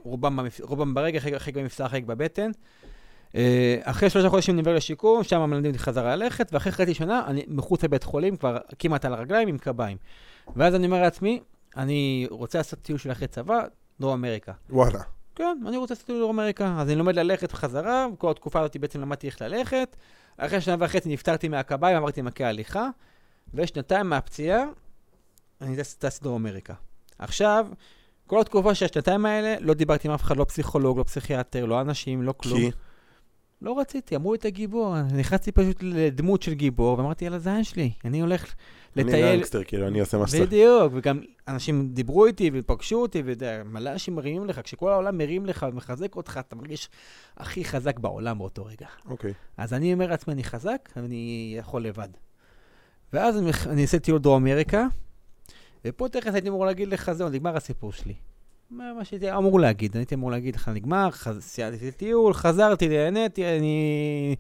רובם. 0.03 0.39
רובם 0.61 0.95
ברגע, 0.95 1.21
חלק 1.21 1.57
במפסע, 1.57 1.89
חלק 1.89 2.05
בבטן. 2.05 2.51
אה, 3.35 3.79
אחרי 3.83 4.11
שלושה 4.11 4.29
חודשים 4.29 4.55
אני 4.55 4.61
עובר 4.61 4.75
לשיקום, 4.75 5.25
שם 5.25 5.41
מלמדים 5.41 5.71
אותי 5.71 5.79
חזרה 5.79 6.17
ללכת, 6.17 6.49
ואחרי 6.53 6.73
חצי 6.73 6.95
שנה 6.95 7.23
אני 7.27 7.45
מחוץ 7.49 7.85
לבית 7.85 8.05
חולים, 8.05 8.37
כבר 8.37 8.59
כמעט 8.79 9.05
על 9.05 9.15
הרגליים 9.15 9.49
עם 9.49 9.59
קביים. 9.59 9.97
ואז 10.57 10.75
אני 10.75 10.87
אומר 10.87 11.03
לעצמי, 11.03 11.41
אני 11.77 12.27
רוצה 12.31 12.59
לעשות 12.59 12.79
טיול 12.83 12.99
של 12.99 13.13
אחרי 13.13 13.29
צבא, 13.29 13.65
דרום 14.01 14.13
אמריקה. 14.13 14.53
וואלה. 14.71 15.01
כן, 15.35 15.59
אני 15.67 15.77
רוצה 15.77 15.95
לעשות 15.95 16.07
טיול 16.07 16.19
לדרום 16.19 16.41
אמריקה. 16.41 16.77
אז 16.79 16.89
אני 16.89 16.97
לומד 16.97 17.17
ללכת 17.17 17.53
בחזרה, 17.53 18.07
כל 18.19 18.31
התקופה 18.31 18.61
הזאת 18.61 18.77
בעצם 18.77 19.01
למדתי 19.01 19.27
איך 19.27 19.43
ללכת. 19.43 19.97
אחרי 20.37 20.61
שנה 20.61 20.77
וחצי 20.79 21.09
נפטרתי 21.09 21.49
מהקביים, 21.49 21.97
עברתי 21.97 22.23
למכה 22.23 22.49
הליכה, 22.49 22.89
ושנתיים 23.55 24.09
מהפציעה, 24.09 24.65
אני 25.61 25.77
טס 25.77 26.21
לדרום 26.21 26.47
אמריקה. 26.47 26.75
עכשיו, 27.19 27.67
כל 28.29 28.41
התקופה 28.41 28.75
של 28.75 28.85
השנתיים 28.85 29.27
האלה, 29.27 29.55
לא 29.61 29.75
דיברתי 29.75 30.09
עם 30.09 30.15
אף 30.15 30.23
אחד, 30.23 30.37
לא 30.37 30.45
פסיכולוג, 30.45 30.99
לא 30.99 31.03
פסיכיאטר, 31.03 31.65
לא 31.65 31.81
אנשים, 31.81 32.23
לא 32.23 32.33
כלום. 32.33 32.59
כי? 32.59 32.71
לא 33.63 33.79
רציתי, 33.79 34.17
אמרו 34.17 34.33
לי 34.33 34.39
את 34.39 34.45
הגיבור. 34.45 35.03
נכנסתי 35.03 35.53
פשוט 35.53 35.83
לדמות 35.83 36.43
של 36.43 36.55
גיבור, 36.55 36.99
ואמרתי, 36.99 37.25
יאללה, 37.25 37.39
זה 37.39 37.65
שלי. 37.65 37.93
אני 38.05 38.21
הולך 38.21 38.55
אני 38.97 39.05
לטייל. 39.05 39.37
גנגסטר, 39.37 39.65
כאילו, 39.65 39.87
אני 39.87 40.01
עושה 40.01 40.19
מה 40.19 40.27
שצריך. 40.27 40.43
בדיוק, 40.43 40.93
וגם 40.97 41.21
אנשים 41.49 41.89
דיברו 41.89 42.27
איתי 42.27 42.51
ופגשו 42.55 42.97
אותי, 42.97 43.23
ואתה 43.25 43.63
מלא 43.65 43.93
אנשים 43.93 44.15
מרימים 44.15 44.47
לך, 44.47 44.61
כשכל 44.65 44.91
העולם 44.91 45.19
מרים 45.19 45.47
לך 45.47 45.67
ומחזק 45.73 46.17
אותך, 46.17 46.41
אתה 46.49 46.57
מרגיש 46.57 46.89
הכי 47.37 47.65
חזק 47.65 47.99
בעולם 47.99 48.39
באותו 48.39 48.65
רגע. 48.65 48.87
אוקיי. 49.07 49.33
אז 49.57 49.75
אני 49.75 49.93
אומר 49.93 50.07
לעצמי, 50.07 50.35
אני 50.35 50.45
חזק, 50.45 50.89
אני 50.97 51.55
יכול 51.59 51.83
לבד. 51.83 52.09
ואז 53.13 53.39
אני, 53.39 53.51
אני 53.67 53.83
אעשה 53.83 53.99
טיול 53.99 54.19
דרום 54.19 54.47
אמריקה, 54.47 54.87
ופה 55.85 56.09
תכף 56.09 56.35
הייתי 56.35 56.49
אמור 56.49 56.67
להגיד 56.67 56.89
לך, 56.89 57.13
זהו, 57.13 57.29
נגמר 57.29 57.57
הסיפור 57.57 57.93
שלי. 57.93 58.15
מה, 58.71 58.95
מה 58.95 59.05
שהייתי 59.05 59.33
אמור 59.33 59.61
להגיד, 59.61 59.97
הייתי 59.97 60.15
אמור 60.15 60.31
להגיד 60.31 60.57
לך, 60.57 60.69
נגמר, 60.69 61.11
חז... 61.11 61.41
סיימתי 61.41 61.93
טיול, 61.93 62.35
חזרתי, 62.35 62.89
נהניתי, 62.89 63.45
אני 63.45 64.37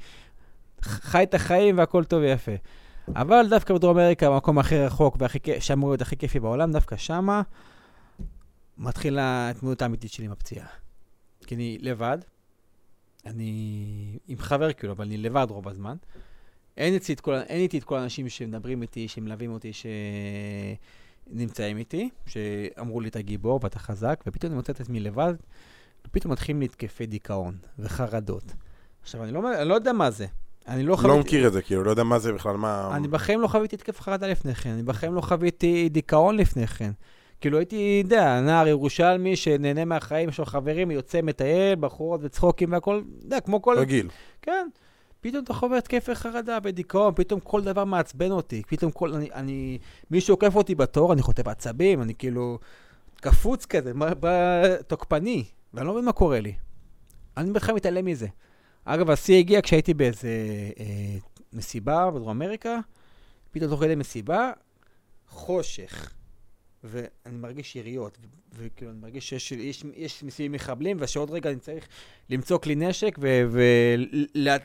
חי 0.82 1.22
את 1.22 1.34
החיים 1.34 1.78
והכל 1.78 2.04
טוב 2.04 2.22
ויפה. 2.22 2.52
אבל 3.16 3.46
דווקא 3.50 3.74
בדרום 3.74 3.98
אמריקה, 3.98 4.30
במקום 4.30 4.58
הכי 4.58 4.78
רחוק, 4.78 5.16
שאמור 5.60 5.90
להיות 5.90 6.02
הכי 6.02 6.16
כיפי 6.16 6.40
בעולם, 6.40 6.72
דווקא 6.72 6.96
שמה 6.96 7.42
מתחילה 8.78 9.22
ההתמודדות 9.22 9.82
האמיתית 9.82 10.12
שלי 10.12 10.24
עם 10.24 10.32
הפציעה. 10.32 10.66
כי 11.46 11.54
אני 11.54 11.78
לבד, 11.80 12.18
אני 13.26 14.18
עם 14.28 14.38
חבר 14.38 14.72
כאילו, 14.72 14.92
אבל 14.92 15.04
אני 15.04 15.16
לבד 15.16 15.46
רוב 15.50 15.68
הזמן. 15.68 15.96
כל, 17.20 17.34
אין 17.34 17.60
איתי 17.60 17.78
את 17.78 17.84
כל 17.84 17.96
האנשים 17.96 18.28
שמדברים 18.28 18.82
איתי, 18.82 19.08
שמלווים 19.08 19.52
אותי, 19.52 19.70
שנמצאים 21.32 21.78
איתי, 21.78 22.08
שאמרו 22.26 23.00
לי, 23.00 23.08
אתה 23.08 23.20
גיבור 23.20 23.60
ואתה 23.62 23.78
חזק, 23.78 24.24
ופתאום 24.26 24.50
אני 24.50 24.56
מוצא 24.56 24.72
את 24.72 24.80
עצמי 24.80 25.00
לבד, 25.00 25.34
ופתאום 26.06 26.32
מתחילים 26.32 26.60
להתקפי 26.60 27.06
דיכאון 27.06 27.56
וחרדות. 27.78 28.52
עכשיו, 29.02 29.24
אני 29.24 29.32
לא, 29.32 29.60
אני 29.60 29.68
לא 29.68 29.74
יודע 29.74 29.92
מה 29.92 30.10
זה. 30.10 30.26
אני 30.68 30.82
לא 30.82 30.90
לא 30.90 30.96
חוויתי... 30.96 31.18
מכיר 31.18 31.46
את 31.46 31.52
זה, 31.52 31.62
כאילו, 31.62 31.84
לא 31.84 31.90
יודע 31.90 32.04
מה 32.04 32.18
זה 32.18 32.32
בכלל, 32.32 32.56
מה... 32.56 32.90
אני 32.96 33.08
בחיים 33.08 33.40
לא 33.40 33.48
חוויתי 33.48 33.76
התקף 33.76 34.00
חרדה 34.00 34.26
לפני 34.26 34.54
כן, 34.54 34.70
אני 34.70 34.82
בחיים 34.82 35.14
לא 35.14 35.20
חוויתי 35.20 35.88
דיכאון 35.88 36.36
לפני 36.36 36.66
כן. 36.66 36.90
כאילו 37.40 37.58
הייתי, 37.58 38.00
יודע, 38.04 38.40
נער 38.40 38.68
ירושלמי 38.68 39.36
שנהנה 39.36 39.84
מהחיים, 39.84 40.28
יש 40.28 40.38
לו 40.38 40.46
חברים, 40.46 40.90
יוצא, 40.90 41.22
מטייל, 41.22 41.74
בחורות 41.80 42.20
וצחוקים 42.24 42.72
והכל, 42.72 43.02
אתה 43.18 43.26
יודע, 43.26 43.40
כמו 43.40 43.62
כל... 43.62 43.78
רגיל. 43.78 44.08
כן. 44.42 44.68
פתאום 45.20 45.44
אתה 45.44 45.54
חווה 45.54 45.78
התקפי 45.78 46.14
חרדה 46.14 46.58
ודיכאון, 46.62 47.14
פתאום 47.16 47.40
כל 47.40 47.62
דבר 47.62 47.84
מעצבן 47.84 48.30
אותי, 48.30 48.62
פתאום 48.68 48.90
כל... 48.92 49.14
אני... 49.14 49.28
אני 49.32 49.78
מישהו 50.10 50.34
עוקף 50.34 50.56
אותי 50.56 50.74
בתור, 50.74 51.12
אני 51.12 51.22
חוטף 51.22 51.46
עצבים, 51.46 52.02
אני 52.02 52.14
כאילו 52.14 52.58
קפוץ 53.16 53.66
כזה, 53.66 53.92
תוקפני, 54.86 55.44
ואני 55.74 55.86
לא 55.86 55.92
מבין 55.92 56.04
מה 56.04 56.12
קורה 56.12 56.40
לי. 56.40 56.54
אני 57.36 57.52
בכלל 57.52 57.74
מתעלם 57.74 58.04
מזה. 58.04 58.26
אגב, 58.84 59.10
השיא 59.10 59.38
הגיע 59.38 59.62
כשהייתי 59.62 59.94
באיזה 59.94 60.28
אה, 60.80 61.16
מסיבה 61.52 62.10
בדרום 62.10 62.28
אמריקה, 62.28 62.78
פתאום 63.50 63.70
תוך 63.70 63.80
כדי 63.80 63.94
מסיבה, 63.94 64.50
חושך. 65.28 66.17
ואני 66.84 67.36
מרגיש 67.36 67.76
יריות, 67.76 68.18
וכאילו 68.52 68.90
אני 68.90 69.00
מרגיש 69.00 69.28
שיש 69.28 69.52
יש, 69.52 69.84
יש 69.94 70.22
מסביבי 70.22 70.54
מחבלים, 70.54 70.96
ושעוד 71.00 71.30
רגע 71.30 71.50
אני 71.50 71.58
צריך 71.58 71.88
למצוא 72.30 72.58
כלי 72.58 72.74
נשק 72.74 73.18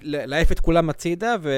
ולהעיף 0.06 0.52
את 0.52 0.60
כולם 0.60 0.90
הצידה, 0.90 1.36
ו... 1.42 1.52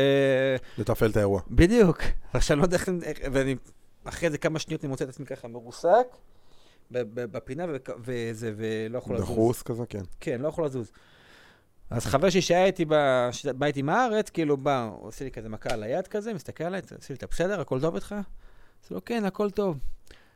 לתפעל 0.77 1.11
את 1.11 1.17
האירוע. 1.17 1.41
בדיוק. 1.49 2.01
עכשיו 2.33 2.55
אני 2.55 2.61
לא 2.61 2.65
יודע 2.65 2.77
איך... 3.03 3.19
ואני... 3.31 3.55
אחרי 4.03 4.27
איזה 4.27 4.37
כמה 4.37 4.59
שניות 4.59 4.83
אני 4.83 4.89
מוצא 4.89 5.03
את 5.03 5.09
עצמי 5.09 5.25
ככה 5.25 5.47
מרוסק, 5.47 6.07
בפינה, 6.91 7.65
וזה, 8.03 8.53
ולא 8.57 8.97
יכול 8.97 9.15
לזוז. 9.15 9.29
דחוס 9.29 9.61
כזה, 9.61 9.85
כן. 9.85 10.01
כן, 10.19 10.41
לא 10.41 10.47
יכול 10.47 10.65
לזוז. 10.65 10.91
אז 11.89 12.05
חבר 12.05 12.29
שהיה 12.29 12.65
איתי, 12.65 12.85
ב- 12.87 13.27
שבא 13.31 13.65
איתי 13.65 13.81
מהארץ, 13.81 14.29
כאילו 14.29 14.57
בא, 14.57 14.89
עושה 14.99 15.25
לי 15.25 15.31
כזה 15.31 15.49
מכה 15.49 15.73
על 15.73 15.83
היד 15.83 16.07
כזה, 16.07 16.33
מסתכל 16.33 16.63
עליי, 16.63 16.81
עושה 16.81 17.13
לי, 17.13 17.15
אתה 17.17 17.27
בסדר, 17.27 17.61
הכל 17.61 17.81
טוב 17.81 17.95
איתך? 17.95 18.15
אז 18.85 18.91
לו, 18.91 19.05
כן, 19.05 19.25
הכל 19.25 19.49
טוב. 19.51 19.77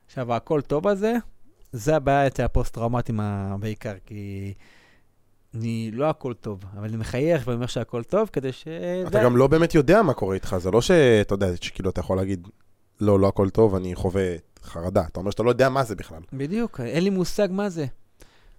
עכשיו, 0.09 0.33
הכל 0.33 0.61
טוב 0.61 0.87
הזה, 0.87 1.13
זה 1.71 1.95
הבעיה 1.95 2.27
אצל 2.27 2.43
הפוסט-טראומטיים 2.43 3.19
ה- 3.19 3.55
בעיקר, 3.59 3.93
כי 4.05 4.53
אני, 5.55 5.91
לא 5.93 6.09
הכל 6.09 6.33
טוב, 6.33 6.63
אבל 6.77 6.87
אני 6.87 6.97
מחייך 6.97 7.47
ואני 7.47 7.55
אומר 7.55 7.67
שהכל 7.67 8.03
טוב, 8.03 8.29
כדי 8.33 8.51
ש... 8.51 8.67
אתה 9.07 9.23
גם 9.23 9.37
לא 9.37 9.47
באמת 9.47 9.75
יודע 9.75 10.01
מה 10.01 10.13
קורה 10.13 10.35
איתך, 10.35 10.55
זה 10.57 10.71
לא 10.71 10.81
שאתה 10.81 11.33
יודע, 11.33 11.47
שכאילו 11.61 11.89
אתה 11.89 11.99
יכול 11.99 12.17
להגיד, 12.17 12.47
לא, 13.01 13.19
לא 13.19 13.27
הכל 13.27 13.49
טוב, 13.49 13.75
אני 13.75 13.95
חווה 13.95 14.23
חרדה. 14.63 15.01
אתה 15.01 15.19
אומר 15.19 15.31
שאתה 15.31 15.43
לא 15.43 15.49
יודע 15.49 15.69
מה 15.69 15.83
זה 15.83 15.95
בכלל. 15.95 16.21
בדיוק, 16.33 16.79
אין 16.79 17.03
לי 17.03 17.09
מושג 17.09 17.47
מה 17.51 17.69
זה. 17.69 17.85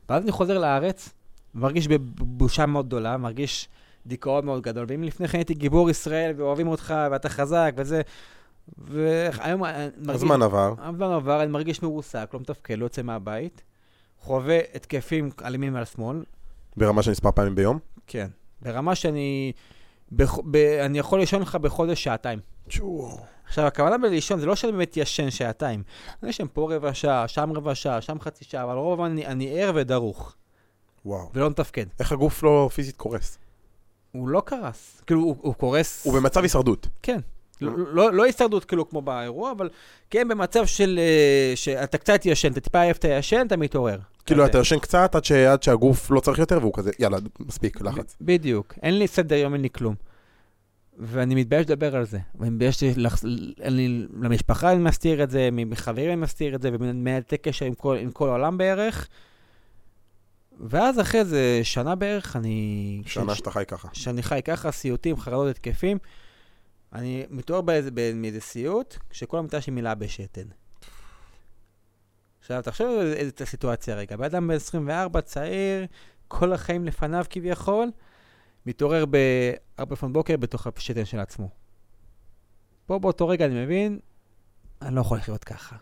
ואז 0.09 0.23
אני 0.23 0.33
חוזר 0.33 0.59
לארץ, 0.59 1.09
מרגיש 1.55 1.89
בבושה 1.89 2.67
מאוד 2.67 2.87
גדולה, 2.87 3.17
מרגיש 3.17 3.69
דיכאון 4.07 4.45
מאוד 4.45 4.63
גדול, 4.63 4.87
ואם 4.89 5.03
לפני 5.03 5.29
כן 5.29 5.39
הייתי 5.39 5.55
גיבור 5.55 5.91
ישראל 5.91 6.33
ואוהבים 6.37 6.69
אותך 6.69 6.95
ואתה 7.11 7.29
חזק 7.29 7.73
וזה, 7.77 8.01
והיום 8.79 9.65
אני 9.65 9.89
מרגיש... 9.97 10.23
הזמן 10.23 10.43
עבר. 10.43 10.75
הזמן 10.79 11.13
עבר, 11.13 11.43
אני 11.43 11.51
מרגיש 11.51 11.83
מרוסק, 11.83 12.31
לא 12.35 12.41
מתפקד, 12.41 12.79
לא 12.79 12.85
יוצא 12.85 13.03
מהבית, 13.03 13.63
חווה 14.21 14.59
התקפים 14.75 15.31
על 15.39 15.85
שמאל, 15.85 16.25
ברמה 16.77 17.03
של 17.03 17.11
מספר 17.11 17.31
פעמים 17.33 17.55
ביום. 17.55 17.79
כן, 18.07 18.29
ברמה 18.63 18.95
שאני... 18.95 19.53
בח... 20.13 20.39
ב... 20.51 20.57
אני 20.57 20.99
יכול 20.99 21.21
לישון 21.21 21.43
לך 21.43 21.55
בחודש 21.55 22.05
שעתיים. 22.05 22.39
עכשיו, 23.45 23.67
הכוונה 23.67 23.99
בלישון 23.99 24.41
זה 24.41 24.47
לא 24.47 24.57
שאני 24.57 24.73
באמת 24.73 24.97
ישן 24.97 25.31
שעתיים. 25.31 25.83
אני 26.23 26.31
ישן 26.31 26.47
פה 26.53 26.75
רבע 26.75 26.95
שעה, 26.95 27.29
שם 27.29 27.53
רבע 27.53 27.75
שעה, 27.75 28.01
שם 28.01 28.21
חצי 28.21 28.45
שעה, 28.45 28.65
אבל 28.65 28.75
רוב 28.75 28.93
הזמן 28.93 29.11
אני, 29.11 29.27
אני 29.27 29.63
ער 29.63 29.73
ודרוך, 29.75 30.35
וואו. 31.05 31.31
ולא 31.35 31.51
מתפקד. 31.51 31.87
איך 32.01 32.13
הגוף 32.13 32.43
לא 32.43 32.71
פיזית 32.75 32.97
קורס? 32.97 33.39
הוא 34.13 34.29
לא 34.29 34.43
קרס. 34.45 35.03
כאילו, 35.07 35.21
הוא, 35.21 35.37
הוא 35.41 35.55
קורס... 35.55 36.07
הוא 36.07 36.15
במצב 36.15 36.43
הישרדות. 36.43 36.89
כן. 37.03 37.21
לא, 37.61 37.73
לא, 37.93 38.13
לא 38.13 38.25
הישרדות 38.25 38.65
כאילו 38.65 38.89
כמו 38.89 39.03
באירוע, 39.03 39.53
אבל 39.53 39.69
כן 40.11 40.29
במצב 40.29 40.67
של... 40.67 40.99
אה, 41.03 41.53
שאתה 41.57 41.99
קצת 41.99 42.27
ישן, 42.27 42.53
אתה 42.53 42.61
טיפה 42.61 42.81
עייף, 42.81 42.97
אתה 42.97 43.09
ישן, 43.09 43.43
אתה 43.47 43.57
מתעורר. 43.57 43.99
כאילו. 44.27 44.47
אתה 44.47 44.59
ישן 44.59 44.79
קצת 44.79 45.15
עד 45.15 45.25
ש- 45.25 45.33
עד 45.33 45.63
שהגוף 45.63 46.11
לא 46.11 46.21
צריך 46.21 46.39
יותר, 46.39 46.59
והוא 46.61 46.73
כזה, 46.75 46.91
יאללה, 46.99 47.19
מספיק, 47.41 47.81
לחץ. 47.81 48.17
בדיוק. 48.21 48.75
אין 48.83 48.99
לי 48.99 49.07
סדר 49.07 49.37
יום, 49.37 49.53
אין 49.55 49.63
לי 49.63 49.71
כלום. 49.71 49.95
ואני 50.99 51.35
מתבייש 51.35 51.67
לדבר 51.67 51.97
על 51.97 52.05
זה. 52.07 52.19
ואני 52.35 52.51
מתבייש 52.51 52.83
לח... 52.97 53.21
למשפחה 54.23 54.73
אני 54.73 54.79
מסתיר 54.83 55.23
את 55.23 55.31
זה, 55.31 55.49
מחברים 55.53 56.07
אני 56.07 56.17
מסתיר 56.17 56.55
את 56.55 56.63
זה, 56.63 56.71
ומנהלתי 56.73 57.37
קשר 57.37 57.65
עם 57.67 57.75
כל, 57.75 57.97
עם 58.01 58.11
כל 58.11 58.29
העולם 58.29 58.59
בערך. 58.59 59.09
ואז 60.61 61.01
אחרי 61.01 61.25
זה 61.25 61.61
שנה 61.63 61.95
בערך, 61.95 62.37
אני... 62.37 63.03
שנה 63.07 63.35
ש- 63.35 63.39
שאתה 63.39 63.51
חי 63.51 63.65
ככה. 63.69 63.89
שאני 63.93 64.23
חי 64.23 64.41
ככה, 64.45 64.71
סיוטים, 64.71 65.17
חרדות, 65.17 65.49
התקפים. 65.51 65.99
אני 66.93 67.27
מתעורר 67.31 67.61
באיזה, 67.61 68.41
סיוט, 68.41 68.97
כשכל 69.11 69.39
המיטה 69.39 69.61
שלי 69.61 69.73
מלאה 69.73 69.95
בשתן. 69.95 70.47
עכשיו, 72.41 72.63
תחשוב 72.63 72.99
על 73.01 73.13
איזה 73.13 73.33
סיטואציה 73.45 73.97
רגע. 73.97 74.17
בן 74.17 74.25
אדם 74.25 74.49
בן 74.49 74.55
24, 74.55 75.21
צעיר, 75.21 75.87
כל 76.29 76.53
החיים 76.53 76.85
לפניו 76.85 77.25
כביכול, 77.31 77.91
מתעורר 78.67 79.05
ב-4 79.07 79.93
לפנות 79.93 80.13
בוקר 80.13 80.37
בתוך 80.37 80.67
השתן 80.67 81.05
של 81.05 81.19
עצמו. 81.19 81.49
פה 82.87 82.99
באותו 82.99 83.29
רגע 83.29 83.47
אני 83.47 83.65
מבין, 83.65 83.99
אני 84.83 84.95
לא 84.95 85.01
יכול 85.01 85.19
לחיות 85.19 85.45
ככה. 85.45 85.77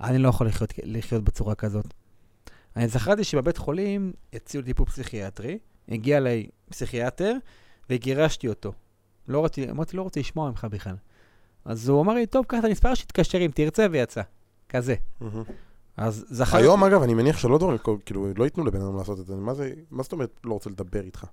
אני 0.00 0.18
לא 0.18 0.28
יכול 0.28 0.46
לחיות, 0.46 0.72
לחיות 0.82 1.24
בצורה 1.24 1.54
כזאת. 1.54 1.94
אני 2.76 2.88
זכרתי 2.88 3.24
שבבית 3.24 3.56
חולים 3.56 4.12
הציעו 4.32 4.62
טיפול 4.62 4.86
פסיכיאטרי, 4.86 5.58
הגיע 5.88 6.16
אליי 6.16 6.46
פסיכיאטר, 6.70 7.36
וגירשתי 7.90 8.48
אותו. 8.48 8.72
לא 9.28 9.44
רציתי, 9.44 9.70
אמרתי, 9.70 9.96
לא 9.96 10.02
רוצה 10.02 10.20
לשמוע 10.20 10.50
ממך 10.50 10.66
בכלל. 10.70 10.94
אז 11.64 11.88
הוא 11.88 12.00
אמר 12.00 12.14
לי, 12.14 12.26
טוב, 12.26 12.44
קח 12.44 12.58
את 12.58 12.64
המספר 12.64 12.94
שתתקשר 12.94 13.38
אם 13.38 13.50
תרצה, 13.54 13.86
ויצא. 13.90 14.22
כזה. 14.68 14.94
אז 15.96 16.24
זכרתי... 16.28 16.62
היום, 16.62 16.84
אגב, 16.84 17.02
אני 17.02 17.14
מניח 17.14 17.38
שלא 17.38 17.58
דברים, 17.58 17.78
כאילו, 18.06 18.26
לא 18.36 18.44
ייתנו 18.44 18.64
לבן 18.64 18.80
אדם 18.80 18.96
לעשות 18.96 19.20
את 19.20 19.26
זה. 19.26 19.34
מה 19.36 19.54
זה, 19.54 19.72
מה 19.90 20.02
זאת 20.02 20.12
אומרת 20.12 20.40
לא 20.44 20.52
רוצה 20.52 20.70
לדבר 20.70 21.00
איתך? 21.00 21.24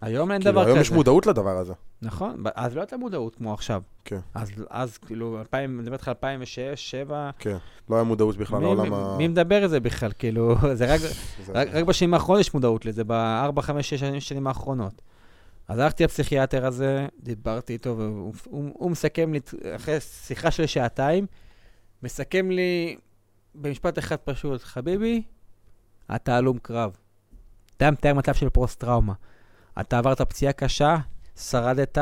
היום 0.00 0.32
אין 0.32 0.40
כאילו, 0.40 0.52
דבר 0.52 0.60
היום 0.60 0.72
כזה. 0.72 0.80
יש 0.80 0.92
מודעות 0.92 1.26
לדבר 1.26 1.58
הזה. 1.58 1.72
נכון, 2.02 2.42
אז 2.54 2.76
לא 2.76 2.80
הייתה 2.80 2.96
מודעות 2.96 3.34
כמו 3.34 3.54
עכשיו. 3.54 3.82
כן. 4.04 4.18
אז, 4.34 4.50
אז 4.70 4.98
כאילו, 4.98 5.40
2000, 5.40 5.70
אני 5.70 5.82
מדבר 5.82 5.92
איתך 5.92 6.08
2006, 6.08 6.94
2007, 6.94 7.30
כן. 7.38 7.56
לא 7.90 7.94
היה 7.94 8.04
מודעות 8.04 8.36
בכלל 8.36 8.60
לעולם 8.60 8.94
ה... 8.94 9.16
מי 9.18 9.28
מדבר 9.28 9.62
על 9.62 9.68
זה 9.68 9.80
בכלל? 9.80 10.10
כאילו, 10.18 10.54
זה 10.74 10.94
רק, 10.94 11.00
רק, 11.48 11.68
רק 11.72 11.84
בשנים 11.84 12.14
האחרונות 12.14 12.40
יש 12.40 12.54
מודעות 12.54 12.86
לזה, 12.86 13.04
ב-4, 13.04 13.60
5, 13.60 13.90
6 13.90 14.00
שנים, 14.00 14.20
שנים 14.20 14.46
האחרונות. 14.46 15.02
אז 15.68 15.78
הלכתי 15.78 16.04
לפסיכיאטר 16.04 16.66
הזה, 16.66 17.06
דיברתי 17.20 17.72
איתו, 17.72 17.98
והוא 17.98 18.34
הוא, 18.44 18.70
הוא 18.74 18.90
מסכם 18.90 19.32
לי, 19.32 19.40
אחרי 19.76 20.00
שיחה 20.00 20.50
של 20.50 20.66
שעתיים, 20.66 21.26
מסכם 22.02 22.50
לי 22.50 22.96
במשפט 23.54 23.98
אחד 23.98 24.16
פשוט, 24.16 24.62
חביבי, 24.62 25.22
אתה 26.14 26.36
הלום 26.36 26.58
קרב. 26.58 26.96
אתה 27.76 27.90
מתאר 27.90 28.14
מצב 28.14 28.34
של 28.34 28.48
פוסט-טראומה. 28.48 29.12
אתה 29.80 29.98
עברת 29.98 30.20
פציעה 30.20 30.52
קשה, 30.52 30.96
שרדת, 31.36 31.98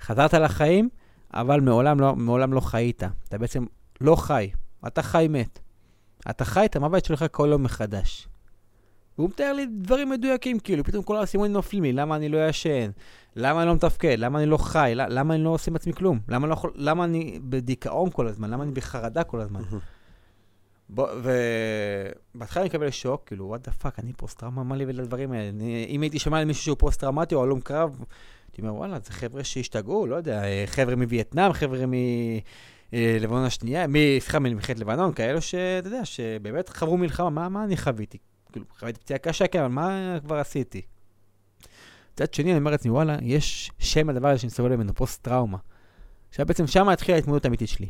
חזרת 0.00 0.34
לחיים, 0.34 0.88
אבל 1.34 1.60
מעולם 1.60 2.00
לא, 2.00 2.16
מעולם 2.16 2.52
לא 2.52 2.60
חיית. 2.60 3.02
אתה 3.28 3.38
בעצם 3.38 3.66
לא 4.00 4.16
חי, 4.16 4.50
אתה 4.86 5.02
חי 5.02 5.26
מת. 5.30 5.58
אתה 6.30 6.44
חי 6.44 6.64
את 6.64 6.76
המוות 6.76 7.04
שלך 7.04 7.24
כל 7.30 7.48
יום 7.50 7.62
מחדש. 7.62 8.27
והוא 9.18 9.28
מתאר 9.28 9.52
לי 9.52 9.66
דברים 9.66 10.10
מדויקים, 10.10 10.58
כאילו, 10.58 10.84
פתאום 10.84 11.02
כל 11.02 11.16
האסימונים 11.16 11.52
נופלים 11.52 11.82
לי, 11.82 11.92
למה 11.92 12.16
אני 12.16 12.28
לא 12.28 12.48
ישן? 12.48 12.90
למה 13.36 13.60
אני 13.60 13.68
לא 13.68 13.74
מתפקד? 13.74 14.16
למה 14.18 14.38
אני 14.38 14.46
לא 14.46 14.56
חי? 14.56 14.92
למה, 14.94 15.34
אני 15.34 15.44
לא 15.44 15.50
עושה 15.50 15.70
עם 15.70 15.76
עצמי 15.76 15.92
כלום? 15.92 16.20
למה, 16.28 16.44
אני 16.44 16.48
לא 16.50 16.54
יכול, 16.54 16.72
למה 16.74 17.04
אני 17.04 17.38
בדיכאון 17.42 18.10
כל 18.10 18.26
הזמן? 18.28 18.50
למה 18.50 18.64
אני 18.64 18.72
בחרדה 18.72 19.24
כל 19.24 19.40
הזמן? 19.40 19.60
ובהתחלה 20.90 22.62
אני 22.62 22.68
מקבל 22.68 22.90
שוק, 22.90 23.22
כאילו, 23.26 23.44
what 23.46 23.66
the 23.66 23.72
fuck, 23.72 23.98
אני 23.98 24.12
פוסט-טראומה, 24.12 24.62
מה 24.62 24.76
לי 24.76 24.84
ולדברים 24.84 25.32
האלה? 25.32 25.48
אני, 25.48 25.86
אם 25.88 26.02
הייתי 26.02 26.18
שומע 26.18 26.38
על 26.38 26.44
מישהו 26.44 26.62
שהוא 26.64 26.76
פוסט-טראומטי 26.78 27.34
או 27.34 27.42
הלום 27.42 27.60
קרב, 27.60 27.98
הייתי 28.48 28.62
אומר, 28.62 28.74
וואלה, 28.74 28.98
זה 29.04 29.12
חבר'ה 29.12 29.44
שהשתגעו, 29.44 30.06
לא 30.06 30.16
יודע, 30.16 30.44
אה, 30.44 30.64
חבר'ה 30.66 30.96
מווייטנאם, 30.96 31.52
חבר'ה 31.52 31.84
מלבנון 32.92 33.44
השנייה, 33.44 33.86
מ- 33.86 34.20
סליחה, 34.20 34.38
ממלחמת 34.38 34.78
לבנון, 34.78 35.12
כאלו 35.12 35.42
שאתה 35.42 35.88
יודע, 35.88 36.04
שבאמת 36.04 36.68
חוו 36.68 36.96
מלחמה, 36.96 37.30
מה, 37.30 37.48
מה 37.48 37.64
אני 37.64 37.76
חוויתי? 37.76 38.18
כאילו, 38.52 38.66
חוויתי 38.78 39.00
פציעה 39.00 39.18
קשה, 39.18 39.46
כן, 39.46 39.58
אבל 39.58 39.68
מה 39.68 40.18
כבר 40.24 40.36
עשיתי? 40.36 40.82
מצד 42.14 42.34
שני, 42.34 42.50
אני 42.50 42.58
אומר 42.58 42.70
לעצמי, 42.70 42.90
וואלה, 42.90 43.16
יש 43.22 43.70
שם 43.78 44.10
לדבר 44.10 44.28
הזה 44.28 44.38
שאני 44.38 44.50
סובל 44.50 44.76
ממנו, 44.76 44.94
פוסט-טראומה. 44.94 45.58
עכשיו 46.28 46.46
בעצם 46.46 46.66
שם 46.66 46.88
התחילה 46.88 47.16
ההתמודדות 47.16 47.44
האמיתית 47.44 47.68
שלי. 47.68 47.88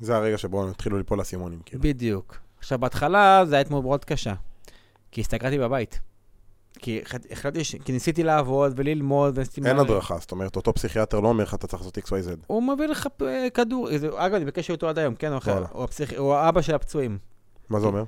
זה 0.00 0.16
הרגע 0.16 0.38
שבו 0.38 0.68
התחילו 0.68 0.98
ליפול 0.98 1.18
האסימונים, 1.18 1.60
כאילו. 1.64 1.82
בדיוק. 1.82 2.38
עכשיו, 2.58 2.78
בהתחלה 2.78 3.42
זה 3.46 3.54
היה 3.54 3.60
התמודדות 3.60 3.84
מאוד 3.86 4.04
קשה, 4.04 4.34
כי 5.10 5.20
הסתגרתי 5.20 5.58
בבית. 5.58 6.00
כי 6.78 7.00
החלט- 7.04 7.26
החלטתי, 7.32 7.64
ש... 7.64 7.76
כי 7.76 7.92
ניסיתי 7.92 8.22
לעבוד 8.22 8.72
וללמוד, 8.76 9.38
וניסיתי... 9.38 9.68
אין 9.68 9.78
הדרכה, 9.78 10.18
זאת 10.18 10.32
אומרת, 10.32 10.56
אותו 10.56 10.74
פסיכיאטר 10.74 11.20
לא 11.20 11.28
אומר 11.28 11.44
לך, 11.44 11.54
אתה 11.54 11.66
צריך 11.66 11.82
לעשות 11.82 11.98
XYZ. 11.98 12.28
הוא 12.46 12.62
מביא 12.62 12.86
לך 12.86 13.06
כדור, 13.54 13.88
אגב, 14.16 14.34
אני 14.34 14.44
בקשר 14.44 14.72
איתו 14.72 14.88
עד 14.88 14.98
היום, 14.98 15.14
כן, 15.14 15.30
הוא 15.30 15.38
אחר. 15.38 15.64
הוא, 15.72 15.84
הפסיכ... 15.84 16.12
הוא 16.18 16.34
האבא 16.34 16.62
של 16.62 16.74
הפצועים. 16.74 17.18
מה 17.68 17.80
זה 17.80 17.86
אומר? 17.86 18.04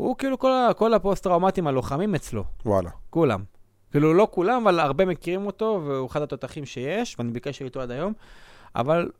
הוא 0.00 0.16
כאילו 0.16 0.38
כל. 0.38 0.50
כל 0.76 0.94
הפוסט-טראומטים 0.94 1.66
הלוחמים 1.66 2.14
אצלו, 2.14 2.44
וואלה. 2.66 2.90
כולם. 3.10 3.44
כאילו, 3.90 4.14
לא 4.14 4.28
כולם, 4.30 4.62
אבל 4.62 4.80
הרבה 4.80 5.04
מכירים 5.04 5.46
אותו, 5.46 5.82
והוא 5.86 6.06
אחד 6.06 6.22
התותחים 6.22 6.66
שיש, 6.66 7.16
ואני 7.18 7.32
בקשר 7.32 7.64
איתו 7.64 7.80
עד 7.80 7.90
היום, 7.90 8.12
אבל 8.76 9.10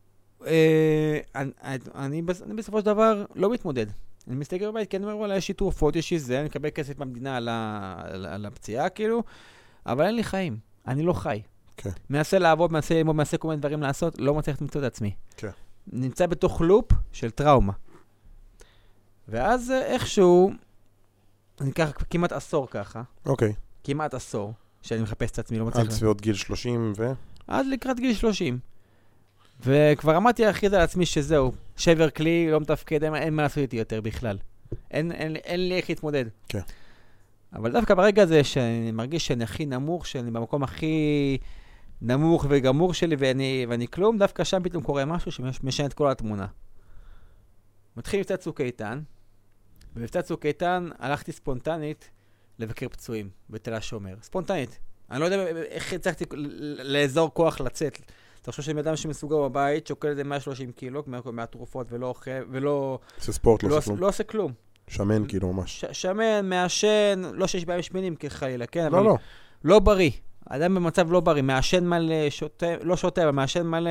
אה, 0.46 1.18
אני, 1.34 1.50
אני, 1.94 2.22
אני 2.44 2.54
בסופו 2.54 2.78
של 2.78 2.86
דבר 2.86 3.24
לא 3.34 3.50
מתמודד. 3.50 3.86
אני 4.28 4.36
מסתכל 4.36 4.70
בבית, 4.70 4.90
כי 4.90 4.96
אני 4.96 5.04
אומר, 5.04 5.16
וואלה, 5.16 5.36
יש 5.36 5.48
לי 5.48 5.54
תרופות, 5.54 5.96
יש 5.96 6.10
לי 6.10 6.18
זה, 6.18 6.38
אני 6.38 6.46
מקבל 6.46 6.70
כסף 6.70 6.98
מהמדינה 6.98 7.36
על, 7.36 7.48
ה, 7.48 7.94
על, 8.04 8.26
על 8.26 8.46
הפציעה, 8.46 8.88
כאילו, 8.88 9.22
אבל 9.86 10.04
אין 10.04 10.14
לי 10.14 10.24
חיים, 10.24 10.58
אני 10.88 11.02
לא 11.02 11.12
חי. 11.12 11.42
כן. 11.76 11.90
מנסה 12.10 12.38
לעבוד, 12.38 12.72
מנסה 12.72 12.94
ללמוד, 12.94 13.16
מנסה 13.16 13.36
כל 13.36 13.48
מיני 13.48 13.60
דברים 13.60 13.82
לעשות, 13.82 14.18
לא 14.18 14.34
מצליח 14.34 14.62
למצוא 14.62 14.80
את 14.80 14.86
עצמי. 14.86 15.14
כן. 15.36 15.50
נמצא 15.92 16.26
בתוך 16.26 16.60
לופ 16.60 16.92
של 17.12 17.30
טראומה. 17.30 17.72
ואז 19.28 19.70
איכשהו, 19.70 20.52
אני 21.60 21.72
ככה 21.72 21.92
כמעט 22.10 22.32
עשור 22.32 22.68
ככה, 22.70 23.02
אוקיי. 23.26 23.52
כמעט 23.84 24.14
עשור, 24.14 24.52
שאני 24.82 25.02
מחפש 25.02 25.30
את 25.30 25.38
עצמי, 25.38 25.58
לא 25.58 25.64
עד 25.64 25.68
מצליח... 25.68 25.90
סביבות 25.90 26.20
גיל 26.20 26.34
30 26.34 26.92
ו... 26.96 27.12
עד 27.46 27.66
לקראת 27.66 28.00
גיל 28.00 28.14
30. 28.14 28.58
וכבר 29.60 30.16
אמרתי 30.16 30.44
להכריז 30.44 30.72
על 30.72 30.80
עצמי 30.80 31.06
שזהו, 31.06 31.52
שבר 31.76 32.10
כלי, 32.10 32.50
לא 32.50 32.60
מתפקד, 32.60 33.04
אין, 33.04 33.14
אין 33.14 33.34
מה 33.34 33.42
לעשות 33.42 33.58
איתי 33.58 33.76
יותר 33.76 34.00
בכלל. 34.00 34.38
אין, 34.90 35.12
אין, 35.12 35.36
אין 35.36 35.68
לי 35.68 35.76
איך 35.76 35.88
להתמודד. 35.90 36.24
כן. 36.48 36.60
אבל 37.52 37.72
דווקא 37.72 37.94
ברגע 37.94 38.22
הזה 38.22 38.44
שאני 38.44 38.92
מרגיש 38.92 39.26
שאני 39.26 39.44
הכי 39.44 39.66
נמוך, 39.66 40.06
שאני 40.06 40.30
במקום 40.30 40.62
הכי 40.62 41.38
נמוך 42.02 42.46
וגמור 42.48 42.94
שלי 42.94 43.16
ואני, 43.18 43.66
ואני 43.68 43.88
כלום, 43.88 44.18
דווקא 44.18 44.44
שם 44.44 44.62
פתאום 44.62 44.82
קורה 44.82 45.04
משהו 45.04 45.32
שמשנה 45.32 45.86
את 45.86 45.94
כל 45.94 46.10
התמונה. 46.10 46.46
מתחיל 47.96 48.20
מבצע 48.20 48.36
צוק 48.36 48.60
איתן, 48.60 49.00
במבצע 49.96 50.22
צוק 50.22 50.46
איתן 50.46 50.88
הלכתי 50.98 51.32
ספונטנית 51.32 52.10
לבקר 52.58 52.88
פצועים 52.88 53.30
בתל 53.50 53.74
השומר. 53.74 54.14
ספונטנית. 54.22 54.78
אני 55.10 55.20
לא 55.20 55.24
יודע 55.24 55.46
איך 55.46 55.92
הצלחתי 55.92 56.24
לאזור 56.84 57.34
כוח 57.34 57.60
לצאת. 57.60 57.98
אתה 58.42 58.50
חושב 58.50 58.62
שבן 58.62 58.78
אדם 58.78 58.96
שמסוגר 58.96 59.48
בבית, 59.48 59.86
שוקל 59.86 60.08
איזה 60.08 60.24
130 60.24 60.72
קילו 60.72 61.02
מה- 61.06 61.20
מהתרופות 61.32 61.86
ולא 61.92 62.06
אוכל, 62.06 62.30
ולא 62.50 62.98
עושה 63.18 63.32
ספורט, 63.32 63.62
לא, 63.62 63.68
לא 63.70 63.76
עושה 63.76 63.84
כלום. 63.88 64.00
לא 64.00 64.08
עושה 64.08 64.24
כלום. 64.24 64.52
שמן 64.88 65.26
כאילו 65.28 65.52
ממש. 65.52 65.84
שמן, 65.92 66.48
מעשן, 66.48 67.22
לא 67.34 67.46
שיש 67.46 67.64
בעיה 67.64 67.82
שמינים 67.82 68.16
כחלילה, 68.16 68.66
כן, 68.66 68.92
לא, 68.92 69.04
לא. 69.04 69.16
לא 69.64 69.78
בריא. 69.78 70.10
אדם 70.48 70.74
במצב 70.74 71.12
לא 71.12 71.20
בריא, 71.20 71.42
מעשן 71.42 71.86
מלא, 71.86 72.30
שותה, 72.30 72.66
לא 72.82 72.96
שותה, 72.96 73.22
אבל 73.22 73.30
מעשן 73.30 73.66
מלא, 73.66 73.90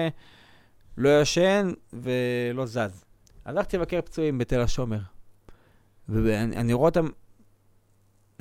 לא 0.97 1.21
ישן 1.21 1.71
ולא 1.93 2.65
זז. 2.65 3.03
הלכתי 3.45 3.77
לבקר 3.77 4.01
פצועים 4.01 4.37
בתל 4.37 4.59
השומר, 4.59 4.99
ואני 6.09 6.57
אני 6.57 6.73
רואה 6.73 6.89
אותם 6.89 7.07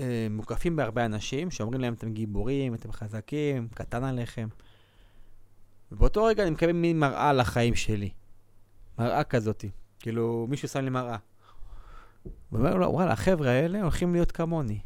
אה, 0.01 0.27
מוקפים 0.31 0.77
בהרבה 0.77 1.05
אנשים 1.05 1.51
שאומרים 1.51 1.81
להם, 1.81 1.95
אתם 1.95 2.13
גיבורים, 2.13 2.75
אתם 2.75 2.93
חזקים, 2.93 3.69
קטן 3.75 4.05
עליכם. 4.05 4.49
ובאותו 5.93 6.25
רגע 6.25 6.43
אני 6.43 6.51
מקבל 6.51 6.73
מין 6.73 6.99
מראה 6.99 7.33
לחיים 7.33 7.75
שלי. 7.75 8.11
מראה 8.99 9.25
כזאתי. 9.25 9.71
כאילו, 10.01 10.47
מישהו 10.49 10.69
שם 10.69 10.85
לי 10.85 10.91
מראה. 10.91 11.17
ואומר 12.53 12.75
לו, 12.75 12.87
וואלה, 12.93 13.13
החבר'ה 13.13 13.51
האלה 13.51 13.83
הולכים 13.83 14.13
להיות 14.13 14.33
כמוני. 14.33 14.79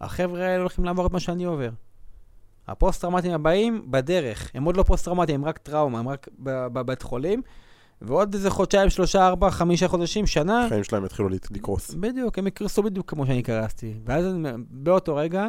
החבר'ה 0.00 0.46
האלה 0.46 0.60
הולכים 0.60 0.84
לעבור 0.84 1.06
את 1.06 1.12
מה 1.12 1.20
שאני 1.20 1.44
עובר. 1.44 1.70
הפוסט-טראומטיים 2.66 3.34
הבאים 3.34 3.90
בדרך. 3.90 4.50
הם 4.54 4.64
עוד 4.64 4.76
לא 4.76 4.82
פוסט-טראומטיים, 4.82 5.40
הם 5.40 5.48
רק 5.48 5.58
טראומה, 5.58 5.98
הם 5.98 6.08
רק 6.08 6.28
בבית 6.38 7.02
חולים. 7.02 7.42
ועוד 8.00 8.34
איזה 8.34 8.50
חודשיים, 8.50 8.90
שלושה, 8.90 9.26
ארבע, 9.26 9.50
חמישה 9.50 9.88
חודשים, 9.88 10.26
שנה, 10.26 10.66
החיים 10.66 10.84
שלהם 10.84 11.04
יתחילו 11.04 11.28
לקרוס. 11.28 11.94
בדיוק, 11.94 12.38
הם 12.38 12.46
יקרסו 12.46 12.82
בדיוק 12.82 13.10
כמו 13.10 13.26
שאני 13.26 13.42
קרסתי. 13.42 13.94
ואז 14.04 14.26
אני, 14.26 14.48
באותו 14.70 15.16
רגע, 15.16 15.48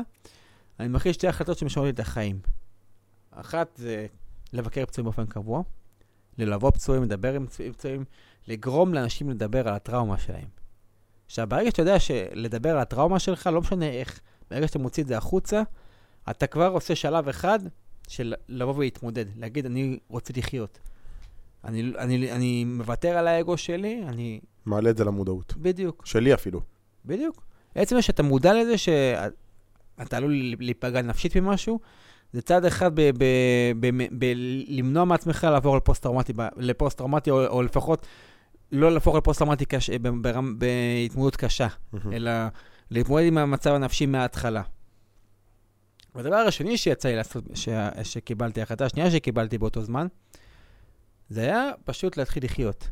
אני 0.80 0.88
מכין 0.88 1.14
שתי 1.14 1.28
החלטות 1.28 1.58
שמשנות 1.58 1.90
את 1.90 2.00
החיים. 2.00 2.40
אחת 3.32 3.76
זה 3.76 4.06
לבקר 4.54 4.86
פצועים 4.86 5.06
באופן 5.06 5.26
קבוע, 5.26 5.62
ללוות 6.38 6.74
פצועים, 6.74 7.04
לדבר 7.04 7.34
עם 7.34 7.48
פצועים, 7.48 8.06
לגרום 8.48 8.94
לאנשים 8.94 9.30
לדבר 9.30 9.68
על 9.68 9.74
הטראומה 9.74 10.18
שלהם. 10.18 10.48
עכשיו, 11.26 11.48
ברגע 11.48 11.72
שאתה 11.72 11.82
יודע 11.82 12.00
שלדבר 12.00 12.72
על 12.72 12.78
הטראומה 12.78 13.20
שלך, 13.20 13.48
לא 13.48 13.62
משנה 13.62 13.90
איך, 13.90 14.20
ברגע 14.52 14.68
שאתה 14.68 14.80
מוציא 14.80 15.04
את 15.04 15.08
זה 15.08 15.18
החוצה, 15.18 15.62
אתה 16.30 16.48
כבר 16.48 16.68
עושה 16.68 16.96
שלב 16.96 17.28
אחד 17.28 17.60
של 18.08 18.34
לבוא 18.50 18.74
ולהתמודד, 18.76 19.26
להגיד, 19.36 19.66
אני 19.66 20.00
רוצה 20.10 20.34
לחיות. 20.38 20.80
אני, 21.66 21.92
אני, 21.98 22.32
אני 22.32 22.66
מוותר 22.66 23.18
על 23.18 23.28
האגו 23.28 23.58
שלי, 23.58 24.04
אני... 24.08 24.40
מעלה 24.66 24.90
את 24.90 24.98
זה 24.98 25.04
למודעות. 25.04 25.54
בדיוק. 25.58 26.06
שלי 26.06 26.34
אפילו. 26.34 26.62
בדיוק. 27.06 27.44
עצם 27.76 27.96
זה 27.96 28.02
שאתה 28.02 28.24
מודע 28.24 28.54
לזה 28.54 28.78
שאתה 28.78 30.18
עלול 30.18 30.56
להיפגע 30.60 31.02
נפשית 31.02 31.38
ממשהו, 31.38 31.80
זה 32.34 32.42
צעד 32.42 32.66
אחד 32.66 32.92
בלמנוע 34.12 35.06
מעצמך 35.06 35.48
לעבור 35.52 35.78
לפוסט-טראומטי, 35.78 36.34
לפוסט-טראומטי, 36.58 37.32
או, 37.32 37.48
או 37.48 37.64
לפחות 37.64 38.08
לא 38.72 38.92
להפוך 38.92 39.16
לפוסט-טראומטי 39.16 39.66
קש, 39.66 39.90
בהתמודדות 40.58 41.36
קשה, 41.36 41.68
אלא 42.14 42.32
להתמודד 42.92 43.26
עם 43.26 43.38
המצב 43.38 43.74
הנפשי 43.74 44.06
מההתחלה. 44.06 44.62
והדבר 46.16 46.36
השני 46.36 46.78
שיצא 46.78 47.10
לי 47.10 47.16
לעשות, 47.16 47.44
ש, 47.54 47.70
שקיבלתי, 48.04 48.60
ההחלטה 48.60 48.86
השנייה 48.86 49.12
שקיבלתי 49.12 49.58
באותו 49.58 49.82
זמן, 49.82 50.08
זה 51.30 51.42
היה 51.42 51.72
פשוט 51.86 52.18
להתחיל 52.18 52.46
לחיות. 52.46 52.90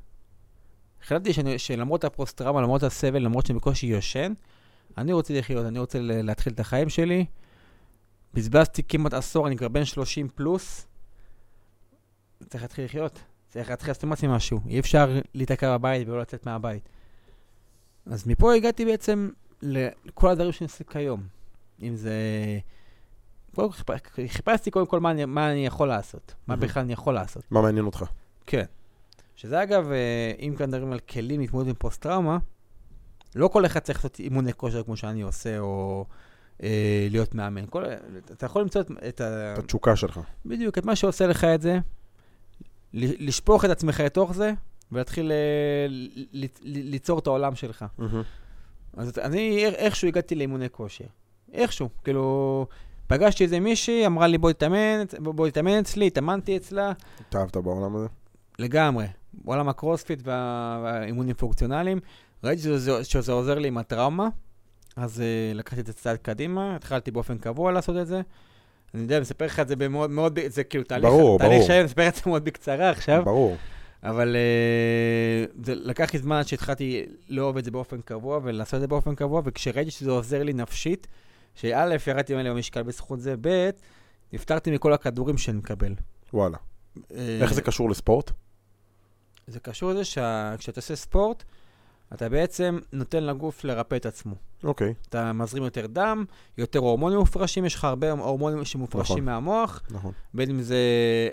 החלטתי 1.04 1.34
שאני, 1.34 1.60
שלמרות 1.60 2.04
הפוסט-טראומה, 2.04 2.62
למרות 2.62 2.84
הסבל, 2.84 3.20
למרות 3.20 3.46
שאני 3.46 3.60
בקושי 3.60 3.88
יושן, 3.88 4.34
אני 4.98 5.14
רוצה 5.14 5.34
לחיות, 5.34 5.66
אני 5.66 5.80
רוצה 5.80 6.00
להתחיל 6.02 6.54
את 6.54 6.60
החיים 6.60 6.90
שלי. 6.90 7.26
בזבזתי 8.34 8.84
כמעט 8.84 9.14
עשור, 9.14 9.48
אני 9.48 9.58
כבר 9.58 9.68
בן 9.68 9.86
30 9.86 10.28
פלוס. 10.36 10.88
צריך 12.50 12.64
להתחיל 12.64 12.86
לחיות. 12.86 13.20
צריך 13.50 13.70
להתחיל 13.70 13.90
לעשות 13.90 14.04
עם 14.04 14.12
עצמי 14.12 14.30
משהו. 14.36 14.60
אי 14.68 14.80
אפשר 14.80 15.20
להיתקע 15.34 15.78
בבית 15.78 16.08
ולא 16.08 16.22
לצאת 16.22 16.46
מהבית. 16.46 16.90
אז 18.06 18.28
מפה 18.28 18.54
הגעתי 18.54 18.86
בעצם 18.86 19.30
לכל 19.62 20.30
הדברים 20.30 20.52
שאני 20.52 20.66
עושה 20.66 20.84
כיום. 20.84 21.24
אם 21.82 21.96
זה... 21.96 22.14
קודם 23.56 23.72
חיפשתי 24.28 24.72
קודם 24.72 24.86
כל 24.86 25.00
מה 25.00 25.12
אני, 25.12 25.26
מה 25.26 25.52
אני 25.52 25.66
יכול 25.66 25.88
לעשות. 25.88 26.36
מה. 26.48 26.56
בכלל 26.56 26.84
אני 26.84 26.94
יכול 26.94 27.14
לעשות. 27.14 27.44
מה 27.52 27.62
מעניין 27.62 27.86
אותך? 27.86 28.06
כן. 28.48 28.64
שזה 29.36 29.64
אגב, 29.64 29.92
אה, 29.92 30.32
אם 30.40 30.56
כאן 30.58 30.70
מדברים 30.70 30.92
על 30.92 31.00
כלים 31.00 31.40
להתמודד 31.42 31.68
עם 31.70 31.76
פוסט-טראומה, 31.76 32.38
לא 33.36 33.48
כל 33.48 33.66
אחד 33.66 33.80
צריך 33.80 33.98
לעשות 34.00 34.20
אימוני 34.20 34.54
כושר 34.54 34.84
כמו 34.84 34.98
שאני 34.98 35.22
עושה, 35.22 35.60
או 35.60 36.06
אה, 36.64 37.08
להיות 37.12 37.36
מאמן. 37.36 37.66
כל, 37.70 37.84
אתה 38.32 38.46
יכול 38.46 38.62
למצוא 38.62 38.82
את, 38.82 38.92
את 39.08 39.22
ה... 39.22 39.54
את 39.54 39.58
התשוקה 39.60 39.96
שלך. 39.96 40.20
בדיוק, 40.46 40.78
את 40.78 40.86
מה 40.86 40.96
שעושה 40.96 41.28
לך 41.28 41.44
את 41.44 41.62
זה, 41.62 41.80
לשפוך 42.94 43.66
את 43.66 43.70
עצמך 43.70 44.00
לתוך 44.00 44.34
זה, 44.34 44.54
ולהתחיל 44.92 45.32
אה, 45.32 45.38
ל- 45.90 46.10
ל- 46.34 46.46
ל- 46.62 46.90
ליצור 46.92 47.20
את 47.20 47.28
העולם 47.28 47.56
שלך. 47.56 47.86
אז 48.98 49.18
אני 49.18 49.66
איך- 49.66 49.74
איכשהו 49.76 50.08
הגעתי 50.08 50.36
לאימוני 50.36 50.70
כושר. 50.70 51.06
איכשהו, 51.54 51.90
כאילו, 52.04 52.68
פגשתי 53.08 53.44
איזה 53.44 53.60
מישהי, 53.60 54.06
אמרה 54.06 54.28
לי 54.28 54.38
בוא 54.38 54.52
תתאמן, 54.52 55.04
בוא 55.20 55.50
תתאמן 55.50 55.72
אצלי, 55.80 56.08
התאמנתי 56.08 56.58
אצלה. 56.58 56.92
התאהבת 57.20 57.58
בעולם 57.58 57.96
הזה? 57.96 58.08
לגמרי. 58.60 59.06
בעולם 59.34 59.70
הקרוספיט 59.70 60.20
וה- 60.24 60.82
והאימונים 60.84 61.36
פונקציונליים. 61.36 62.00
ראיתי 62.44 62.62
שזה, 62.62 63.04
שזה 63.04 63.32
עוזר 63.32 63.60
לי 63.60 63.68
עם 63.68 63.78
הטראומה, 63.78 64.28
אז 64.96 65.20
uh, 65.20 65.58
לקחתי 65.58 65.82
את 65.82 65.86
זה 65.86 65.94
צעד 65.94 66.18
קדימה, 66.18 66.76
התחלתי 66.76 67.12
באופן 67.12 67.38
קבוע 67.38 67.72
לעשות 67.72 67.98
את 67.98 68.08
זה. 68.08 68.22
אני 68.94 69.02
יודע, 69.02 69.16
אני 69.16 69.22
מספר 69.22 69.46
לך 69.46 69.60
את 69.60 69.68
זה 69.68 69.76
במאוד, 69.76 70.10
מאוד, 70.10 70.40
זה 70.48 70.64
כאילו 70.64 70.84
תהליך, 70.84 71.06
ברור, 71.06 71.40
תהליך 71.40 71.54
ברור. 71.54 71.68
שלם, 71.68 71.76
אני 71.76 71.84
מספר 71.84 72.08
את 72.08 72.16
זה 72.16 72.22
מאוד 72.26 72.46
בקצרה 72.46 72.90
עכשיו, 72.90 73.22
ברור. 73.26 73.58
אבל 74.04 74.36
uh, 74.36 75.66
זה 75.66 75.76
לקח 75.76 76.14
לי 76.14 76.20
זמן 76.20 76.36
עד 76.36 76.48
שהתחלתי 76.48 77.06
לאהוב 77.30 77.58
את 77.58 77.66
זה 77.66 77.72
באופן 77.72 78.02
קבוע 78.02 78.40
ולעשות 78.44 78.74
את 78.74 78.82
זה 78.82 78.88
באופן 78.88 79.16
קבוע, 79.16 79.42
וכשראיתי 79.46 79.92
שזה 79.92 80.12
עוזר 80.12 80.44
לי 80.44 80.54
נפשית, 80.54 81.08
שא', 81.56 81.96
ירדתי 82.08 82.34
ממני 82.34 82.50
במשקל 82.50 82.84
בזכות 82.84 83.20
זה, 83.20 83.36
ב', 83.42 83.70
נפטרתי 84.34 84.72
מכל 84.72 84.94
הכדורים 84.94 85.38
שאני 85.38 85.58
מקבל. 85.58 85.94
וואלה. 86.34 86.58
אה, 87.16 87.38
איך 87.42 87.54
זה 87.54 87.62
קשור 87.62 87.90
לספורט? 87.90 88.32
זה 89.48 89.60
קשור 89.60 89.92
לזה 89.92 90.06
שכשאתה 90.06 90.80
עושה 90.80 90.96
ספורט, 90.96 91.44
אתה 92.14 92.30
בעצם 92.30 92.80
נותן 92.94 93.24
לגוף 93.24 93.64
לרפא 93.64 93.96
את 93.96 94.06
עצמו. 94.06 94.36
אוקיי, 94.64 94.94
אתה 95.10 95.34
מזרים 95.34 95.64
יותר 95.64 95.88
דם, 95.88 96.26
יותר 96.58 96.80
הורמונים 96.80 97.20
מופרשים, 97.20 97.66
יש 97.66 97.76
לך 97.76 97.84
הרבה 97.84 98.12
הורמונים 98.12 98.66
שמופרשים 98.66 99.16
נכון. 99.16 99.26
מהמוח, 99.26 99.82
נכון. 99.92 100.12
בין 100.34 100.50
אם 100.50 100.62
זה, 100.62 100.78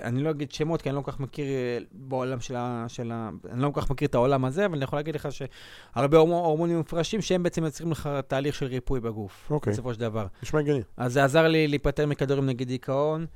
אני 0.02 0.22
לא 0.22 0.30
אגיד 0.30 0.52
שמות, 0.52 0.82
כי 0.82 0.88
אני 0.88 0.96
לא 0.96 1.02
כל 1.02 1.12
כך 1.12 1.20
מכיר 1.20 1.46
אה, 1.46 1.78
בעולם 1.92 2.40
של 2.40 2.56
ה... 2.56 2.84
של 2.88 3.12
ה 3.12 3.30
אני 3.50 3.62
לא 3.62 3.70
כל 3.74 3.80
כך 3.80 3.90
מכיר 3.90 4.08
את 4.08 4.14
העולם 4.14 4.44
הזה, 4.44 4.66
אבל 4.66 4.74
אני 4.74 4.84
יכול 4.84 4.98
להגיד 4.98 5.14
לך 5.14 5.28
שהרבה 5.32 6.18
הורמונים, 6.18 6.76
מופרשים, 6.76 7.22
שהם 7.22 7.42
בעצם 7.42 7.64
יוצרים 7.64 7.90
לך 7.90 8.10
תהליך 8.28 8.54
של 8.54 8.66
ריפוי 8.66 9.00
בגוף, 9.00 9.46
אוקיי. 9.50 9.72
בסופו 9.72 9.94
של 9.94 10.00
דבר. 10.00 10.26
נשמע 10.42 10.60
הגיוני. 10.60 10.82
אז 10.96 11.12
זה 11.12 11.24
עזר 11.24 11.48
לי 11.48 11.68
להיפטר 11.68 12.06
מכדורים 12.06 12.46
נגד 12.46 12.68
דיכאון, 12.68 13.26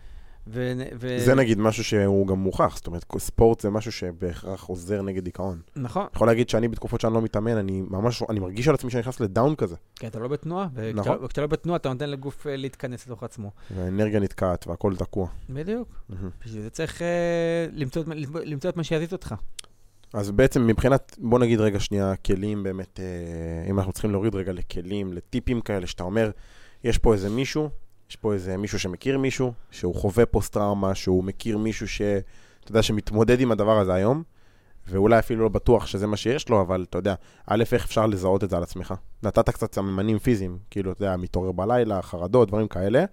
ו... 0.47 0.73
ו... 1.01 1.19
זה 1.19 1.35
נגיד 1.35 1.59
משהו 1.59 1.85
שהוא 1.85 2.27
גם 2.27 2.39
מוכח, 2.39 2.77
זאת 2.77 2.87
אומרת, 2.87 3.05
ספורט 3.19 3.61
זה 3.61 3.71
משהו 3.71 3.93
שבהכרח 3.93 4.65
עוזר 4.65 5.03
נגד 5.03 5.25
דיכאון. 5.25 5.61
נכון, 5.77 6.07
יכול 6.15 6.27
להגיד 6.27 6.49
שאני 6.49 6.69
בתקופות 6.69 7.01
שאני 7.01 7.15
לא 7.15 7.23
מתאמן, 7.23 7.57
אני 7.57 7.83
ממש, 7.91 8.23
אני 8.29 8.41
מרגיש 8.41 8.69
על 8.69 8.75
עצמי 8.75 8.91
שאני 8.91 9.01
נכנס 9.01 9.21
לדאון 9.21 9.55
כזה, 9.55 9.77
כי 9.97 10.07
אתה 10.07 10.19
לא 10.19 10.29
בתנועה, 10.29 10.69
וכשאתה, 10.75 11.01
נכון. 11.01 11.19
וכשאתה 11.25 11.41
לא 11.41 11.47
בתנועה 11.47 11.77
אתה 11.77 11.89
נותן 11.89 12.11
לגוף 12.11 12.47
אה, 12.47 12.57
להתכנס 12.57 13.07
לתוך 13.07 13.23
עצמו. 13.23 13.51
והאנרגיה 13.77 14.21
נתקעת 14.21 14.67
והכל 14.67 14.97
תקוע. 14.97 15.29
בדיוק. 15.51 15.89
מהמם. 16.09 16.31
בשביל 16.45 16.63
זה 16.63 16.71
צריך 16.71 17.03
אה, 17.03 17.07
למצוא, 17.73 18.03
את- 18.03 18.09
למצוא 18.45 18.71
את 18.71 18.77
מה 18.77 18.85
שיזיז 18.85 19.13
אותך. 19.13 19.35
אז 20.13 20.31
בעצם 20.31 20.67
מבחינת, 20.67 21.17
בוא 21.19 21.39
נגיד 21.39 21.61
רגע 21.61 21.81
שנייה, 21.81 22.17
כלים 22.17 22.63
באמת, 22.63 23.01
אה, 23.01 23.71
אם 23.71 23.79
אנחנו 23.79 23.93
צריכים 23.93 24.11
להוריד 24.11 24.35
רגע 24.35 24.53
לכלים, 24.53 25.13
לטיפים 25.13 25.61
כאלה, 25.61 25.87
שאתה 25.87 26.03
אומר, 26.03 26.31
יש 26.85 26.99
פה 26.99 27.13
איזה 27.13 27.31
מישהו, 27.31 27.69
יש 28.11 28.17
פה 28.17 28.33
איזה 28.33 28.57
מישהו 28.57 28.79
שמכיר 28.79 29.19
מישהו, 29.19 29.53
שהוא 29.71 29.95
חווה 29.95 30.27
פוסט-טראומה, 30.27 30.95
שהוא 30.95 31.25
מכיר 31.25 31.59
מישהו 31.59 31.89
ש... 31.89 32.03
אתה 32.65 32.71
יודע, 32.71 32.83
שמתמודד 32.83 33.41
עם 33.41 33.53
הדבר 33.53 33.79
הזה 33.79 33.95
היום, 33.95 34.23
ואולי 34.89 35.19
אפילו 35.19 35.43
לא 35.43 35.49
בטוח 35.49 35.87
שזה 35.87 36.07
מה 36.07 36.17
שיש 36.17 36.49
לו, 36.49 36.61
אבל 36.61 36.85
אתה 36.91 36.99
יודע, 36.99 37.15
א', 37.47 37.65
איך 37.73 37.85
אפשר 37.85 38.07
לזהות 38.07 38.45
את 38.45 38.51
זה 38.51 38.57
על 38.57 38.63
עצמך? 38.63 38.95
נתת 39.23 39.51
קצת 39.51 39.75
סממנים 39.75 40.19
פיזיים, 40.19 40.59
כאילו, 40.71 40.93
אתה 40.93 41.05
יודע, 41.05 41.17
מתעורר 41.17 41.53
בלילה, 41.53 42.03
חרדות, 42.03 42.49
דברים 42.49 42.69
כאלה, 42.69 43.05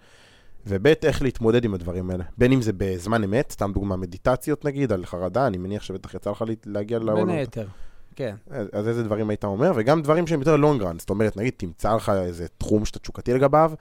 וב', 0.68 0.88
איך 0.88 1.22
להתמודד 1.22 1.66
עם 1.66 1.74
הדברים 1.74 2.10
האלה. 2.10 2.24
בין 2.38 2.52
אם 2.52 2.62
זה 2.62 2.72
בזמן 2.78 3.24
אמת, 3.24 3.52
סתם 3.52 3.72
דוגמה, 3.74 3.96
מדיטציות 3.96 4.66
נגיד, 4.66 4.92
על 4.92 5.06
חרדה, 5.06 5.48
אני 5.48 5.58
מניח 5.58 5.84
שבטח 5.84 6.14
יצא 6.14 6.32
לך 6.32 6.42
לה- 6.42 6.54
להגיע 6.66 7.00
לעולם. 7.00 7.28
בין 7.28 7.30
היתר. 7.38 7.68
כן. 8.16 8.36
אז 8.72 8.88
איזה 8.88 9.04
דברים 9.04 9.30
היית 9.30 9.44
אומר, 9.44 9.72
וגם 9.76 10.02
דברים 10.02 10.28
שהם 10.28 10.40
יותר 10.40 10.56
long 10.56 10.78
run, 10.78 11.00
זאת 11.00 11.10
אומרת, 11.10 11.38
נגיד, 11.38 11.54
תמצא 11.58 11.96
לך 11.96 12.10
איזה 12.10 12.48
תחום 12.58 12.86
שאתה 12.86 13.00
תשוקתי 13.00 13.34
לגביו, 13.34 13.72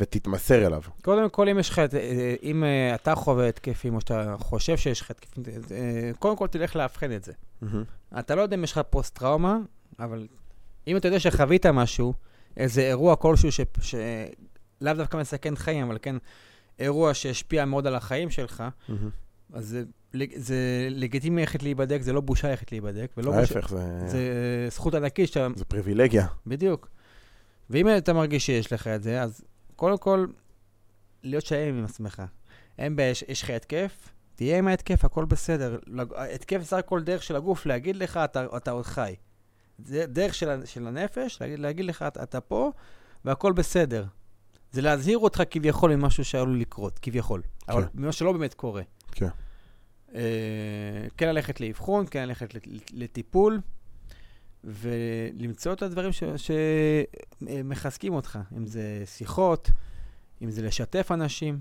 ותתמסר 0.00 0.66
אליו. 0.66 0.82
קודם 1.02 1.28
כל, 1.30 1.48
אם 1.48 1.58
יש 1.58 1.70
לך, 1.70 1.78
את- 1.78 1.94
אה, 1.94 2.34
אם 2.42 2.64
אה, 2.64 2.94
אתה 2.94 3.14
חווה 3.14 3.48
התקפים, 3.48 3.94
או 3.94 4.00
שאתה 4.00 4.34
חושב 4.38 4.76
שיש 4.76 5.00
לך 5.00 5.10
התקפים, 5.10 5.42
אה, 5.70 6.10
קודם 6.18 6.36
כל 6.36 6.46
תלך 6.46 6.76
לאבחן 6.76 7.12
את 7.12 7.24
זה. 7.24 7.32
אתה 8.18 8.34
לא 8.34 8.42
יודע 8.42 8.56
אם 8.56 8.64
יש 8.64 8.72
לך 8.72 8.80
פוסט-טראומה, 8.90 9.58
אבל 9.98 10.26
אם 10.86 10.96
אתה 10.96 11.08
יודע 11.08 11.20
שחווית 11.20 11.66
משהו, 11.66 12.14
איזה 12.56 12.80
אירוע 12.82 13.16
כלשהו 13.16 13.52
ש- 13.52 13.60
שלאו 13.80 14.94
דווקא 14.96 15.16
מסכן 15.16 15.56
חיים, 15.56 15.86
אבל 15.86 15.98
כן 16.02 16.16
אירוע 16.78 17.14
שהשפיע 17.14 17.64
מאוד 17.64 17.86
על 17.86 17.94
החיים 17.94 18.30
שלך, 18.30 18.64
מהמם. 18.88 19.10
אז 19.52 19.66
זה, 19.66 19.82
זה 20.36 20.56
לגיטימי 20.90 21.40
ללכת 21.40 21.62
להיבדק, 21.62 21.98
זה 22.02 22.12
לא 22.12 22.20
בושה 22.20 22.48
ללכת 22.50 22.72
להיבדק, 22.72 23.10
ההפך, 23.34 23.68
זה- 23.70 24.08
זה 24.08 24.18
זכות 24.70 24.94
ענקית 24.94 25.28
שאתה, 25.28 25.46
זה 25.56 25.64
פריבילגיה. 25.64 26.26
בדיוק. 26.46 26.88
ואם 27.70 27.96
אתה 27.96 28.12
מרגיש 28.12 28.46
שיש 28.46 28.72
לך 28.72 28.86
את 28.86 29.02
זה, 29.02 29.22
אז 29.22 29.40
קודם 29.80 29.98
כל, 29.98 30.26
להיות 31.22 31.46
שלם 31.46 31.78
עם 31.78 31.84
עצמך. 31.84 32.22
אין 32.78 32.96
בעיה, 32.96 33.10
יש 33.28 33.42
לך 33.42 33.50
התקף, 33.50 34.12
תהיה 34.34 34.58
עם 34.58 34.68
ההתקף, 34.68 35.04
הכל 35.04 35.24
בסדר. 35.24 35.78
התקף 36.16 36.60
זה 36.62 36.76
הכל 36.78 37.02
דרך 37.02 37.22
של 37.22 37.36
הגוף 37.36 37.66
להגיד 37.66 37.96
לך, 37.96 38.16
אתה, 38.16 38.46
אתה 38.56 38.70
עוד 38.70 38.84
חי. 38.84 39.14
זה 39.78 40.06
דרך 40.06 40.34
של, 40.34 40.66
של 40.66 40.86
הנפש, 40.86 41.38
להגיד, 41.40 41.58
להגיד 41.58 41.84
לך, 41.84 42.02
אתה, 42.02 42.22
אתה 42.22 42.40
פה, 42.40 42.70
והכל 43.24 43.52
בסדר. 43.52 44.04
זה 44.72 44.82
להזהיר 44.82 45.18
אותך 45.18 45.42
כביכול 45.50 45.96
ממשהו 45.96 46.24
שעלול 46.24 46.60
לקרות, 46.60 46.98
כביכול. 46.98 47.42
כן. 47.42 47.72
אבל 47.72 47.84
ממה 47.94 48.12
שלא 48.12 48.32
באמת 48.32 48.54
קורה. 48.54 48.82
כן. 49.12 49.28
אה, 50.14 50.20
כן 51.16 51.28
ללכת 51.28 51.60
לאבחון, 51.60 52.06
כן 52.10 52.28
ללכת 52.28 52.54
לט- 52.54 52.66
לטיפול, 52.92 53.60
ולמצוא 54.64 55.72
את 55.72 55.82
הדברים 55.82 56.10
שמחזקים 57.40 58.14
אותך, 58.14 58.38
אם 58.56 58.66
זה 58.66 59.02
שיחות, 59.06 59.70
אם 60.42 60.50
זה 60.50 60.62
לשתף 60.62 61.12
אנשים. 61.12 61.60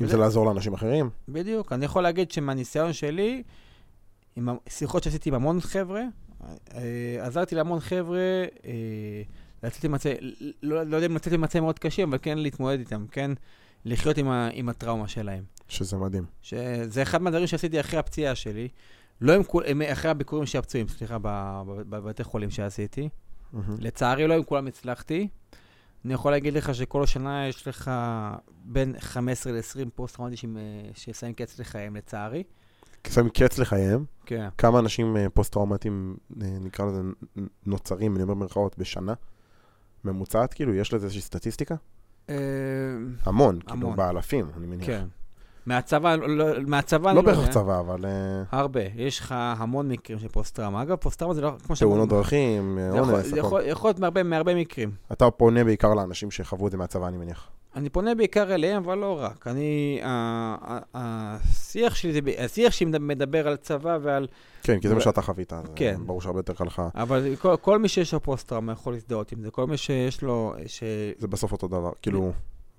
אם 0.00 0.06
זה 0.06 0.16
לעזור 0.16 0.46
לאנשים 0.46 0.74
אחרים. 0.74 1.10
בדיוק. 1.28 1.72
אני 1.72 1.84
יכול 1.84 2.02
להגיד 2.02 2.30
שמהניסיון 2.30 2.92
שלי, 2.92 3.42
עם 4.36 4.48
השיחות 4.66 5.02
שעשיתי 5.02 5.28
עם 5.28 5.34
המון 5.34 5.60
חבר'ה, 5.60 6.02
אה, 6.74 7.16
עזרתי 7.20 7.54
להמון 7.54 7.80
חבר'ה 7.80 8.44
אה, 8.64 9.22
לצאת 9.62 9.84
עם 9.84 9.94
לא, 10.62 10.82
לא 10.82 10.96
יודע 10.96 11.06
אם 11.06 11.14
לצאת 11.14 11.32
עם 11.32 11.40
מצבים 11.40 11.62
מאוד 11.62 11.78
קשים, 11.78 12.08
אבל 12.08 12.18
כן 12.22 12.38
להתמודד 12.38 12.78
איתם, 12.78 13.06
כן 13.10 13.30
לחיות 13.84 14.18
עם, 14.18 14.28
ה, 14.28 14.48
עם 14.52 14.68
הטראומה 14.68 15.08
שלהם. 15.08 15.44
שזה 15.68 15.96
מדהים. 15.96 16.24
שזה 16.42 17.02
אחד 17.02 17.22
מהדברים 17.22 17.46
שעשיתי 17.46 17.80
אחרי 17.80 17.98
הפציעה 17.98 18.34
שלי, 18.34 18.68
לא 19.22 19.32
עם 19.32 19.42
כול, 19.44 19.64
עם- 19.66 19.82
אחרי 19.82 20.10
הביקורים 20.10 20.46
של 20.46 20.58
הפצועים, 20.58 20.88
סליחה, 20.88 21.18
בבתי 21.66 22.24
חולים 22.24 22.50
שעשיתי. 22.50 23.08
לצערי 23.78 24.26
לא 24.26 24.34
עם 24.34 24.42
כולם 24.42 24.66
הצלחתי. 24.66 25.28
אני 26.04 26.14
יכול 26.14 26.30
להגיד 26.32 26.54
לך 26.54 26.74
שכל 26.74 27.02
השנה 27.02 27.48
יש 27.48 27.68
לך 27.68 27.90
בין 28.64 28.94
15 28.98 29.52
ל-20 29.52 29.88
פוסט-טראומטיים 29.94 30.56
אה, 30.56 30.62
ששמים 30.94 31.34
קץ 31.34 31.58
לחייהם, 31.58 31.96
לצערי. 31.96 32.42
שמים 33.08 33.28
קץ 33.30 33.58
לחייהם. 33.58 34.04
כן. 34.26 34.48
כמה 34.58 34.78
אנשים 34.78 35.16
אה, 35.16 35.26
פוסט-טראומטיים, 35.30 36.16
אה, 36.42 36.46
נקרא 36.60 36.86
לזה, 36.86 37.00
נוצרים, 37.66 38.14
אני 38.14 38.22
אומר 38.22 38.34
במרכאות, 38.34 38.78
בשנה? 38.78 39.14
ממוצעת, 40.04 40.54
כאילו, 40.54 40.74
יש 40.74 40.94
לזה 40.94 41.04
איזושהי 41.04 41.22
סטטיסטיקה? 41.22 41.74
המון, 43.24 43.60
כאילו. 43.60 43.92
באלפים, 43.96 44.46
אני 44.56 44.66
מניח. 44.66 44.86
כן. 44.86 45.06
מהצבא, 45.66 46.16
לא, 46.16 46.46
מהצבא 46.66 47.12
לא 47.12 47.18
אני 47.18 47.26
בהכרח 47.26 47.40
יודע. 47.40 47.52
צבא, 47.52 47.80
אבל 47.80 48.04
אה, 48.04 48.42
הרבה. 48.50 48.80
יש 48.94 49.20
לך 49.20 49.34
המון 49.38 49.88
מקרים 49.88 50.18
של 50.18 50.28
פוסט-טראומה. 50.28 50.82
אגב, 50.82 50.96
פוסט-טראומה 50.96 51.34
זה 51.34 51.40
לא, 51.40 51.52
כמו 51.66 51.76
שאמרנו, 51.76 51.96
תאונות 51.96 52.08
דרכים, 52.08 52.78
אה, 52.78 53.00
אונס, 53.00 53.32
הכל. 53.32 53.60
יכול 53.64 53.88
להיות 53.88 53.98
מהרבה, 53.98 54.22
מהרבה 54.22 54.54
מקרים. 54.54 54.90
אתה 55.12 55.30
פונה 55.30 55.64
בעיקר 55.64 55.94
לאנשים 55.94 56.30
שחוו 56.30 56.66
את 56.66 56.72
זה 56.72 56.78
מהצבא, 56.78 57.08
אני 57.08 57.16
מניח. 57.16 57.48
אני 57.76 57.90
פונה 57.90 58.14
בעיקר 58.14 58.54
אליהם, 58.54 58.82
אבל 58.84 58.98
לא 58.98 59.20
רק. 59.22 59.46
אני, 59.46 60.00
השיח 60.94 61.94
שלי, 61.94 62.20
השיח 62.38 62.72
שלי 62.72 62.86
מדבר 63.00 63.48
על 63.48 63.56
צבא 63.56 63.98
ועל... 64.02 64.26
כן, 64.62 64.80
כי 64.80 64.88
זה 64.88 64.94
מה 64.94 65.00
שאתה 65.00 65.22
חווית, 65.22 65.52
כן. 65.74 65.96
ברור 66.06 66.20
שהרבה 66.22 66.38
יותר 66.38 66.54
קל 66.54 66.64
לך. 66.64 66.82
אבל 66.94 67.36
כל, 67.36 67.56
כל 67.60 67.78
מי 67.78 67.88
שיש 67.88 68.14
לו 68.14 68.22
פוסט-טראומה 68.22 68.72
יכול 68.72 68.92
להזדהות 68.92 69.32
עם 69.32 69.42
זה. 69.42 69.50
כל 69.50 69.66
מי 69.66 69.76
שיש 69.76 70.22
לו... 70.22 70.54
ש... 70.66 70.82
זה 71.18 71.28
בסוף 71.28 71.52
אותו 71.52 71.68
דבר, 71.68 71.90
כאילו, 72.02 72.32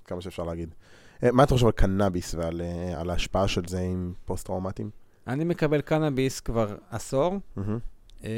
כמה 0.05 0.21
שאפשר 0.21 0.43
להגיד. 0.43 0.75
אה, 1.23 1.31
מה 1.31 1.43
אתה 1.43 1.53
חושב 1.53 1.65
על 1.65 1.71
קנאביס 1.71 2.35
ועל 2.35 2.61
אה, 2.61 2.99
על 3.01 3.09
ההשפעה 3.09 3.47
של 3.47 3.61
זה 3.67 3.79
עם 3.79 4.13
פוסט-טראומטיים? 4.25 4.89
אני 5.27 5.43
מקבל 5.43 5.81
קנאביס 5.81 6.39
כבר 6.39 6.75
עשור. 6.89 7.35
אה, 8.23 8.29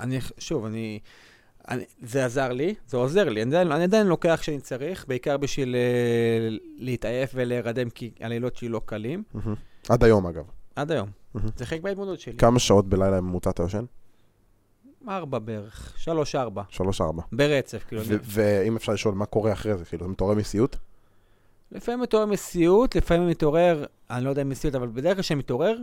אני, 0.00 0.18
שוב, 0.38 0.64
אני, 0.64 0.98
אני... 1.68 1.84
זה 2.02 2.24
עזר 2.24 2.52
לי, 2.52 2.74
זה 2.86 2.96
עוזר 2.96 3.28
לי. 3.28 3.42
אני 3.42 3.50
עדיין, 3.50 3.72
אני 3.72 3.84
עדיין 3.84 4.06
לוקח 4.06 4.38
כשאני 4.40 4.60
צריך, 4.60 5.04
בעיקר 5.08 5.36
בשביל 5.36 5.76
להתעייף 6.76 7.30
ולהירדם, 7.34 7.90
כי 7.90 8.10
הלילות 8.20 8.56
שלי 8.56 8.68
לא 8.68 8.80
קלים. 8.84 9.22
מהמם. 9.34 9.54
עד 9.88 10.04
היום, 10.04 10.26
אגב. 10.26 10.44
עד 10.76 10.92
היום. 10.92 11.08
מהמם. 11.34 11.48
זה 11.56 11.66
חלק 11.66 11.82
מההתמודדות 11.82 12.20
שלי. 12.20 12.36
כמה 12.36 12.58
שעות 12.58 12.88
בלילה 12.88 13.16
בממוצע 13.16 13.50
אתה 13.50 13.62
יושן? 13.62 13.84
ארבע 15.08 15.38
בערך, 15.38 15.94
שלוש-ארבע. 15.96 16.62
שלוש-ארבע. 16.68 17.22
ברצף, 17.32 17.84
כאילו. 17.88 18.02
ואם 18.22 18.76
אפשר 18.76 18.92
לשאול, 18.92 19.14
מה 19.14 19.26
קורה 19.26 19.52
אחרי 19.52 19.76
זה? 19.78 19.84
כאילו, 19.84 20.04
אתה 20.04 20.12
מתעורר 20.12 20.34
מסיוט? 20.34 20.76
לפעמים 21.72 22.00
מתעורר 22.00 22.26
מסיוט, 22.26 22.96
לפעמים 22.96 23.28
מתעורר, 23.28 23.84
אני 24.10 24.24
לא 24.24 24.30
יודע 24.30 24.42
אם 24.42 24.48
מסיוט, 24.48 24.74
אבל 24.74 24.88
בדרך 24.88 25.14
כלל 25.14 25.22
כשאני 25.22 25.38
מתעורר, 25.38 25.78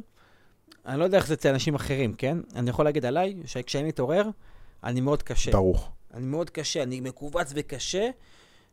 אני 0.85 0.99
לא 0.99 1.03
יודע 1.03 1.17
איך 1.17 1.27
זה 1.27 1.33
אצל 1.33 1.49
אנשים 1.49 1.75
אחרים, 1.75 2.13
כן? 2.13 2.37
אני 2.55 2.69
יכול 2.69 2.85
להגיד 2.85 3.05
עליי, 3.05 3.35
שכשאני 3.45 3.87
מתעורר, 3.87 4.29
אני 4.83 5.01
מאוד 5.01 5.23
קשה. 5.23 5.51
דרוך. 5.51 5.91
אני 6.13 6.25
מאוד 6.25 6.49
קשה, 6.49 6.83
אני 6.83 6.99
מכווץ 6.99 7.51
וקשה, 7.55 8.09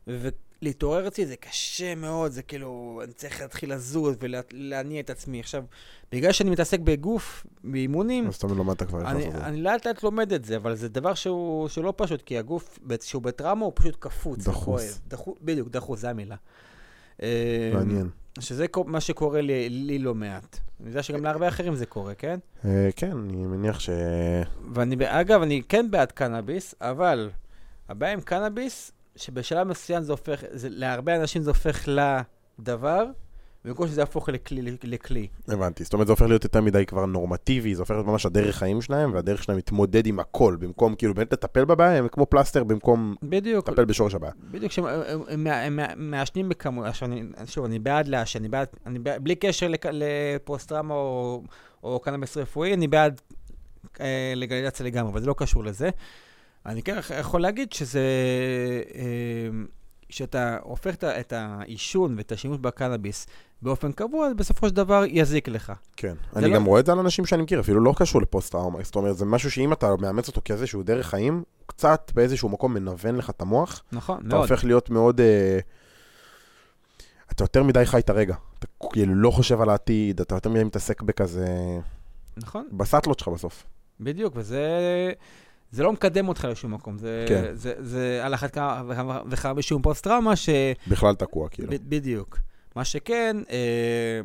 ולהתעורר 0.07 1.07
אצלי 1.07 1.25
זה 1.25 1.35
קשה 1.35 1.95
מאוד, 1.95 2.31
זה 2.31 2.43
כאילו, 2.43 3.01
אני 3.03 3.13
צריך 3.13 3.41
להתחיל 3.41 3.73
לזוז 3.73 4.15
ולהניע 4.19 4.99
את 4.99 5.09
עצמי. 5.09 5.39
עכשיו, 5.39 5.63
בגלל 6.11 6.31
שאני 6.31 6.49
מתעסק 6.49 6.79
בגוף, 6.79 7.45
באימונים, 7.63 8.27
אז 8.27 8.37
תמיד 8.37 8.57
למדת 8.57 8.83
כבר 8.83 9.11
אני. 9.11 9.31
אני 9.31 9.61
לאט 9.61 9.87
לאט 9.87 10.03
לומד 10.03 10.33
את 10.33 10.45
זה, 10.45 10.55
אבל 10.55 10.75
זה 10.75 10.89
דבר 10.89 11.13
שהוא, 11.13 11.67
שהוא 11.67 11.83
לא 11.83 11.93
פשוט, 11.97 12.21
כי 12.21 12.37
הגוף, 12.37 12.79
כשהוא 12.99 13.21
בטראומה, 13.21 13.65
הוא 13.65 13.73
פשוט 13.75 13.95
קפוץ. 13.99 14.39
דחוס. 14.39 15.01
דחוס. 15.07 15.37
בדיוק, 15.41 15.69
דחוס, 15.69 15.99
זו 15.99 16.07
המילה. 16.07 16.35
מעניין. 17.73 18.09
שזה 18.39 18.67
קו- 18.67 18.83
מה 18.87 19.01
שקורה 19.01 19.41
לי, 19.41 19.69
לי 19.69 19.99
לא 19.99 20.15
מעט. 20.15 20.59
אני 20.81 20.89
יודע 20.89 21.03
שגם 21.03 21.23
להרבה 21.23 21.47
אחרים 21.47 21.75
זה 21.75 21.85
קורה, 21.85 22.15
כן? 22.15 22.39
אה, 22.65 22.89
כן, 22.95 23.11
אני 23.11 23.45
מניח 23.45 23.79
ש... 23.79 23.89
ואני, 24.73 24.95
אגב, 25.07 25.41
אני 25.41 25.61
כן 25.69 25.91
בעד 25.91 26.11
קנאביס, 26.11 26.75
אבל 26.81 27.29
הבעיה 27.89 28.13
עם 28.13 28.21
קנאביס, 28.21 28.91
שבשלב 29.15 29.67
מסוים 29.67 30.03
זה 30.03 30.11
הופך, 30.13 30.43
זה, 30.51 30.67
להרבה 30.71 31.15
אנשים 31.15 31.41
זה 31.41 31.49
הופך 31.49 31.87
לדבר, 32.59 33.05
במקום 33.65 33.87
שזה 33.87 34.01
יהפוך 34.01 34.29
לכלי. 34.29 34.77
לכלי. 34.83 35.27
הבנתי. 35.47 35.83
זאת 35.83 35.93
אומרת, 35.93 36.07
זה 36.07 36.13
הופך 36.13 36.25
להיות 36.25 36.43
יותר 36.43 36.61
מדי 36.61 36.85
כבר 36.85 37.05
נורמטיבי, 37.05 37.75
זה 37.75 37.81
הופך 37.81 37.91
להיות 37.91 38.05
ממש 38.07 38.25
הדרך 38.25 38.55
חיים 38.55 38.81
שלהם, 38.81 39.13
והדרך 39.13 39.43
שלהם 39.43 39.57
להתמודד 39.57 40.07
עם 40.07 40.19
הכל, 40.19 40.57
במקום 40.59 40.95
כאילו 40.95 41.13
באמת 41.13 41.33
לטפל 41.33 41.65
בבעיה, 41.65 41.97
הם 41.99 42.07
כמו 42.07 42.25
פלסטר 42.25 42.63
במקום 42.63 43.15
בדיוק. 43.23 43.69
לטפל 43.69 43.85
בשורש 43.85 44.15
הבעיה. 44.15 44.33
בדיוק, 44.51 44.71
שהם 44.71 44.85
הם- 45.47 45.79
מעשנים 45.97 46.49
בכמות, 46.49 46.85
עכשיו, 46.85 47.07
אני, 47.09 47.23
שוב, 47.45 47.65
אני 47.65 47.79
בעד 47.79 48.07
לעשן, 48.07 48.39
אני 48.39 48.49
בעד, 48.49 48.67
אני 48.85 48.99
בעד, 48.99 49.23
בלי 49.23 49.35
קשר 49.35 49.67
לפוסט-טראומה 49.91 50.93
או, 50.93 51.43
או 51.83 51.99
קנאביס 51.99 52.37
רפואי, 52.37 52.73
אני 52.73 52.87
בעד 52.87 53.21
אה, 54.01 54.33
לגליזציה 54.35 54.85
לגמרי, 54.85 55.11
אבל 55.11 55.21
זה 55.21 55.27
לא 55.27 55.35
קשור 55.37 55.63
לזה. 55.63 55.89
אני 56.65 56.83
כן 56.83 56.97
יכול 57.19 57.41
להגיד 57.41 57.73
שזה, 57.73 58.01
אה, 58.95 59.03
כשאתה 60.13 60.57
הופך 60.61 60.95
את 61.03 61.33
העישון 61.33 62.17
ואת 62.17 62.31
השימוש 62.31 62.57
בקנאביס 62.57 63.27
באופן 63.61 63.91
קבוע, 63.91 64.27
אז 64.27 64.33
בסופו 64.33 64.69
של 64.69 64.75
דבר 64.75 65.03
יזיק 65.07 65.47
לך. 65.47 65.73
כן. 65.97 66.13
אני 66.35 66.49
לא- 66.49 66.55
גם 66.55 66.65
רואה 66.65 66.79
את 66.79 66.85
זה 66.85 66.91
על 66.91 66.99
אנשים 66.99 67.25
שאני 67.25 67.43
מכיר, 67.43 67.59
אפילו 67.59 67.79
לא 67.79 67.93
קשור 67.97 68.21
לפוסט-טראומה. 68.21 68.83
זאת 68.83 68.95
אומרת, 68.95 69.17
זה 69.17 69.25
משהו 69.25 69.51
שאם 69.51 69.73
אתה 69.73 69.95
מאמץ 69.99 70.27
אותו 70.27 70.41
כאיזשהו 70.45 70.83
דרך 70.83 71.07
חיים, 71.07 71.33
הוא 71.33 71.67
קצת 71.67 72.11
באיזשהו 72.15 72.49
מקום 72.49 72.73
מנוון 72.73 73.15
לך 73.15 73.29
את 73.29 73.41
המוח, 73.41 73.83
נכון, 73.91 74.17
אתה 74.17 74.27
מאוד. 74.27 74.41
הופך 74.51 74.63
להיות 74.63 74.89
מאוד... 74.89 75.21
אה, 75.21 75.59
אתה 77.31 77.43
יותר 77.43 77.63
מדי 77.63 77.85
חי 77.85 77.99
את 77.99 78.09
הרגע. 78.09 78.35
אתה 78.59 78.67
כאילו 78.91 79.15
לא 79.15 79.31
חושב 79.31 79.61
על 79.61 79.69
העתיד, 79.69 80.21
אתה 80.21 80.35
יותר 80.35 80.49
מדי 80.49 80.63
מתעסק 80.63 81.01
בכזה... 81.01 81.47
נכון, 82.37 82.67
בסאטלות 82.71 83.19
שלך 83.19 83.27
בסוף. 83.27 83.63
בדיוק, 83.99 84.33
וזה... 84.35 84.61
זה 85.73 85.83
לא 85.83 85.93
מקדם 85.93 86.27
אותך 86.27 86.47
לשום 86.51 86.73
מקום, 86.73 86.97
זה, 86.97 87.25
כן. 87.27 87.43
זה, 87.53 87.73
זה 87.79 88.21
על 88.23 88.33
אחת 88.33 88.53
כמה 88.53 88.83
וכמה 89.29 89.53
בשום 89.53 89.81
פוסט-טראומה, 89.81 90.35
ש... 90.35 90.49
בכלל 90.87 91.15
תקוע, 91.15 91.49
כאילו. 91.49 91.69
ב- 91.71 91.89
בדיוק. 91.89 92.37
מה 92.75 92.85
שכן, 92.85 93.37
אה, 93.49 94.21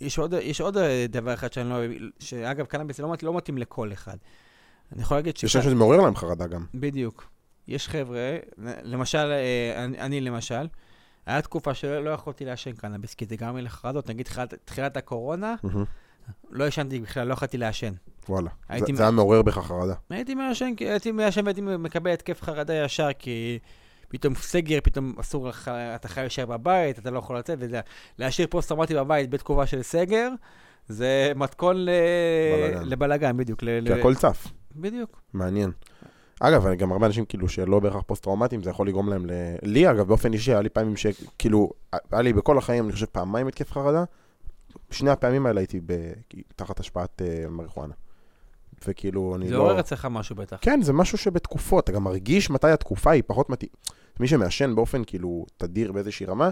יש, 0.00 0.18
עוד, 0.18 0.34
יש 0.42 0.60
עוד 0.60 0.76
אה, 0.76 1.06
דבר 1.08 1.34
אחד 1.34 1.52
שאני 1.52 1.68
לא 1.70 1.76
שאגב, 2.18 2.66
קנאביס 2.66 2.96
זה 2.96 3.02
לא, 3.02 3.14
לא 3.22 3.36
מתאים 3.36 3.58
לכל 3.58 3.92
אחד. 3.92 4.16
אני 4.92 5.02
יכול 5.02 5.16
להגיד 5.16 5.34
יש 5.36 5.44
אנשים 5.44 5.62
שזה 5.62 5.74
מעורר 5.74 6.00
להם 6.00 6.16
חרדה 6.16 6.46
גם. 6.46 6.66
בדיוק. 6.74 7.28
יש 7.68 7.88
חבר'ה, 7.88 8.36
למשל, 8.82 9.18
אה, 9.18 9.84
אני, 9.84 9.98
אני 9.98 10.20
למשל, 10.20 10.66
היה 11.26 11.42
תקופה 11.42 11.74
שלא 11.74 12.04
לא 12.04 12.10
יכולתי 12.10 12.44
לעשן 12.44 12.72
קנאביס, 12.72 13.14
כי 13.14 13.26
זה 13.26 13.36
גרם 13.36 13.56
לי 13.56 13.62
לחרדות. 13.62 14.10
נגיד, 14.10 14.26
תחילת, 14.26 14.54
תחילת 14.64 14.96
הקורונה, 14.96 15.54
מהמם. 15.62 15.84
לא 16.50 16.64
ישנתי 16.64 17.00
בכלל, 17.00 17.26
לא 17.26 17.32
יכולתי 17.32 17.58
לעשן. 17.58 17.92
וואלה. 18.28 18.50
הייתי- 18.68 18.92
זה- 18.92 18.96
זה 18.96 19.02
היה 19.02 19.10
מעורר 19.10 19.42
בך 19.42 19.58
חרדה. 19.58 19.94
הייתי 20.10 20.34
מעשן, 20.34 20.70
הייתי 20.80 21.12
מעשן 21.12 21.44
והייתי 21.44 21.60
מקבל 21.60 22.10
התקף 22.10 22.42
חרדה 22.42 22.74
ישר, 22.74 23.08
כי 23.18 23.58
פתאום 24.08 24.34
סגר, 24.34 24.78
פתאום 24.82 25.14
אסור 25.20 25.48
לך, 25.48 25.68
אתה 25.94 26.08
חייב 26.08 26.22
להישאר 26.24 26.46
בבית, 26.46 26.98
אתה 26.98 27.10
לא 27.10 27.18
יכול 27.18 27.38
לצאת, 27.38 27.58
וזה, 27.60 27.80
להשאיר 28.18 28.46
פוסט-טראומטי 28.50 28.94
בבית 28.94 29.30
בתקופה 29.30 29.66
של 29.66 29.82
סגר, 29.82 30.28
זה 30.88 31.32
מתכון 31.36 31.76
ל... 31.76 31.90
בלאגן. 32.70 32.88
לבלאגן, 32.88 33.36
בדיוק. 33.36 33.62
ל... 33.62 33.66
כי 33.84 33.90
ל- 33.90 33.98
הכל 33.98 34.14
צף. 34.14 34.46
בדיוק. 34.76 35.20
מעניין. 35.32 35.70
אגב, 36.40 36.66
גם 36.74 36.92
הרבה 36.92 37.06
אנשים 37.06 37.24
כאילו 37.24 37.48
שלא 37.48 37.80
בהכרח 37.80 38.02
פוסט-טראומטיים, 38.06 38.62
זה 38.62 38.70
יכול 38.70 38.88
לגרום 38.88 39.08
להם 39.08 39.26
ל... 39.26 39.30
לי, 39.62 39.90
אגב, 39.90 40.08
באופן 40.08 40.32
אישי, 40.32 40.52
היה 40.52 40.60
לי 40.62 40.68
פעמים 40.68 40.96
שכאילו, 40.96 41.70
היה 42.12 42.22
לי 42.22 42.32
בכל 42.32 42.58
החיים, 42.58 42.84
אני 42.84 42.92
חושב, 42.92 43.06
פעמיים 43.06 43.46
התקף 43.46 43.72
חרדה. 43.72 44.04
שני 44.90 45.10
הפעמים 45.10 45.46
האלה 45.46 45.60
הייתי 45.60 45.80
ב... 45.86 46.12
תחת 46.56 46.80
השפעת 46.80 47.22
uh, 47.22 47.50
מריחואנה. 47.50 47.94
וכאילו, 48.86 49.36
אני 49.36 49.48
זה 49.48 49.54
לא... 49.54 49.62
עורר 49.62 49.80
אצלך 49.80 50.08
משהו 50.10 50.36
בטח. 50.36 50.56
כן, 50.60 50.82
זה 50.82 50.92
משהו 50.92 51.18
שבתקופות, 51.18 51.84
אתה 51.84 51.92
גם 51.92 52.04
מרגיש 52.04 52.50
מתי 52.50 52.70
התקופה 52.70 53.10
היא 53.10 53.22
פחות 53.26 53.50
מתאים. 53.50 53.70
מי 54.20 54.28
שמעשן 54.28 54.74
באופן 54.74 55.04
כאילו 55.04 55.46
תדיר 55.56 55.92
באיזושהי 55.92 56.26
רמה, 56.26 56.50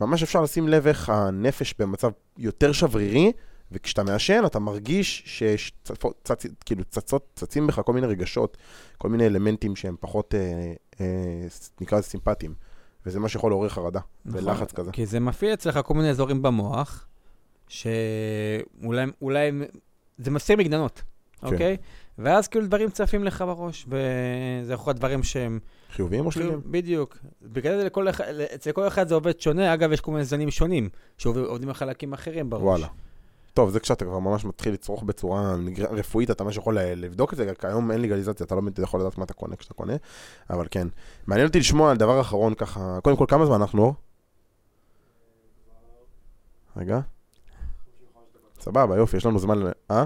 ממש 0.00 0.22
אפשר 0.22 0.42
לשים 0.42 0.68
לב 0.68 0.86
איך 0.86 1.08
הנפש 1.08 1.74
במצב 1.78 2.10
יותר 2.38 2.72
שברירי, 2.72 3.32
וכשאתה 3.72 4.02
מעשן 4.02 4.42
אתה 4.46 4.58
מרגיש 4.58 5.22
שכאילו 5.26 6.84
צצות, 6.84 7.26
צצים 7.34 7.66
בך 7.66 7.80
כל 7.84 7.92
מיני 7.92 8.06
רגשות, 8.06 8.56
כל 8.98 9.08
מיני 9.08 9.26
אלמנטים 9.26 9.76
שהם 9.76 9.96
פחות, 10.00 10.34
אה, 10.34 10.72
אה, 11.00 11.46
נקרא 11.80 11.98
לזה 11.98 12.08
סימפטיים. 12.08 12.54
וזה 13.06 13.20
מה 13.20 13.28
שיכול 13.28 13.50
לעורר 13.50 13.68
חרדה 13.68 14.00
נכון, 14.24 14.48
ולחץ 14.48 14.72
כזה. 14.72 14.92
כי 14.92 15.06
זה 15.06 15.20
מפעיל 15.20 15.52
אצלך 15.52 15.80
כל 15.84 15.94
מיני 15.94 16.10
אזורים 16.10 16.42
במוח, 16.42 17.06
שאולי 17.68 19.06
אולי, 19.22 19.50
זה 20.18 20.30
מסיר 20.30 20.56
מגננות, 20.56 21.02
כן. 21.40 21.46
אוקיי? 21.46 21.76
ואז 22.18 22.48
כאילו 22.48 22.66
דברים 22.66 22.90
צפים 22.90 23.24
לך 23.24 23.44
בראש, 23.46 23.86
וזה 23.88 24.72
יכול 24.72 24.90
להיות 24.90 24.98
דברים 24.98 25.22
שהם... 25.22 25.58
חיוביים 25.90 26.26
או 26.26 26.32
שליליים? 26.32 26.60
בדיוק. 26.66 27.18
בגלל 27.42 27.78
זה 27.78 27.84
לכל 27.84 28.08
אחד, 28.08 28.24
אצל 28.54 28.72
כל 28.72 28.86
אחד 28.88 29.08
זה 29.08 29.14
עובד 29.14 29.40
שונה. 29.40 29.74
אגב, 29.74 29.92
יש 29.92 30.00
כל 30.00 30.12
מיני 30.12 30.24
זנים 30.24 30.50
שונים, 30.50 30.88
שעובדים 31.18 31.68
על 31.68 31.74
חלקים 31.74 32.12
אחרים 32.12 32.50
בראש. 32.50 32.62
וואלה. 32.62 32.86
טוב, 33.54 33.70
זה 33.70 33.80
כשאתה 33.80 34.04
כבר 34.04 34.18
ממש 34.18 34.44
מתחיל 34.44 34.72
לצרוך 34.74 35.02
בצורה 35.02 35.54
רפואית, 35.90 36.30
אתה 36.30 36.44
ממש 36.44 36.56
יכול 36.56 36.78
לבדוק 36.78 37.32
את 37.32 37.36
זה, 37.36 37.52
כי 37.58 37.66
היום 37.66 37.90
אין 37.90 38.02
לגליזציה, 38.02 38.46
אתה 38.46 38.54
לא 38.54 38.60
באמת 38.60 38.78
יכול 38.78 39.00
לדעת 39.00 39.18
מה 39.18 39.24
אתה 39.24 39.34
קונה 39.34 39.56
כשאתה 39.56 39.74
קונה, 39.74 39.92
אבל 40.50 40.66
כן. 40.70 40.88
מעניין 41.26 41.46
אותי 41.48 41.58
לשמוע 41.58 41.90
על 41.90 41.96
דבר 41.96 42.20
אחרון 42.20 42.54
ככה, 42.54 42.98
קודם 43.02 43.16
כל, 43.16 43.24
כמה 43.28 43.46
זמן 43.46 43.54
אנחנו? 43.60 43.94
רגע. 46.76 47.00
סבבה, 48.60 48.96
יופי, 48.96 49.16
יש 49.16 49.26
לנו 49.26 49.38
זמן 49.38 49.58
ל... 49.58 49.70
אה? 49.90 50.04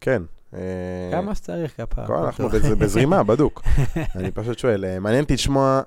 כן. 0.00 0.22
אה, 0.54 1.08
כמה 1.12 1.34
שצריך 1.34 1.76
כפרה. 1.76 2.06
כל- 2.06 2.14
אנחנו 2.16 2.48
בז- 2.48 2.74
בזרימה, 2.78 3.22
בדוק. 3.22 3.62
אני 4.16 4.30
פשוט 4.30 4.58
שואל, 4.58 4.84
אה, 4.84 5.00
מעניין 5.00 5.22
אותי 5.22 5.34
לשמוע 5.34 5.82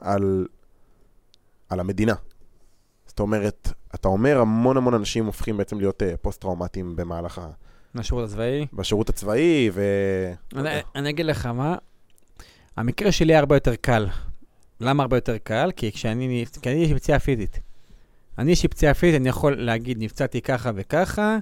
על 1.70 1.80
המדינה. 1.80 2.14
זאת 3.08 3.20
אומרת, 3.20 3.70
אתה 3.96 4.08
אומר 4.08 4.40
המון 4.40 4.78
המון 4.78 4.94
אנשים 4.94 5.26
הופכים 5.26 5.58
בעצם 5.58 5.78
להיות 5.78 6.04
אה, 6.04 6.18
פוסט-טראומטיים 6.22 6.96
במהלך 6.96 7.38
ה... 7.38 7.48
מהשירות 7.94 8.30
הצבאי. 8.30 8.66
בשירות 8.74 9.10
הצבאי, 9.10 9.70
ו... 9.74 9.84
אני, 10.56 10.70
אני 10.96 11.10
אגיד 11.10 11.26
לך 11.26 11.46
מה, 11.46 11.76
המקרה 12.78 13.12
שלי 13.12 13.34
היה 13.34 13.40
הרבה 13.40 13.56
יותר 13.56 13.76
קל. 13.76 14.08
למה 14.80 15.04
הרבה 15.04 15.18
יותר 15.18 15.38
קל? 15.38 15.72
כי 15.76 15.92
כשאני, 15.92 16.46
כי 16.62 16.70
אני 16.70 16.78
יש 16.84 16.90
לי 16.90 16.96
פציעה 17.00 17.20
פיזית. 17.20 17.60
אני 18.38 18.52
יש 18.52 18.64
לי 18.64 18.70
פציעה 18.70 18.94
פיזית, 18.94 19.22
אני 19.22 19.30
יכול 19.30 19.56
להגיד, 19.62 19.98
נפצעתי 20.04 20.42
ככה 20.42 20.72
וככה, 20.76 21.38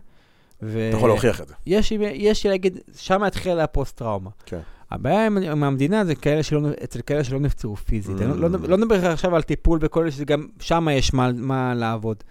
ו... 0.61 0.87
אתה 0.89 0.97
יכול 0.97 1.09
להוכיח 1.09 1.41
את 1.41 1.47
זה. 1.47 1.53
יש 1.65 1.91
לי, 1.91 2.05
יש 2.13 2.43
לי 2.43 2.49
להגיד, 2.49 2.77
שם 2.97 3.23
התחילה 3.23 3.63
הפוסט-טראומה. 3.63 4.29
כן. 4.45 4.59
הבעיה 4.91 5.25
עם, 5.25 5.37
עם 5.37 5.63
המדינה 5.63 6.05
זה 6.05 6.15
כאלה 6.15 6.43
שלא, 6.43 6.69
אצל 6.83 7.01
כאלה 7.01 7.23
שלא 7.23 7.39
נפצעו 7.39 7.75
פיזית. 7.75 8.17
Mm. 8.17 8.21
אני 8.21 8.41
לא, 8.41 8.49
לא, 8.49 8.59
לא 8.59 8.77
מדבר 8.77 9.07
עכשיו 9.07 9.35
על 9.35 9.41
טיפול 9.41 9.79
וכל 9.81 10.09
זה, 10.09 10.17
שגם 10.17 10.47
שם 10.59 10.87
יש 10.91 11.13
מה, 11.13 11.31
מה 11.35 11.73
לעבוד. 11.73 12.23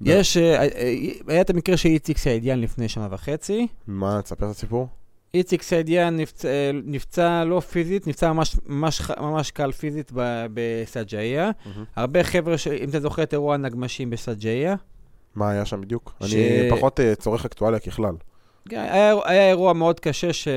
יש, 0.00 0.36
אה, 0.36 0.62
אה, 0.62 0.94
היה 1.28 1.40
את 1.40 1.50
המקרה 1.50 1.76
של 1.76 1.88
איציק 1.88 2.18
סעידיאן 2.18 2.60
לפני 2.60 2.88
שנה 2.88 3.08
וחצי. 3.10 3.66
מה, 3.86 4.20
תספר 4.22 4.46
את 4.46 4.50
הסיפור? 4.50 4.88
איציק 5.34 5.62
סעידיאן 5.62 6.16
נפצע, 6.16 6.48
אה, 6.48 6.70
נפצע 6.84 7.44
לא 7.44 7.60
פיזית, 7.60 8.06
נפצע 8.06 8.32
ממש, 8.32 8.56
ממש, 8.66 9.02
ממש 9.20 9.50
קל 9.50 9.72
פיזית 9.72 10.12
בסג'איה. 10.54 11.50
הרבה 11.96 12.24
חבר'ה, 12.24 12.58
ש... 12.58 12.66
אם 12.68 12.88
אתה 12.88 13.00
זוכר 13.00 13.22
את 13.22 13.32
אירוע 13.32 13.54
הנגמשים 13.54 14.10
בסג'איה, 14.10 14.74
מה 15.34 15.50
היה 15.50 15.64
שם 15.64 15.80
בדיוק? 15.80 16.14
ש- 16.24 16.34
אני 16.34 16.70
פחות 16.70 17.00
אה, 17.00 17.14
צורך 17.14 17.44
אקטואליה 17.44 17.80
ככלל. 17.80 18.14
היה, 18.70 19.14
היה 19.24 19.48
אירוע 19.48 19.72
מאוד 19.72 20.00
קשה 20.00 20.32
ששני 20.32 20.52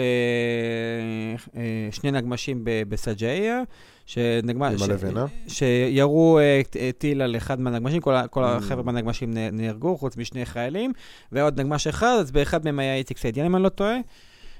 נגמשים 2.12 2.62
ב- 2.64 2.84
בסג'איה, 2.89 3.62
שנגמש, 4.06 4.82
עם 4.82 4.91
הלבנה? 4.91 5.26
שירו 5.47 6.39
אה, 6.39 6.62
אה, 6.80 6.89
טיל 6.97 7.22
על 7.22 7.36
אחד 7.38 7.60
מהנגמשים, 7.60 8.01
כל, 8.01 8.14
כל 8.30 8.43
Mm. 8.43 8.47
החבר'ה 8.47 8.84
מהנגמשים 8.84 9.34
נהרגו, 9.51 9.97
חוץ 9.97 10.18
משני 10.18 10.45
חיילים, 10.45 10.91
והיה 11.32 11.45
עוד 11.45 11.60
נגמש 11.60 11.88
אחד, 11.88 12.18
אז 12.20 12.32
באחד 12.32 12.66
מהם 12.66 12.80
היה 12.80 12.95
איציק 12.95 13.18
סעידיאן, 13.18 13.45
אם 13.45 13.56
אני 13.56 13.64
לא 13.64 13.70
טועה. 13.70 13.97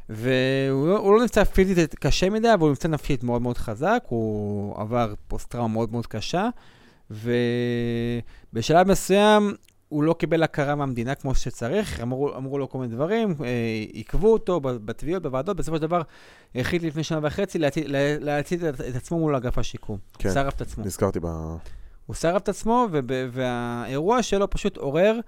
והוא 0.10 0.88
לא- 0.88 1.18
לא 1.18 1.24
נפצע 1.24 1.44
פיזית 1.44 1.96
קשה 1.96 2.30
מדי, 2.30 2.54
אבל 2.54 2.62
הוא 2.62 2.72
נפצע 2.72 2.88
נפשית 2.88 3.24
מאוד 3.24 3.42
מאוד 3.42 3.58
חזק, 3.58 4.04
הוא 4.08 4.76
עבר 4.82 5.14
פוסט-טראומה 5.28 5.74
מאוד 5.74 5.92
מאוד 5.92 6.08
קשה, 6.08 6.50
ובשלב 8.54 8.88
מסוים 8.92 9.54
הוא 9.96 10.04
לא 10.04 10.14
קיבל 10.14 10.44
הכרה 10.44 10.76
מהמדינה 10.76 11.16
כמו 11.16 11.36
שצריך, 11.36 12.00
אמרו, 12.02 12.36
אמרו 12.36 12.58
לו 12.58 12.70
כל 12.70 12.78
מיני 12.78 12.96
דברים, 12.96 13.36
אה, 13.44 13.48
עיכבו 13.94 14.34
אותו 14.34 14.60
בתביעות, 14.62 15.24
בוועדות, 15.24 15.58
בסופו 15.58 15.76
של 15.78 15.82
דבר 15.82 16.02
החליט 16.56 16.84
לפני 16.84 17.04
שנה 17.04 17.20
וחצי 17.24 17.60
להצית- 17.60 17.88
לה- 17.88 18.18
להצית 18.20 18.64
את, 18.64 18.82
את 18.82 18.96
עצמו 18.96 19.20
מול 19.20 19.36
אגף 19.36 19.58
השיקום. 19.58 19.98
כן. 20.20 20.34
שרף 20.34 20.54
את 20.56 20.62
עצמו. 20.62 20.84
נזכרתי 20.86 21.20
ב... 21.20 21.26
הוא 22.06 22.16
שרף 22.16 22.42
את 22.42 22.50
עצמו, 22.50 22.88
והאירוע 23.32 24.24
שלו 24.24 24.50
פשוט 24.50 24.78
עורר 24.78 25.20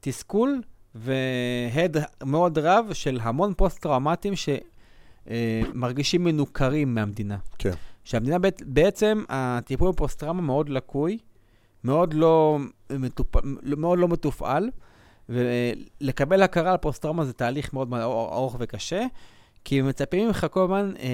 תסכול 0.00 0.60
והד 0.94 1.96
מאוד 2.24 2.58
רב 2.58 2.86
של 2.92 3.18
המון 3.22 3.54
פוסט-טראומטיים 3.56 4.34
שמרגישים 5.26 6.24
מנוכרים 6.24 6.94
מהמדינה. 6.94 7.36
כן. 7.58 7.72
שהמדינה 8.04 8.36
בעצם, 8.66 9.24
הטיפול 9.28 9.88
בפוסט-טראומה 9.92 10.42
מאוד 10.42 10.68
לקוי, 10.68 11.18
מאוד 11.84 12.14
לא, 12.14 12.58
מטופ... 12.92 13.36
מאוד 13.76 13.98
לא 13.98 14.08
מתופעל, 14.08 14.70
ולקבל 15.28 16.42
הכרה 16.42 16.70
על 16.70 16.76
פוסט-טראומה 16.76 17.24
זה 17.24 17.32
תהליך 17.32 17.72
מאוד 17.74 17.88
ארוך 17.94 18.56
וקשה. 18.58 19.02
כי 19.64 19.82
מצפים 19.82 20.26
ממך 20.26 20.46
כל 20.50 20.62
הזמן 20.62 20.92
אה, 20.98 21.08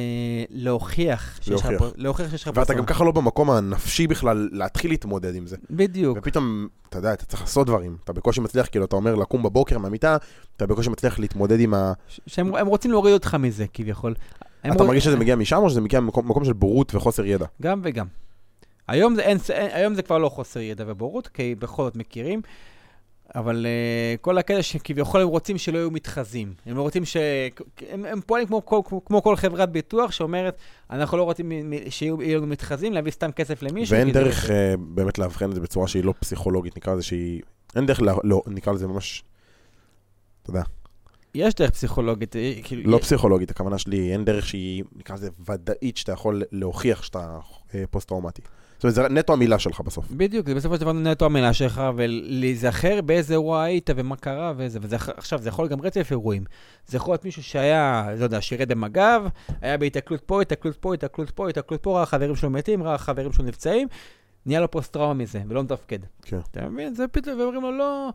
להוכיח 0.50 1.38
שיש 1.42 1.48
לך 1.60 1.66
להוכיח. 1.66 1.78
פו- 1.90 1.94
להוכיח 1.96 2.30
שיש 2.30 2.42
לך 2.42 2.50
ואתה 2.54 2.74
גם 2.74 2.86
ככה 2.86 3.04
לא 3.04 3.10
במקום 3.12 3.50
הנפשי 3.50 4.06
בכלל 4.06 4.48
להתחיל 4.52 4.90
להתמודד 4.90 5.34
עם 5.34 5.46
זה. 5.46 5.56
בדיוק. 5.70 6.18
ופתאום, 6.18 6.68
אתה 6.88 6.98
יודע, 6.98 7.12
אתה 7.12 7.24
צריך 7.24 7.40
לעשות 7.42 7.66
דברים. 7.66 7.96
אתה 8.04 8.12
בקושי 8.12 8.40
מצליח, 8.40 8.66
כאילו, 8.70 8.84
אתה 8.84 8.96
אומר 8.96 9.14
לקום 9.14 9.42
בבוקר 9.42 9.78
מהמיטה, 9.78 10.16
אתה 10.56 10.66
בקושי 10.66 10.90
מצליח 10.90 11.18
להתמודד 11.18 11.60
עם 11.60 11.74
ה... 11.74 11.92
שהם 12.26 12.54
הם 12.54 12.66
רוצים 12.66 12.90
להוריד 12.90 13.14
אותך 13.14 13.34
מזה, 13.34 13.66
כביכול. 13.72 14.14
אתה 14.60 14.68
רוצ- 14.68 14.82
מרגיש 14.82 15.04
שזה 15.04 15.16
מגיע 15.16 15.36
משם, 15.36 15.56
או 15.56 15.70
שזה 15.70 15.80
מגיע 15.80 16.00
ממקום 16.00 16.28
מקום 16.30 16.44
של 16.44 16.52
בורות 16.52 16.94
וחוסר 16.94 17.24
ידע? 17.24 17.46
גם 17.62 17.80
וגם. 17.84 18.06
היום 18.88 19.14
זה, 19.14 19.22
אין, 19.22 19.38
אין, 19.52 19.70
היום 19.72 19.94
זה 19.94 20.02
כבר 20.02 20.18
לא 20.18 20.28
חוסר 20.28 20.60
ידע 20.60 20.84
ובורות, 20.86 21.28
כי 21.28 21.54
בכל 21.54 21.84
זאת 21.84 21.96
מכירים, 21.96 22.42
אבל 23.34 23.66
uh, 23.66 24.20
כל 24.20 24.38
הקטע 24.38 24.62
שכביכול 24.62 25.20
הם 25.20 25.28
רוצים 25.28 25.58
שלא 25.58 25.78
יהיו 25.78 25.90
מתחזים. 25.90 26.54
הם 26.66 26.76
רוצים 26.78 27.04
ש... 27.04 27.16
הם, 27.88 28.04
הם 28.04 28.20
פועלים 28.26 28.46
כמו, 28.48 28.66
כמו, 28.66 29.04
כמו, 29.04 29.22
כל 29.22 29.36
חברת 29.36 29.70
ביטוח 29.72 30.10
שאומרת, 30.10 30.56
אנחנו 30.90 31.18
לא 31.18 31.22
רוצים 31.22 31.52
שיהיו 31.88 32.22
יהיו 32.22 32.38
לנו 32.38 32.46
מתחזים, 32.46 32.92
להביא 32.92 33.12
סתם 33.12 33.32
כסף 33.32 33.62
למישהו. 33.62 33.96
ואין 33.96 34.06
זה- 34.06 34.12
דרך 34.20 34.50
אה, 34.50 34.74
באמת 34.78 35.18
לאבחן 35.18 35.50
את 35.50 35.54
זה 35.54 35.60
בצורה 35.60 35.88
שהיא 35.88 36.04
לא 36.04 36.14
פסיכולוגית, 36.20 36.76
נקרא 36.76 36.94
לזה 36.94 37.02
שהיא... 37.02 37.42
אין 37.76 37.86
דרך, 37.86 38.02
לה- 38.02 38.14
לא, 38.24 38.42
נקרא 38.46 38.72
לזה 38.72 38.86
ממש... 38.86 39.22
אתה 40.42 40.50
יודע, 40.50 40.62
יש 41.34 41.54
דרך 41.54 41.70
פסיכולוגית, 41.70 42.36
אה, 42.36 42.52
כאילו... 42.62 42.90
לא 42.90 42.96
יש- 42.96 43.02
פסיכולוגית, 43.02 43.50
הכוונה 43.50 43.78
שלי, 43.78 44.12
אין 44.12 44.24
דרך 44.24 44.46
שהיא, 44.46 44.84
נקרא 44.96 45.14
לזה 45.16 45.28
ודאית, 45.48 45.96
שאתה 45.96 46.12
יכול 46.12 46.42
להוכיח 46.52 47.02
שאתה 47.02 47.38
פוסט-טראומטי. 47.90 48.42
זאת 48.74 48.84
אומרת, 48.84 48.94
זה 48.94 49.08
נטו 49.08 49.32
המילה 49.32 49.58
שלך 49.58 49.80
בסוף. 49.80 50.10
בדיוק, 50.10 50.48
זה 50.48 50.54
בסופו 50.54 50.74
של 50.74 50.80
דבר 50.80 50.92
נטו 50.92 51.24
המילה 51.24 51.52
שלך, 51.52 51.82
ולהיזכר 51.96 53.00
באיזה 53.00 53.34
אירוע 53.34 53.62
היית 53.62 53.90
ומה 53.96 54.16
קרה 54.16 54.52
וזה, 54.56 54.78
וזה 54.82 54.96
עכשיו, 55.16 55.38
זה 55.42 55.48
יכול 55.48 55.68
גם 55.68 55.80
רצף 55.80 56.08
אירועים. 56.10 56.44
זה 56.86 56.96
יכול 56.96 57.12
להיות 57.12 57.24
מישהו 57.24 57.42
שהיה, 57.42 58.08
לא 58.18 58.24
יודע, 58.24 58.40
שירת 58.40 58.68
במג"ב, 58.68 59.22
היה 59.60 59.76
בהיתקלות 59.76 60.20
פה, 60.20 60.40
היתקלות 60.40 60.76
פה, 60.76 60.92
היתקלות 60.94 61.30
פה, 61.30 61.46
היתקלות 61.46 61.82
פה, 61.82 61.96
ראה 61.98 62.06
חברים 62.06 62.36
שלו 62.36 62.50
מתים, 62.50 62.82
ראה 62.82 62.98
חברים 62.98 63.32
שלו 63.32 63.44
נפצעים, 63.44 63.88
נהיה 64.46 64.60
לו 64.60 64.70
פוסט-טראומה 64.70 65.14
מזה, 65.14 65.42
ולא 65.48 65.62
מתפקד. 65.62 65.98
כן. 66.22 66.38
אתה 66.50 66.68
מבין? 66.68 66.94
זה 66.94 67.08
פתאום, 67.08 67.40
ואומרים 67.40 67.62
לו, 67.62 67.72
לא, 67.72 68.10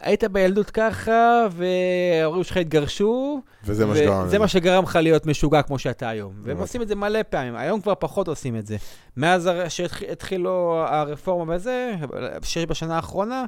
היית 0.00 0.24
בילדות 0.24 0.70
ככה, 0.70 1.46
וההורים 1.50 2.44
שלך 2.44 2.56
התגרשו, 2.56 3.40
וזה 3.64 3.86
מה 3.86 3.96
שגרם. 3.96 4.24
וזה 4.26 4.38
מה 4.38 4.48
שגרם 4.48 4.84
לך 4.84 4.96
להיות 4.96 5.26
משוגע 5.26 5.62
כמו 5.62 5.78
שאתה 5.78 6.08
היום. 6.08 6.32
והם 6.34 6.50
הבנתי. 6.50 6.60
עושים 6.60 6.82
את 6.82 6.88
זה 6.88 6.94
מלא 6.94 7.22
פעמים, 7.22 7.56
היום 7.56 7.80
כבר 7.80 7.94
פחות 7.98 8.28
עושים 8.28 8.56
את 8.56 8.66
זה. 8.66 8.76
מאז 9.16 9.50
שהתחילו 9.68 10.84
הרפורמה 10.88 11.54
בזה, 11.54 11.94
שיש 12.42 12.66
בשנה 12.66 12.96
האחרונה, 12.96 13.44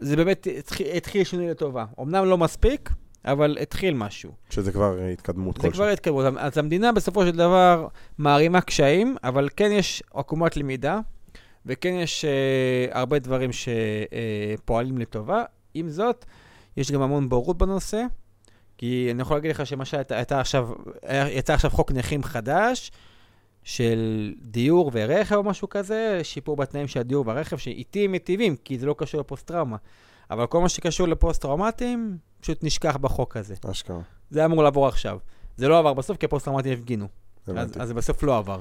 זה 0.00 0.16
באמת 0.16 0.46
התחיל, 0.96 1.24
שינוי 1.24 1.50
לטובה. 1.50 1.84
אמנם 2.00 2.24
לא 2.24 2.38
מספיק, 2.38 2.90
אבל 3.24 3.58
התחיל 3.60 3.94
משהו. 3.94 4.32
שזה 4.50 4.72
כבר 4.72 4.98
התקדמות 5.12 5.56
זה 5.56 5.62
כלשהי. 5.62 5.74
כבר 5.74 5.88
התקדמות. 5.88 6.24
אז 6.38 6.58
המדינה 6.58 6.92
בסופו 6.92 7.26
של 7.26 7.36
דבר 7.36 7.86
מערימה 8.18 8.60
קשיים, 8.60 9.16
אבל 9.24 9.48
כן 9.56 9.72
יש 9.72 10.02
עקומת 10.14 10.56
למידה, 10.56 11.00
וכן 11.66 11.94
יש 11.94 12.24
uh, 12.24 12.96
הרבה 12.96 13.18
דברים 13.18 13.50
שפועלים 13.52 14.98
לטובה. 14.98 15.44
עם 15.74 15.88
זאת, 15.88 16.24
יש 16.76 16.92
גם 16.92 17.02
המון 17.02 17.28
בורות 17.28 17.58
בנושא, 17.58 18.02
כי 18.78 19.08
אני 19.10 19.22
יכול 19.22 19.36
להגיד 19.36 19.50
לך 19.50 19.60
עכשיו, 20.30 20.68
יצא 21.30 21.54
עכשיו 21.54 21.70
חוק 21.70 21.92
נכים 21.92 22.22
חדש, 22.22 22.90
של 23.68 24.34
דיור 24.42 24.90
ורכב 24.94 25.34
או 25.34 25.42
משהו 25.42 25.68
כזה, 25.68 26.20
שיפור 26.22 26.56
בתנאים 26.56 26.88
של 26.88 27.00
הדיור 27.00 27.26
והרכב, 27.26 27.56
שאיטיים 27.56 28.12
מיטיבים, 28.12 28.56
כי 28.56 28.78
זה 28.78 28.86
לא 28.86 28.94
קשור 28.98 29.20
לפוסט-טראומה. 29.20 29.76
אבל 30.30 30.46
כל 30.46 30.60
מה 30.60 30.68
שקשור 30.68 31.08
לפוסט-טראומטיים, 31.08 32.18
פשוט 32.40 32.64
נשכח 32.64 32.96
בחוק 32.96 33.36
הזה. 33.36 33.54
אשכרה. 33.70 34.00
זה 34.30 34.44
אמור 34.44 34.62
לעבור 34.62 34.86
עכשיו. 34.86 35.18
זה 35.56 35.68
לא 35.68 35.78
עבר 35.78 35.94
בסוף, 35.94 36.16
כי 36.16 36.26
הפוסט-טראומטיים 36.26 36.78
הפגינו. 36.78 37.08
אז. 37.46 37.70
אז 37.80 37.88
זה 37.88 37.94
בסוף 37.94 38.22
לא 38.22 38.38
עבר. 38.38 38.60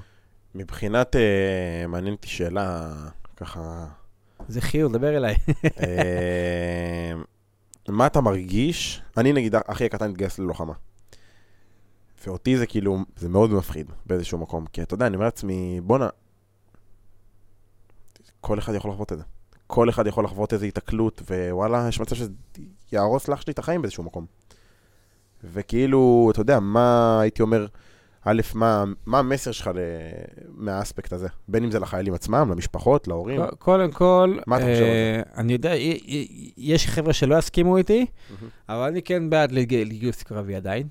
מבחינת, 0.57 1.15
אה, 1.15 1.87
מעניין 1.87 2.13
אותי 2.13 2.27
שאלה, 2.27 2.93
ככה, 3.35 3.85
זה 4.47 4.61
חיור, 4.61 4.91
דבר 4.91 5.17
אליי. 5.17 5.35
אה, 5.83 7.11
מה 7.87 8.07
אתה 8.07 8.21
מרגיש? 8.21 9.01
אני 9.17 9.33
נגיד, 9.33 9.55
אחי 9.67 9.85
הקטן 9.85 10.09
התגייס 10.09 10.39
ללוחמה. 10.39 10.73
ואותי 12.25 12.57
זה 12.57 12.65
כאילו, 12.65 12.97
זה 13.15 13.29
מאוד 13.29 13.51
מפחיד 13.51 13.91
באיזשהו 14.05 14.37
מקום. 14.37 14.65
כי 14.65 14.81
אתה 14.81 14.93
יודע, 14.93 15.07
אני 15.07 15.15
אומר 15.15 15.25
לעצמי, 15.25 15.81
בואנה, 15.83 16.09
כל 18.41 18.59
אחד 18.59 18.73
יכול 18.73 18.91
לחוות 18.91 19.13
את 19.13 19.17
זה. 19.17 19.23
כל 19.67 19.89
אחד 19.89 20.07
יכול 20.07 20.23
לחוות 20.23 20.53
איזו 20.53 20.65
התקלות, 20.65 21.21
ווואלה, 21.29 21.85
יש 21.89 21.99
מצב 21.99 22.15
שזה 22.15 22.31
יהרוס 22.91 23.27
לאח 23.27 23.41
שלי 23.41 23.53
את 23.53 23.59
החיים 23.59 23.81
באיזשהו 23.81 24.03
מקום. 24.03 24.25
וכאילו, 25.43 26.29
אתה 26.31 26.41
יודע, 26.41 26.59
מה 26.59 27.19
הייתי 27.21 27.41
אומר, 27.41 27.67
א', 28.30 28.41
מה, 28.53 28.84
מה 29.05 29.19
המסר 29.19 29.51
שלך 29.51 29.69
ל... 29.75 29.80
מהאספקט 30.55 31.13
הזה? 31.13 31.28
בין 31.47 31.63
אם 31.63 31.71
זה 31.71 31.80
לחיילים 31.80 32.13
עצמם, 32.13 32.47
למשפחות, 32.51 33.07
להורים? 33.07 33.41
קודם 33.59 33.91
כל, 33.91 34.38
מה 34.47 34.57
אתה 34.57 34.65
חושב 34.65 34.84
על 34.84 34.89
אה, 34.89 35.21
אני 35.38 35.53
יודע, 35.53 35.71
יש 36.57 36.88
חבר'ה 36.88 37.13
שלא 37.13 37.38
יסכימו 37.38 37.78
איתי, 37.78 38.05
אבל 38.69 38.88
אני 38.88 39.01
כן 39.01 39.30
בעד 39.30 39.51
לג- 39.51 39.73
לגיוס 39.73 40.23
קרבי 40.23 40.55
עדיין. 40.55 40.88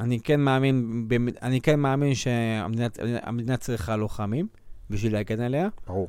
אני 0.00 0.20
כן 0.20 0.40
מאמין, 0.40 1.06
אני 1.42 1.60
כן 1.60 1.80
מאמין 1.80 2.14
שהמדינה 2.14 2.88
המדינה 3.22 3.56
צריכה 3.56 3.96
לוחמים 3.96 4.46
בשביל 4.90 5.12
להגן 5.12 5.40
עליה. 5.40 5.68
ברור. 5.86 6.08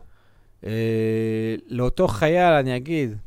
אה, 0.66 0.72
לאותו 1.68 2.08
חייל 2.08 2.54
אני 2.54 2.78
אגיד, 2.78 3.18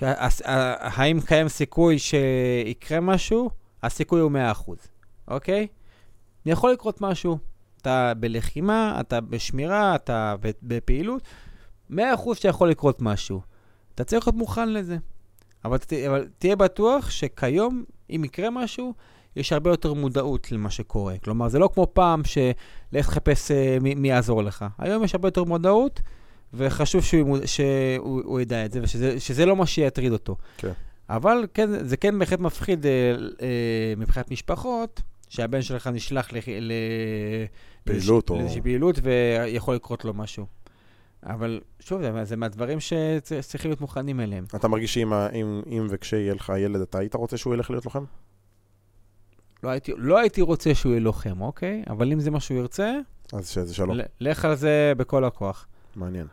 האם 0.00 1.20
קיים 1.20 1.48
סיכוי 1.48 1.98
שיקרה 1.98 3.00
משהו? 3.00 3.50
הסיכוי 3.82 4.20
הוא 4.20 4.30
100%, 4.32 4.70
אוקיי? 5.28 5.66
יכול 6.50 6.72
לקרות 6.72 7.00
משהו. 7.00 7.38
אתה 7.82 8.12
בלחימה, 8.20 8.96
אתה 9.00 9.20
בשמירה, 9.20 9.94
אתה 9.94 10.34
בפעילות, 10.62 11.22
100% 11.90 11.94
שיכול 12.34 12.68
לקרות 12.70 13.02
משהו. 13.02 13.40
אתה 13.94 14.04
צריך 14.04 14.26
להיות 14.26 14.36
מוכן 14.36 14.68
לזה. 14.72 14.96
אבל, 15.64 15.78
ת- 15.78 15.92
אבל 15.92 16.28
תהיה 16.38 16.56
בטוח 16.56 17.10
שכיום, 17.10 17.84
אם 18.10 18.22
יקרה 18.24 18.50
משהו, 18.50 18.94
יש 19.36 19.52
הרבה 19.52 19.70
יותר 19.70 19.92
מודעות 19.94 20.52
למה 20.52 20.70
שקורה. 20.70 21.14
כלומר, 21.24 21.48
זה 21.48 21.58
לא 21.58 21.70
כמו 21.74 21.86
פעם 21.92 22.22
שלך 22.24 23.08
תחפש 23.08 23.50
אה, 23.50 23.78
מי, 23.80 23.94
מי 23.94 24.08
יעזור 24.08 24.42
לך. 24.42 24.64
היום 24.78 25.04
יש 25.04 25.14
הרבה 25.14 25.28
יותר 25.28 25.44
מודעות, 25.44 26.00
וחשוב 26.54 27.02
שהוא, 27.02 27.38
שהוא 27.46 28.22
הוא 28.24 28.40
ידע 28.40 28.64
את 28.64 28.72
זה, 28.72 28.80
ושזה 28.82 29.20
שזה 29.20 29.46
לא 29.46 29.56
מה 29.56 29.66
שיטריד 29.66 30.12
אותו. 30.12 30.36
כן. 30.56 30.72
אבל 31.08 31.46
כן, 31.54 31.86
זה 31.88 31.96
כן 31.96 32.18
בהחלט 32.18 32.40
מפחיד 32.40 32.86
אה, 32.86 32.90
אה, 33.42 33.46
מבחינת 33.96 34.30
משפחות, 34.30 35.02
שהבן 35.28 35.62
שלך 35.62 35.86
נשלח 35.86 36.32
לח- 36.32 36.48
ל... 36.48 36.72
פעילות 37.84 38.30
או- 38.30 38.36
לאיזושהי 38.36 38.60
פעילות 38.62 38.96
ויכול 39.02 39.74
לקרות 39.74 40.04
לו 40.04 40.14
משהו. 40.14 40.46
אבל 41.22 41.60
שוב, 41.80 42.02
זה, 42.24 42.36
מהדברים 42.36 42.78
שצריכים 42.80 43.70
להיות 43.70 43.80
מוכנים 43.80 44.20
אליהם. 44.20 44.44
אתה 44.56 44.68
מרגיש 44.68 44.94
שאם 44.94 45.12
וכשיהיה 45.90 46.34
לך 46.34 46.52
ילד, 46.58 46.80
אתה 46.80 46.98
היית 46.98 47.14
רוצה 47.14 47.36
שהוא 47.36 47.54
ילך 47.54 47.70
להיות 47.70 47.84
לוחם? 47.84 48.04
לא 49.62 49.68
הייתי, 49.68 49.92
לא 49.96 50.18
הייתי 50.18 50.40
רוצה 50.42 50.74
שהוא 50.74 50.92
יהיה 50.92 51.00
לוחם, 51.00 51.40
אוקיי? 51.40 51.82
אבל 51.90 52.12
אם 52.12 52.20
זה 52.20 52.30
מה 52.30 52.40
שהוא 52.40 52.58
ירצה, 52.58 52.92
אז 53.32 53.48
שזה 53.48 53.74
שלום. 53.74 53.96
ל- 53.96 54.02
לך 54.20 54.44
על 54.44 54.54
זה 54.54 54.92
בכל 54.96 55.24
הכוח. 55.24 55.66
מעניין. 55.96 56.26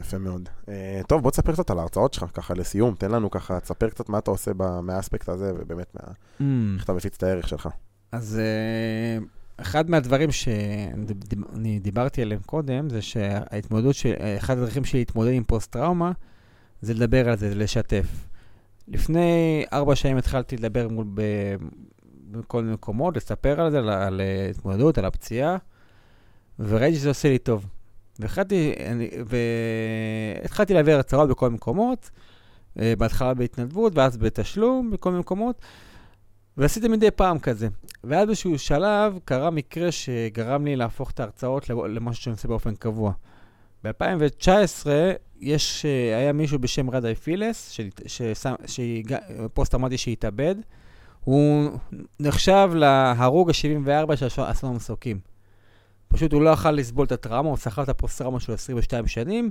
יפה 0.00 0.18
מאוד. 0.18 0.48
Uh, 0.64 0.68
טוב, 1.08 1.22
בוא 1.22 1.30
תספר 1.30 1.52
קצת 1.52 1.70
על 1.70 1.78
ההרצאות 1.78 2.14
שלך, 2.14 2.24
ככה 2.34 2.54
לסיום. 2.54 2.94
תן 2.98 3.10
לנו 3.10 3.30
ככה, 3.30 3.60
תספר 3.60 3.88
קצת 3.88 4.08
מה 4.08 4.18
אתה 4.18 4.30
עושה 4.30 4.50
ב- 4.56 4.80
מהאספקט 4.80 5.28
הזה, 5.28 5.52
ובאמת, 5.58 5.94
מה, 5.94 6.00
Mm. 6.40 6.42
איך 6.76 6.84
אתה 6.84 6.92
מפיץ 6.92 7.14
את 7.16 7.22
הערך 7.22 7.48
שלך. 7.48 7.68
אז 8.12 8.40
אה, 8.42 9.24
אחד 9.62 9.90
מהדברים 9.90 10.32
שאני 10.32 11.78
דיברתי 11.80 12.22
עליהם 12.22 12.40
קודם, 12.46 12.90
זה 12.90 13.02
שההתמודדות, 13.02 13.94
של, 13.94 14.12
אחד 14.38 14.58
הדרכים 14.58 14.84
שלי 14.84 14.98
להתמודד 14.98 15.32
עם 15.32 15.44
פוסט-טראומה, 15.44 16.12
זה 16.82 16.94
לדבר 16.94 17.28
על 17.28 17.36
זה, 17.36 17.48
זה 17.48 17.54
לשתף. 17.54 18.06
לפני 18.88 19.64
ארבע 19.72 19.94
שנים 19.96 20.16
התחלתי 20.16 20.56
לדבר 20.56 20.88
מול 20.88 21.06
ב, 21.14 21.22
בכל 22.30 22.62
מיני 22.62 22.74
מקומות, 22.74 23.16
לספר 23.16 23.60
על 23.60 23.70
זה, 23.70 23.78
על, 23.78 23.88
על 23.88 24.20
התמודדות, 24.50 24.98
על 24.98 25.04
הפציעה, 25.04 25.56
וראיתי 26.58 26.96
שזה 26.96 27.08
עושה 27.08 27.28
לי 27.28 27.38
טוב. 27.38 27.66
והתחלתי, 28.20 28.74
להעביר 30.74 30.96
הרצאות 30.96 31.28
בכל 31.28 31.50
מקומות, 31.50 32.10
אה, 32.78 32.94
בהתחלה 32.98 33.34
בהתנדבות 33.34 33.92
ואז 33.96 34.16
בתשלום 34.16 34.90
בכל 34.90 35.10
מיני 35.10 35.20
מקומות, 35.20 35.60
ועשיתי 36.56 36.88
מדי 36.88 37.10
פעם 37.10 37.38
כזה. 37.38 37.68
ואז 38.04 38.26
באיזשהו 38.26 38.58
שלב 38.58 39.18
קרה 39.24 39.50
מקרה 39.50 39.92
שגרם 39.92 40.64
לי 40.64 40.76
להפוך 40.76 41.10
את 41.10 41.20
ההרצאות 41.20 41.70
למשהו 41.70 42.22
שאני 42.22 42.32
עושה 42.32 42.48
באופן 42.48 42.74
קבוע. 42.74 43.12
ב-2019 43.84 44.86
יש, 45.40 45.86
אה, 45.86 46.18
היה 46.18 46.32
מישהו 46.32 46.58
בשם 46.58 46.90
רדאי 46.90 47.14
פילס, 47.14 47.78
פוסט-טראומטי 49.54 49.98
שהתאבד. 49.98 50.54
הוא 51.24 51.70
נחשב 52.20 52.70
להרוג 52.74 53.50
ה-74 53.50 54.16
של 54.16 54.42
אסון 54.42 54.72
המסוקים. 54.72 55.35
פשוט 56.08 56.32
הוא 56.32 56.42
לא 56.42 56.50
יכל 56.50 56.70
לסבול 56.70 57.06
את 57.06 57.12
הטראומה, 57.12 57.48
הוא 57.48 57.56
סחב 57.56 57.82
את 57.82 57.88
הפוסט-טראומה 57.88 58.40
שלו 58.40 58.54
22 58.54 59.06
שנים. 59.06 59.50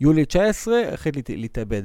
יולי 0.00 0.24
19 0.24 0.74
החליט 0.92 1.16
להת- 1.16 1.30
להתאבד. 1.30 1.82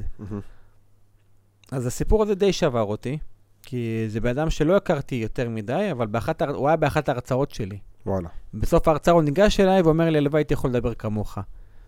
אז 1.72 1.86
הסיפור 1.86 2.24
הזה 2.24 2.36
די 2.36 2.54
שבר 2.54 2.82
אותי, 2.84 3.18
כי 3.64 4.06
זה 4.08 4.20
בן 4.22 4.30
אדם 4.30 4.50
שלא 4.50 4.76
הכרתי 4.76 5.16
יותר 5.16 5.50
מדי, 5.50 5.88
אבל 5.92 6.08
באחת, 6.08 6.42
הוא 6.42 6.68
היה 6.68 6.78
באחת 6.78 7.10
ההרצאות 7.10 7.52
שלי. 7.52 7.80
וואלה. 8.06 8.30
בסוף 8.54 8.88
ההרצאה 8.88 9.14
הוא 9.14 9.22
ניגש 9.24 9.60
אליי 9.60 9.82
ואומר 9.82 10.10
לי, 10.10 10.18
הלוואי 10.18 10.40
הייתי 10.40 10.54
יכול 10.54 10.70
לדבר 10.70 10.94
כמוך. 10.94 11.38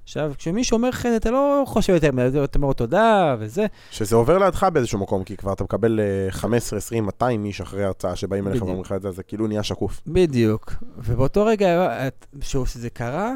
עכשיו, 0.07 0.31
כשמישהו 0.37 0.77
אומר 0.77 0.89
לך, 0.89 1.05
אתה 1.05 1.31
לא 1.31 1.63
חושב 1.67 1.93
יותר 1.93 2.11
מזה, 2.11 2.43
אתה 2.43 2.59
אומר 2.59 2.73
תודה 2.73 3.35
וזה. 3.39 3.65
שזה 3.91 4.15
עובר 4.15 4.37
לידך 4.37 4.63
באיזשהו 4.73 4.99
מקום, 4.99 5.23
כי 5.23 5.37
כבר 5.37 5.53
אתה 5.53 5.63
מקבל 5.63 5.99
אה, 5.99 6.31
15, 6.31 6.77
20, 6.77 7.05
200 7.05 7.45
איש 7.45 7.61
אחרי 7.61 7.83
הרצאה 7.83 8.15
שבאים 8.15 8.47
אליך. 8.47 8.61
ואומרים 8.61 8.81
לך 8.81 8.91
את 8.91 9.01
זה, 9.01 9.11
זה 9.11 9.23
כאילו 9.23 9.47
נהיה 9.47 9.63
שקוף. 9.63 10.01
בדיוק. 10.07 10.73
ובאותו 10.97 11.45
רגע, 11.45 11.85
את- 12.07 12.25
כשהוא- 12.39 12.65
שזה 12.65 12.89
קרה, 12.89 13.33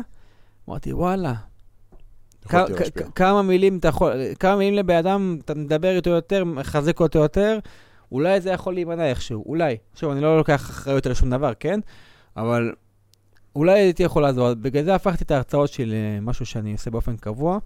אמרתי, 0.70 0.94
וואלה, 0.94 1.34
כמה 3.16 3.42
מילים 3.42 3.78
אתה 3.78 3.88
יכול, 3.88 4.12
כמה 4.40 4.56
מילים 4.56 4.74
לבן 4.74 4.96
אדם, 4.96 5.38
אתה 5.46 5.54
מדבר 5.54 5.96
איתו 5.96 6.10
יותר, 6.10 6.44
מחזק 6.46 7.00
אותו 7.00 7.20
יותר, 7.20 7.60
אולי 8.12 8.42
זה 8.42 8.50
יכול 8.50 8.74
להימנע 8.74 9.10
איכשהו, 9.10 9.44
אולי. 9.48 9.78
שוב, 9.96 10.12
אני 10.12 10.22
לא 10.22 10.38
לוקח 10.38 10.70
אחריות 10.70 11.06
על 11.06 11.14
שום 11.14 11.30
דבר, 11.30 11.52
כן? 11.60 11.80
אבל 12.38 12.72
אולי 13.56 13.80
הייתי 13.80 14.04
יכול 14.04 14.22
לעזור. 14.22 14.54
בגלל 14.54 14.84
זה 14.84 14.96
הפכתי 14.96 15.24
את 15.24 15.32
ההרצאות 15.32 15.70
שלי 15.70 16.18
למשהו 16.18 16.46
שאני 16.46 16.72
עושה 16.74 16.92
באופן 16.92 17.18
קבוע, 17.18 17.60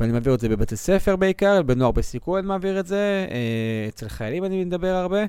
ואני 0.00 0.12
מעביר 0.12 0.34
את 0.34 0.40
זה 0.40 0.48
בבתי 0.48 0.76
ספר 0.76 1.16
בעיקר, 1.16 1.62
בנוער 1.62 1.90
בסיכון 1.90 2.38
אני 2.38 2.46
מעביר 2.46 2.80
את 2.80 2.86
זה, 2.86 3.26
אה, 3.30 3.88
אצל 3.88 4.08
חיילים 4.08 4.44
אני 4.44 4.64
מדבר 4.64 4.88
הרבה, 4.94 5.20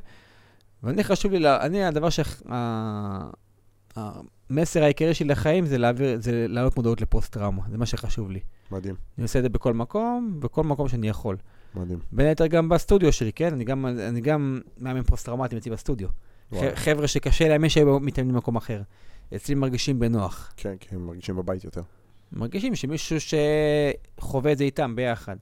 ואני 0.83 1.03
חשוב 1.03 1.31
לי, 1.31 1.55
אני, 1.61 1.85
הדבר 1.85 2.09
ש... 2.09 2.19
ה- 2.51 3.29
המסר 3.95 4.83
העיקרי 4.83 5.13
שלי 5.13 5.27
לחיים 5.27 5.65
זה 5.65 5.77
להעביר, 5.77 6.21
זה 6.21 6.45
להעלות 6.49 6.77
מודעות 6.77 7.01
לפוסט-טראומה, 7.01 7.61
זה 7.71 7.77
מה 7.77 7.85
שחשוב 7.85 8.31
לי. 8.31 8.39
מדהים, 8.71 8.95
אני 9.17 9.23
עושה 9.23 9.39
את 9.39 9.43
זה 9.43 9.49
בכל 9.49 9.73
מקום, 9.73 10.35
בכל 10.39 10.63
מקום 10.63 10.87
שאני 10.87 11.09
יכול. 11.09 11.37
מדהים. 11.75 11.99
בין 12.11 12.27
היתר 12.27 12.47
גם 12.47 12.69
בסטודיו 12.69 13.11
שלי, 13.11 13.33
כן? 13.33 13.53
אני 13.53 13.63
גם, 13.63 13.85
אני 13.85 14.21
גם 14.21 14.61
מאמן 14.79 15.03
פוסט-טראומטי 15.03 15.57
אצלי 15.57 15.71
בסטודיו. 15.71 16.07
חבר'ה 16.75 17.07
שקשה 17.07 17.47
להם, 17.49 17.65
יש 17.65 17.73
שהיו 17.73 17.99
מתאמנים 17.99 18.33
במקום 18.35 18.55
אחר. 18.55 18.81
אצלי 19.35 19.55
מרגישים 19.55 19.99
בנוח. 19.99 20.53
כן, 20.57 20.75
כי 20.79 20.95
הם 20.95 21.07
מרגישים 21.07 21.35
בבית 21.35 21.63
יותר. 21.63 21.81
מרגישים 22.31 22.75
שמישהו 22.75 23.17
שחווה 23.19 24.51
את 24.51 24.57
זה 24.57 24.63
איתם 24.63 24.95
ביחד. 24.95 25.35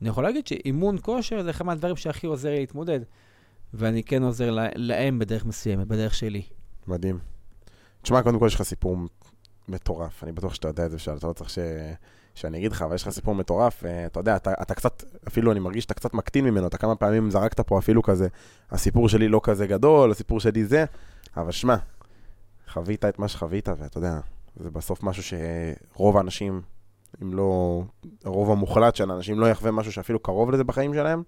אני 0.00 0.08
יכול 0.08 0.24
להגיד 0.24 0.46
שאימון 0.46 0.96
כושר 1.02 1.42
זה 1.42 1.50
אחד 1.50 1.66
מהדברים 1.66 1.96
שהכי 1.96 2.26
עוזר 2.26 2.50
לי 2.50 2.58
להתמודד. 2.60 3.00
ואני 3.74 4.02
כן 4.02 4.22
עוזר 4.22 4.50
לה- 4.50 4.68
להם 4.74 5.18
בדרך 5.18 5.44
מסוימת, 5.44 5.86
בדרך 5.86 6.14
שלי. 6.14 6.42
מדהים. 6.86 7.18
תשמע, 8.02 8.22
קודם 8.22 8.38
כל 8.38 8.46
יש 8.46 8.54
לך 8.54 8.62
סיפור 8.62 8.96
מטורף, 9.68 10.24
אני 10.24 10.32
בטוח 10.32 10.54
שאתה 10.54 10.68
יודע 10.68 10.86
את 10.86 10.90
זה, 10.90 10.98
שאתה 10.98 11.26
לא 11.26 11.32
צריך 11.32 11.50
ש... 11.50 11.58
שאני 12.34 12.58
אגיד 12.58 12.72
לך, 12.72 12.82
אבל 12.82 12.94
יש 12.94 13.02
לך 13.02 13.10
סיפור 13.10 13.34
מטורף, 13.34 13.84
אה, 13.84 14.06
אתה 14.06 14.20
יודע, 14.20 14.36
אתה, 14.36 14.52
אתה 14.62 14.74
קצת, 14.74 15.02
אפילו 15.28 15.52
אני 15.52 15.60
מרגיש 15.60 15.82
שאתה 15.82 15.94
קצת 15.94 16.14
מקטין 16.14 16.44
ממנו, 16.44 16.66
אתה 16.66 16.78
כמה 16.78 16.96
פעמים 16.96 17.30
זרקת 17.30 17.60
פה 17.60 17.78
אפילו 17.78 18.02
כזה, 18.02 18.28
הסיפור 18.70 19.08
שלי 19.08 19.28
לא 19.28 19.40
כזה 19.42 19.66
גדול, 19.66 20.10
הסיפור 20.10 20.40
שלי 20.40 20.64
זה, 20.64 20.84
אבל 21.36 21.52
שמע, 21.52 21.76
חווית 22.74 23.04
את 23.04 23.18
מה 23.18 23.28
שחווית, 23.28 23.68
ואתה 23.68 23.98
יודע, 23.98 24.20
זה 24.56 24.70
בסוף 24.70 25.02
משהו 25.02 25.22
שרוב 25.22 26.16
האנשים, 26.16 26.62
אם 27.22 27.34
לא, 27.34 27.82
הרוב 28.24 28.50
המוחלט 28.50 28.96
של 28.96 29.10
האנשים 29.10 29.40
לא 29.40 29.46
יחווה 29.46 29.70
משהו 29.70 29.92
שאפילו 29.92 30.18
קרוב 30.18 30.50
לזה 30.50 30.64
בחיים 30.64 30.94
שלהם, 30.94 31.22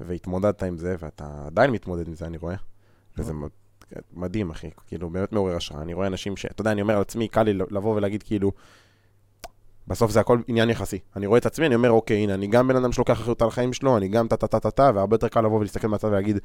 והתמודדת 0.00 0.62
עם 0.62 0.78
זה, 0.78 0.96
ואתה 0.98 1.46
עדיין 1.46 1.70
מתמודד 1.70 2.08
עם 2.08 2.14
זה, 2.14 2.26
אני 2.26 2.36
רואה. 2.36 2.56
וזה 3.18 3.32
מ- 3.32 3.48
מדהים, 4.12 4.50
אחי, 4.50 4.70
כאילו, 4.86 5.10
באמת 5.10 5.32
מעורר 5.32 5.56
השראה. 5.56 5.82
אני 5.82 5.94
רואה 5.94 6.06
אנשים 6.06 6.36
ש... 6.36 6.46
אתה 6.46 6.60
יודע, 6.60 6.72
אני 6.72 6.82
אומר 6.82 6.94
על 6.94 7.00
עצמי, 7.00 7.28
קל 7.28 7.42
לי 7.42 7.54
לבוא 7.54 7.96
ולהגיד, 7.96 8.22
כאילו, 8.22 8.52
בסוף 9.86 10.10
זה 10.10 10.20
הכל 10.20 10.38
עניין 10.48 10.70
יחסי. 10.70 10.98
אני 11.16 11.26
רואה 11.26 11.38
את 11.38 11.46
עצמי, 11.46 11.66
אני 11.66 11.74
אומר, 11.74 11.90
אוקיי, 11.90 12.16
הנה, 12.16 12.34
אני 12.34 12.46
גם 12.46 12.68
בן 12.68 12.76
אדם 12.76 12.92
שלוקח 12.92 13.20
אחריות 13.20 13.42
על 13.42 13.48
החיים 13.48 13.72
שלו, 13.72 13.96
אני 13.96 14.08
גם 14.08 14.28
טה-טה-טה-טה, 14.28 14.90
והרבה 14.94 15.14
יותר 15.14 15.28
קל 15.28 15.40
לבוא 15.40 15.58
ולהסתכל 15.58 15.88
מהצד 15.88 16.08
ולהגיד, 16.08 16.38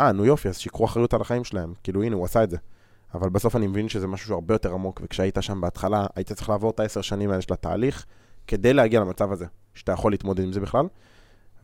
אה, 0.00 0.12
נו 0.12 0.24
יופי, 0.24 0.48
אז 0.48 0.58
שיקחו 0.58 0.84
אחריות 0.84 1.14
על 1.14 1.20
החיים 1.20 1.44
שלהם. 1.44 1.72
כאילו, 1.82 2.02
הנה, 2.02 2.16
הוא 2.16 2.24
עשה 2.24 2.44
את 2.44 2.50
זה. 2.50 2.56
אבל 3.14 3.28
בסוף 3.28 3.56
אני 3.56 3.66
מבין 3.66 3.88
שזה 3.88 4.06
משהו 4.06 4.26
שהוא 4.26 4.34
הרבה 4.34 4.54
יותר 4.54 4.72
עמוק, 4.72 5.00
וכשהיית 5.04 5.38
שם 5.40 5.60
בהתחלה, 5.60 6.06
היית 6.16 6.32
צריך 6.32 6.48
לעבור 6.48 6.70
את 6.70 6.80
העשר 6.80 7.00
שנים 7.00 7.30
האלה 7.30 7.42
של 7.42 7.52
התהליך, 7.52 8.06
כדי 8.46 8.72
להגיע 8.72 9.00
למצב 9.00 9.32
הזה, 9.32 9.46
שאתה 9.74 9.92
יכול 9.92 10.12
להתמודד 10.12 10.44
עם 10.44 10.52
זה 10.52 10.60
בכלל. 10.60 10.86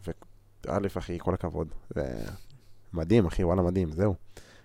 וא', 0.07 0.79
אחי, 0.99 1.19
כל 1.21 1.35
הכבוד. 1.35 1.69
זה 1.95 2.03
מדהים, 2.93 3.27
אחי, 3.27 3.45
וואלה, 3.45 3.63
מדהים, 3.63 3.93
זהו. 3.93 4.15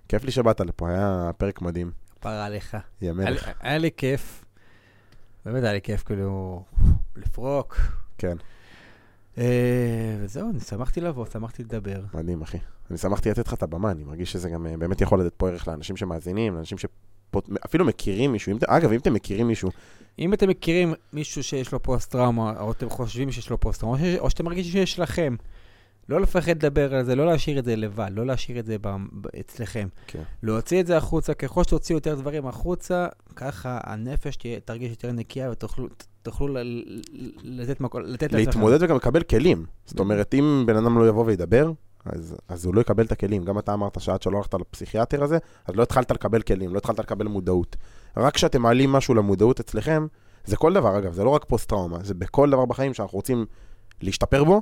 כיף 0.08 0.24
לי 0.24 0.32
שבאת 0.32 0.60
לפה, 0.62 0.90
היה 0.90 1.32
פרק 1.38 1.62
מדהים. 1.62 1.92
פרה 2.20 2.46
עליך. 2.46 2.78
יא 3.02 3.12
מלך. 3.12 3.50
היה 3.60 3.78
לי 3.78 3.90
כיף. 3.98 4.46
באמת 5.46 5.64
היה 5.64 5.74
לי 5.74 5.82
כיף, 5.82 6.04
כאילו, 6.04 6.64
לפרוק. 7.16 7.76
כן, 8.18 8.38
וזהו, 10.22 10.50
אני 10.50 10.60
שמחתי 10.60 11.02
לבוא, 11.02 11.26
שמחתי 11.34 11.64
לדבר. 11.64 12.02
מדהים, 12.14 12.42
אחי. 12.42 12.58
אני 12.90 12.98
שמחתי 12.98 13.30
לתת 13.30 13.48
לך 13.48 13.54
את 13.54 13.64
הבמה, 13.64 13.92
אני 13.92 14.04
מרגיש 14.04 14.32
שזה 14.32 14.50
גם 14.50 14.68
אה, 14.68 14.78
באמת 14.78 15.02
יכול 15.02 15.22
לתת 15.22 15.34
פה 15.34 15.50
ערך 15.50 15.68
לאנשים 15.68 15.98
שמאזינים, 15.98 16.56
לאנשים 16.56 16.78
שאפילו 16.78 17.86
מכירים 17.86 18.32
מישהו. 18.32 18.58
אגב, 18.68 18.92
אם 18.92 19.00
אתם 19.00 19.14
מכירים 19.14 19.48
מישהו, 19.48 19.70
אם 20.20 20.34
אתם 20.34 20.50
מכירים 20.50 20.94
מישהו 21.14 21.44
שיש 21.44 21.72
לו 21.72 21.84
פוסט-טראומה, 21.84 22.60
או 22.60 22.72
אתם 22.72 22.90
חושבים 22.90 23.32
שיש 23.32 23.50
לו 23.50 23.60
פוסט-טראומה, 23.60 24.18
או 24.18 24.30
שאתם 24.30 24.46
מרגישים 24.46 24.72
שיש 24.72 25.00
לכם, 25.00 25.36
לא 26.10 26.22
לפחד 26.22 26.52
לדבר 26.52 26.96
על 26.96 27.06
זה, 27.06 27.16
לא 27.16 27.26
להשאיר 27.26 27.60
את 27.60 27.66
זה 27.66 27.76
לבד, 27.76 28.10
לא 28.14 28.26
להשאיר 28.26 28.60
את 28.60 28.66
זה 28.66 28.76
ב- 28.82 28.96
אצלכם. 29.40 29.88
כן. 30.08 30.22
להוציא 30.44 30.82
את 30.82 30.88
זה 30.88 30.98
החוצה, 30.98 31.34
ככל 31.34 31.64
שתוציאו 31.64 31.98
יותר 31.98 32.16
דברים 32.16 32.48
החוצה, 32.48 33.08
ככה 33.36 33.80
הנפש 33.84 34.36
תהיה, 34.36 34.60
תרגיש 34.60 34.90
יותר 34.90 35.12
נקייה 35.12 35.52
ותוכלו 35.52 35.88
תוכלו 36.22 36.48
ל- 36.48 36.58
ל- 36.60 37.02
לתת 37.44 37.82
מקום, 37.82 38.02
לתת 38.02 38.34
לעצמכם. 38.34 38.38
להתמודד 38.46 38.84
וגם 38.84 38.96
לקבל 38.96 39.24
כלים. 39.24 39.66
זאת 39.86 40.00
אומרת, 40.00 40.34
אם 40.34 40.64
בן 40.68 40.76
אדם 40.76 40.98
לא 41.00 41.08
יבוא 41.08 41.26
וידבר, 41.26 41.72
אז, 42.06 42.36
אז 42.48 42.66
הוא 42.66 42.76
לא 42.76 42.82
יקבל 42.82 43.06
את 43.06 43.12
הכלים. 43.12 43.46
גם 43.46 43.60
אתה 43.60 43.74
אמרת 43.74 44.02
שעד 44.02 44.22
שלא 44.22 44.38
הלכת 44.38 44.54
לפסיכיאטר 44.54 45.24
הזה, 45.24 45.38
אז 45.66 45.76
לא 45.76 45.84
התחלת 45.84 46.12
לקבל 46.12 46.42
כלים, 46.42 46.74
לא 46.74 46.78
התחלת 46.78 47.00
לקבל 47.00 47.28
מודעות. 47.28 47.76
רק 48.18 48.34
כשאתם 48.36 48.62
מעלים 48.62 48.92
משהו 48.92 49.14
למודעות 49.14 49.60
אצלכם, 49.60 50.08
זה 50.46 50.58
כל 50.58 50.74
דבר, 50.74 50.98
אגב, 50.98 51.14
זה 51.14 51.24
לא 51.24 51.30
רק 51.30 51.46
פוסט-טראומה, 51.46 51.98
זה 52.04 52.14
בכל 52.14 52.50
דבר 52.50 52.66
בחיים 52.66 52.94
שאנחנו 52.94 53.16
רוצים 53.16 53.46
להשתפר 54.02 54.44
בו, 54.44 54.62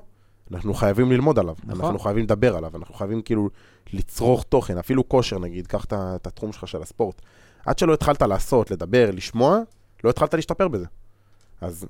אנחנו 0.54 0.74
חייבים 0.74 1.12
ללמוד 1.12 1.40
עליו, 1.40 1.56
נכון. 1.64 1.86
אנחנו 1.86 2.00
חייבים 2.00 2.24
לדבר 2.24 2.58
עליו, 2.58 2.72
אנחנו 2.76 2.96
חייבים 2.96 3.22
כאילו 3.22 3.50
לצרוך 3.94 4.44
תוכן, 4.44 4.78
אפילו 4.78 5.10
כושר 5.10 5.40
נגיד, 5.40 5.68
קח 5.68 5.86
את 5.86 6.28
התחום 6.28 6.54
שלך 6.54 6.68
של 6.68 6.82
הספורט. 6.82 7.22
עד 7.66 7.80
שלא 7.80 7.94
התחלת 7.94 8.22
לעשות, 8.22 8.72
לדבר, 8.72 9.12
לשמוע, 9.14 9.60
לא 10.04 10.10
התחלת 10.10 10.34
להשתפר 10.34 10.68
בזה. 10.68 10.86
אז 11.62 11.86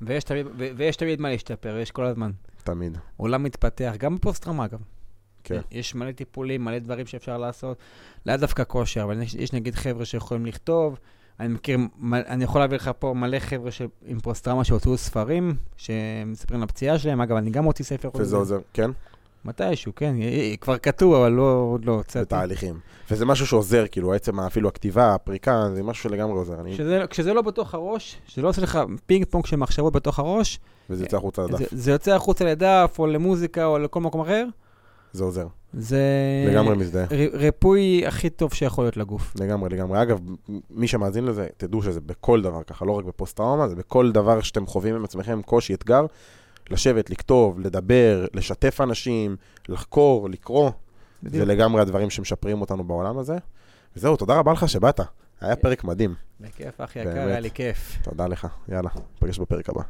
ויש 0.00 0.24
תמיד, 0.24 0.46
ו- 0.46 0.68
ויש 0.76 0.96
תמיד 0.96 1.20
מה 1.20 1.30
להשתפר, 1.30 1.76
יש 1.78 1.90
כל 1.90 2.06
הזמן. 2.06 2.30
תמיד, 2.64 2.98
עולם 3.16 3.42
מתפתח, 3.42 3.94
גם 3.98 4.16
בפוסט-טראומה 4.16 4.64
אגב. 4.64 4.78
כן. 5.44 5.60
יש 5.70 5.94
מלא 5.94 6.12
טיפולים, 6.12 6.64
מלא 6.64 6.78
דברים 6.78 7.06
שאפשר 7.06 7.38
לעשות. 7.38 7.78
לאו 8.26 8.36
דווקא 8.36 8.62
כושר, 8.66 9.02
אבל 9.02 9.22
יש, 9.22 9.34
יש 9.34 9.52
נגיד 9.52 9.74
חבר'ה 9.74 10.04
שיכולים 10.04 10.46
לכתוב. 10.46 10.98
אני 11.40 11.48
מכיר, 11.48 11.78
אני 12.12 12.44
יכול 12.44 12.60
להביא 12.60 12.76
לך 12.76 12.90
פה 12.98 13.14
מלא 13.16 13.38
חבר'ה 13.38 13.70
ש- 13.70 13.82
עם 14.06 14.20
פוסט-טראומה 14.20 14.64
שהוציאו 14.64 14.96
ספרים, 14.96 15.54
שמספרים 15.76 16.60
על 16.60 16.64
הפציעה 16.64 16.98
שלהם. 16.98 17.20
אגב, 17.20 17.36
אני 17.36 17.50
גם 17.50 17.64
מוציא 17.64 17.84
ספר. 17.84 18.10
וזה 18.14 18.36
עוזר, 18.36 18.58
כן? 18.72 18.90
מתישהו, 19.44 19.92
כן. 19.96 20.14
כבר 20.60 20.78
כתוב, 20.78 21.14
אבל 21.14 21.32
לא, 21.32 21.68
עוד 21.72 21.84
לא 21.84 21.92
הוצאתי. 21.92 22.24
בתהליכים. 22.24 22.78
וזה 23.10 23.26
משהו 23.26 23.46
שעוזר, 23.46 23.84
כאילו, 23.90 24.14
עצם 24.14 24.40
אפילו 24.40 24.68
הכתיבה, 24.68 25.14
הפריקה, 25.14 25.68
זה 25.74 25.82
משהו 25.82 26.02
שלגמרי 26.02 26.38
עוזר. 26.38 26.60
אני... 26.60 26.74
כשזה, 26.74 27.04
כשזה 27.10 27.34
לא 27.34 27.42
בתוך 27.42 27.74
הראש, 27.74 28.16
שזה 28.26 28.42
לא 28.42 28.48
עושה 28.48 28.62
לך 28.62 28.78
פינג 29.06 29.24
פונג 29.30 29.46
של 29.46 29.56
מחשבות 29.56 29.92
בתוך 29.92 30.18
הראש, 30.18 30.60
וזה 30.90 31.04
יוצא 31.04 31.16
החוצה 31.16 31.42
לדף. 31.42 31.58
זה, 31.58 31.64
זה 31.70 31.90
יוצא 31.90 32.14
החוצה 32.14 32.44
לדף, 32.44 32.96
או 32.98 33.06
למוזיקה, 33.06 33.64
או 33.64 33.78
לכל 33.78 34.00
מקום 34.00 34.20
אחר, 34.20 34.44
זה 35.12 35.24
עוזר. 35.24 35.46
זה 35.72 36.00
לגמרי 36.50 36.76
מזדהה. 36.76 37.04
ר- 37.04 37.36
ריפוי 37.36 38.06
הכי 38.06 38.30
טוב 38.30 38.54
שיכול 38.54 38.84
להיות 38.84 38.96
לגוף. 38.96 39.34
לגמרי, 39.40 39.68
לגמרי. 39.70 40.02
אגב, 40.02 40.18
מי 40.70 40.88
שמאזין 40.88 41.24
לזה, 41.24 41.46
תדעו 41.56 41.82
שזה 41.82 42.00
בכל 42.00 42.42
דבר 42.42 42.62
ככה, 42.62 42.84
לא 42.84 42.92
רק 42.92 43.04
בפוסט-טראומה, 43.04 43.68
זה 43.68 43.74
בכל 43.76 44.12
דבר 44.12 44.40
שאתם 44.40 44.66
חווים 44.66 44.94
עם 44.94 45.04
עצמכם, 45.04 45.42
קושי, 45.42 45.74
אתגר, 45.74 46.06
לשבת, 46.70 47.10
לכתוב, 47.10 47.60
לדבר, 47.60 48.26
לשתף 48.34 48.80
אנשים, 48.80 49.36
לחקור, 49.68 50.28
לקרוא. 50.30 50.70
זה 51.22 51.28
בדיוק. 51.28 51.48
לגמרי 51.48 51.80
הדברים 51.82 52.10
שמשפרים 52.10 52.60
אותנו 52.60 52.84
בעולם 52.84 53.18
הזה. 53.18 53.36
וזהו, 53.96 54.16
תודה 54.16 54.38
רבה 54.38 54.52
לך 54.52 54.68
שבאת. 54.68 55.00
היה 55.40 55.56
פרק 55.56 55.84
מדהים. 55.84 56.14
בכיף, 56.40 56.80
אחי 56.80 56.98
יקר. 57.00 57.10
היה 57.10 57.40
לי 57.40 57.50
כיף. 57.50 57.98
תודה 58.02 58.26
לך. 58.26 58.46
יאללה, 58.68 58.90
נפגש 59.16 59.38
בפרק 59.38 59.68
הבא. 59.68 59.82